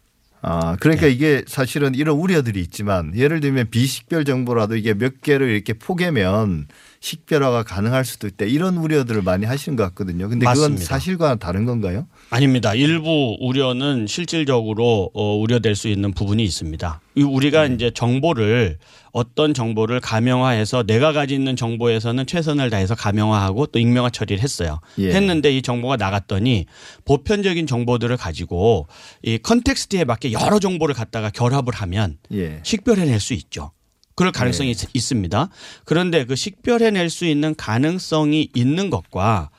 아, 0.48 0.74
네. 0.74 0.78
그러니까 0.80 1.08
이게 1.08 1.44
사실은 1.48 1.96
이런 1.96 2.18
우려들이 2.18 2.62
있지만 2.62 3.12
예를 3.16 3.40
들면 3.40 3.72
비식별 3.72 4.26
정보라도 4.26 4.76
이게 4.76 4.94
몇 4.94 5.22
개를 5.22 5.50
이렇게 5.50 5.74
포개면 5.74 6.68
식별화가 7.00 7.64
가능할 7.64 8.06
수도 8.06 8.28
있다. 8.28 8.46
이런 8.46 8.78
우려들을 8.78 9.24
많이 9.24 9.46
하시는 9.48 9.76
것 9.76 9.84
같거든요. 9.86 10.30
근데 10.30 10.46
그건 10.46 10.72
맞습니다. 10.72 10.86
사실과는 10.86 11.40
다른 11.40 11.66
건가요? 11.66 12.08
아닙니다. 12.36 12.76
일부 12.76 13.38
우려는 13.40 14.08
실질적으로 14.08 15.10
어, 15.14 15.38
우려될 15.38 15.74
수 15.74 15.88
있는 15.88 16.12
부분이 16.12 16.44
있습니다. 16.44 17.00
이 17.16 17.22
우리가 17.22 17.66
네. 17.66 17.76
이제 17.76 17.92
정보를 17.92 18.78
어떤 19.14 19.54
정보를 19.54 20.02
가명화해서 20.02 20.84
내가 20.84 21.14
가지고 21.14 21.40
있는 21.40 21.56
정보에서는 21.56 22.26
최선을 22.26 22.70
다해서 22.70 22.94
가명화하고 22.94 23.68
또 23.68 23.80
익명화 23.80 24.10
처리를 24.10 24.44
했어요. 24.44 24.82
예. 24.98 25.14
했는데 25.14 25.50
이 25.56 25.62
정보가 25.62 25.96
나갔더니 25.96 26.66
보편적인 27.06 27.68
정보들을 27.68 28.18
가지고 28.18 28.90
이 29.24 29.38
context에 29.38 30.04
맞게 30.04 30.34
여러 30.34 30.60
정보를 30.60 30.94
갖다가 30.94 31.30
결합을 31.30 31.74
하면 31.74 32.18
예. 32.34 32.60
식별해낼 32.64 33.22
수 33.22 33.34
있죠. 33.34 33.72
그럴 34.14 34.34
가능성이 34.34 34.72
있, 34.72 34.78
있습니다. 34.94 35.50
그런데 35.86 36.26
그 36.26 36.36
식별해낼 36.36 37.10
수 37.10 37.26
있는 37.26 37.56
가능성이 37.56 38.50
있는 38.54 38.90
것과 38.90 39.52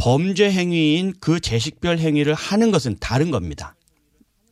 범죄 0.00 0.50
행위인 0.50 1.12
그 1.20 1.40
재식별 1.40 1.98
행위를 1.98 2.34
하는 2.34 2.70
것은 2.70 2.96
다른 3.00 3.30
겁니다. 3.30 3.76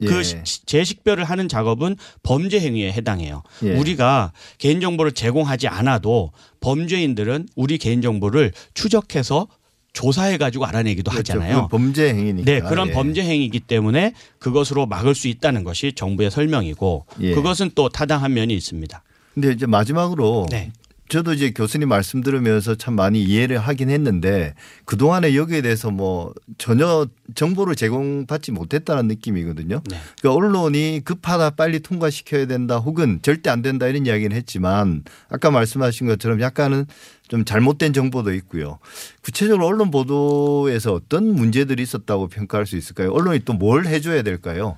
그 0.00 0.18
예. 0.18 0.22
시- 0.22 0.64
재식별을 0.66 1.24
하는 1.24 1.48
작업은 1.48 1.96
범죄 2.22 2.60
행위에 2.60 2.92
해당해요. 2.92 3.42
예. 3.64 3.72
우리가 3.74 4.32
개인 4.58 4.80
정보를 4.80 5.10
제공하지 5.12 5.66
않아도 5.66 6.30
범죄인들은 6.60 7.48
우리 7.56 7.78
개인 7.78 8.00
정보를 8.02 8.52
추적해서 8.74 9.48
조사해 9.94 10.36
가지고 10.36 10.66
알아내기도 10.66 11.10
그렇죠. 11.10 11.32
하잖아요. 11.32 11.66
범죄 11.68 12.10
행위니까. 12.14 12.44
네, 12.44 12.60
그런 12.60 12.88
예. 12.88 12.92
범죄 12.92 13.22
행위이기 13.22 13.58
때문에 13.60 14.12
그것으로 14.38 14.86
막을 14.86 15.16
수 15.16 15.26
있다는 15.26 15.64
것이 15.64 15.92
정부의 15.96 16.30
설명이고 16.30 17.06
예. 17.22 17.34
그것은 17.34 17.70
또 17.74 17.88
타당한 17.88 18.34
면이 18.34 18.54
있습니다. 18.54 19.02
근데 19.34 19.50
이제 19.52 19.66
마지막으로 19.66 20.46
네. 20.50 20.70
저도 21.08 21.32
이제 21.32 21.50
교수님 21.52 21.88
말씀 21.88 22.20
들으면서 22.22 22.74
참 22.74 22.94
많이 22.94 23.22
이해를 23.22 23.58
하긴 23.58 23.88
했는데 23.88 24.54
그동안에 24.84 25.34
여기에 25.34 25.62
대해서 25.62 25.90
뭐 25.90 26.34
전혀 26.58 27.06
정보를 27.34 27.76
제공받지 27.76 28.52
못했다는 28.52 29.08
느낌이거든요. 29.08 29.80
네. 29.90 29.96
그러니까 30.20 30.36
언론이 30.36 31.00
급하다 31.04 31.50
빨리 31.50 31.80
통과시켜야 31.80 32.46
된다 32.46 32.76
혹은 32.76 33.20
절대 33.22 33.48
안 33.48 33.62
된다 33.62 33.86
이런 33.86 34.04
이야기는 34.04 34.36
했지만 34.36 35.02
아까 35.30 35.50
말씀하신 35.50 36.06
것처럼 36.08 36.40
약간은 36.42 36.84
좀 37.28 37.44
잘못된 37.46 37.94
정보도 37.94 38.34
있고요. 38.34 38.78
구체적으로 39.22 39.66
언론 39.66 39.90
보도에서 39.90 40.92
어떤 40.92 41.34
문제들이 41.34 41.82
있었다고 41.82 42.28
평가할 42.28 42.66
수 42.66 42.76
있을까요? 42.76 43.12
언론이 43.12 43.40
또 43.40 43.54
뭘 43.54 43.86
해줘야 43.86 44.22
될까요? 44.22 44.76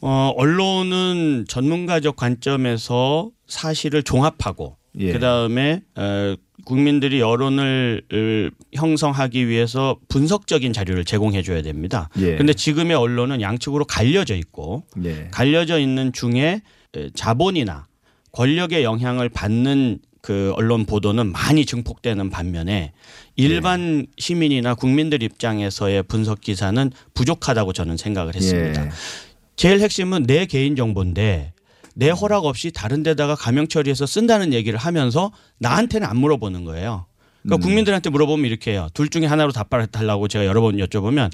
어, 0.00 0.32
언론은 0.36 1.44
전문가적 1.48 2.16
관점에서 2.16 3.30
사실을 3.46 4.02
종합하고 4.02 4.77
예. 4.96 5.12
그다음에 5.12 5.82
어, 5.94 6.34
국민들이 6.64 7.20
여론을 7.20 8.02
을 8.12 8.50
형성하기 8.74 9.48
위해서 9.48 9.96
분석적인 10.08 10.72
자료를 10.72 11.04
제공해 11.04 11.42
줘야 11.42 11.62
됩니다. 11.62 12.08
예. 12.18 12.32
그런데 12.32 12.52
지금의 12.52 12.96
언론은 12.96 13.40
양측으로 13.40 13.84
갈려져 13.84 14.34
있고 14.34 14.84
예. 15.04 15.28
갈려져 15.30 15.78
있는 15.78 16.12
중에 16.12 16.62
에, 16.96 17.10
자본이나 17.14 17.86
권력의 18.32 18.84
영향을 18.84 19.28
받는 19.28 20.00
그 20.20 20.52
언론 20.56 20.84
보도는 20.84 21.32
많이 21.32 21.64
증폭되는 21.64 22.28
반면에 22.28 22.92
일반 23.36 24.06
시민이나 24.18 24.74
국민들 24.74 25.22
입장에서의 25.22 26.02
분석 26.02 26.40
기사는 26.40 26.90
부족하다고 27.14 27.72
저는 27.72 27.96
생각을 27.96 28.34
했습니다. 28.34 28.86
예. 28.86 28.90
제일 29.56 29.80
핵심은 29.80 30.24
내 30.24 30.46
개인 30.46 30.76
정보인데 30.76 31.52
내 31.98 32.10
허락 32.10 32.44
없이 32.44 32.70
다른 32.70 33.02
데다가 33.02 33.34
가명 33.34 33.66
처리해서 33.66 34.06
쓴다는 34.06 34.52
얘기를 34.52 34.78
하면서 34.78 35.32
나한테는 35.58 36.06
안 36.06 36.16
물어보는 36.18 36.64
거예요. 36.64 37.06
그러니까 37.48 37.66
국민들한테 37.66 38.10
물어보면 38.10 38.46
이렇게 38.46 38.72
해요. 38.72 38.88
둘 38.94 39.08
중에 39.08 39.26
하나로 39.26 39.52
답변해달라고 39.52 40.28
제가 40.28 40.44
여러 40.46 40.60
번 40.60 40.76
여쭤보면 40.76 41.30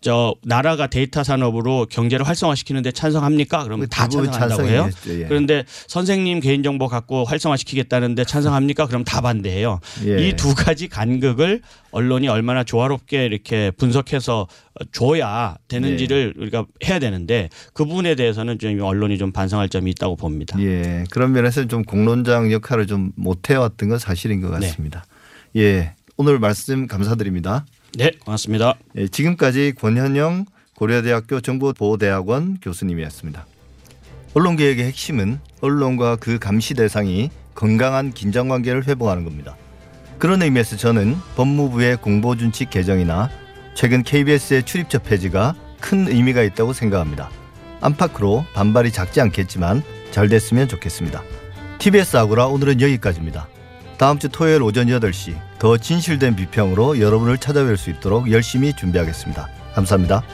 저 0.00 0.34
나라가 0.42 0.88
데이터 0.88 1.22
산업으로 1.22 1.86
경제를 1.88 2.26
활성화시키는데 2.26 2.90
찬성합니까? 2.90 3.62
그러면 3.64 3.86
다 3.88 4.08
대부분 4.08 4.32
찬성한다고 4.32 4.68
해요. 4.68 4.90
예. 5.06 5.24
그런데 5.26 5.64
선생님 5.86 6.40
개인정보 6.40 6.88
갖고 6.88 7.24
활성화시키겠다는데 7.24 8.24
찬성합니까? 8.24 8.86
그럼 8.86 9.04
다 9.04 9.20
반대해요. 9.20 9.78
예. 10.06 10.28
이두 10.28 10.54
가지 10.56 10.88
간극을 10.88 11.62
언론이 11.92 12.26
얼마나 12.26 12.64
조화롭게 12.64 13.26
이렇게 13.26 13.70
분석해서 13.72 14.48
줘야 14.90 15.56
되는지를 15.68 16.34
우리가 16.36 16.66
해야 16.84 16.98
되는데 16.98 17.48
그 17.72 17.84
부분에 17.84 18.14
대해서는 18.14 18.58
좀 18.58 18.80
언론이 18.80 19.18
좀 19.18 19.30
반성할 19.30 19.68
점이 19.68 19.90
있다고 19.92 20.16
봅니다. 20.16 20.58
예, 20.60 21.04
그런 21.10 21.32
면에서 21.32 21.66
좀 21.66 21.84
공론장 21.84 22.50
역할을 22.50 22.86
좀 22.86 23.12
못해왔던 23.14 23.90
건 23.90 23.98
사실인 23.98 24.40
것 24.40 24.48
네. 24.58 24.66
같습니다. 24.66 25.04
예, 25.56 25.94
오늘 26.16 26.38
말씀 26.38 26.86
감사드립니다. 26.86 27.66
네, 27.98 28.10
고맙습니다. 28.24 28.74
예, 28.96 29.06
지금까지 29.06 29.74
권현영 29.78 30.46
고려대학교 30.76 31.42
정보보호대학원 31.42 32.58
교수님이었습니다. 32.62 33.46
언론개혁의 34.32 34.86
핵심은 34.86 35.40
언론과 35.60 36.16
그 36.16 36.38
감시 36.38 36.72
대상이 36.72 37.30
건강한 37.54 38.12
긴장관계를 38.12 38.86
회복하는 38.88 39.24
겁니다. 39.24 39.54
그런 40.18 40.42
의미에서 40.42 40.76
저는 40.76 41.16
법무부의 41.36 41.98
공보준칙 41.98 42.70
개정이나 42.70 43.28
최근 43.74 44.02
KBS의 44.02 44.62
출입처 44.62 45.00
폐지가 45.00 45.54
큰 45.80 46.08
의미가 46.08 46.42
있다고 46.44 46.72
생각합니다. 46.72 47.28
안팎으로 47.82 48.46
반발이 48.54 48.90
작지 48.90 49.20
않겠지만 49.20 49.82
잘 50.12 50.28
됐으면 50.28 50.68
좋겠습니다. 50.68 51.22
TBS 51.78 52.16
아고라 52.16 52.46
오늘은 52.46 52.80
여기까지입니다. 52.80 53.48
다음 54.02 54.18
주 54.18 54.28
토요일 54.28 54.64
오전 54.64 54.88
8시 54.88 55.32
더 55.60 55.76
진실된 55.76 56.34
비평으로 56.34 56.98
여러분을 56.98 57.36
찾아뵐 57.36 57.76
수 57.76 57.88
있도록 57.88 58.32
열심히 58.32 58.72
준비하겠습니다. 58.72 59.48
감사합니다. 59.76 60.24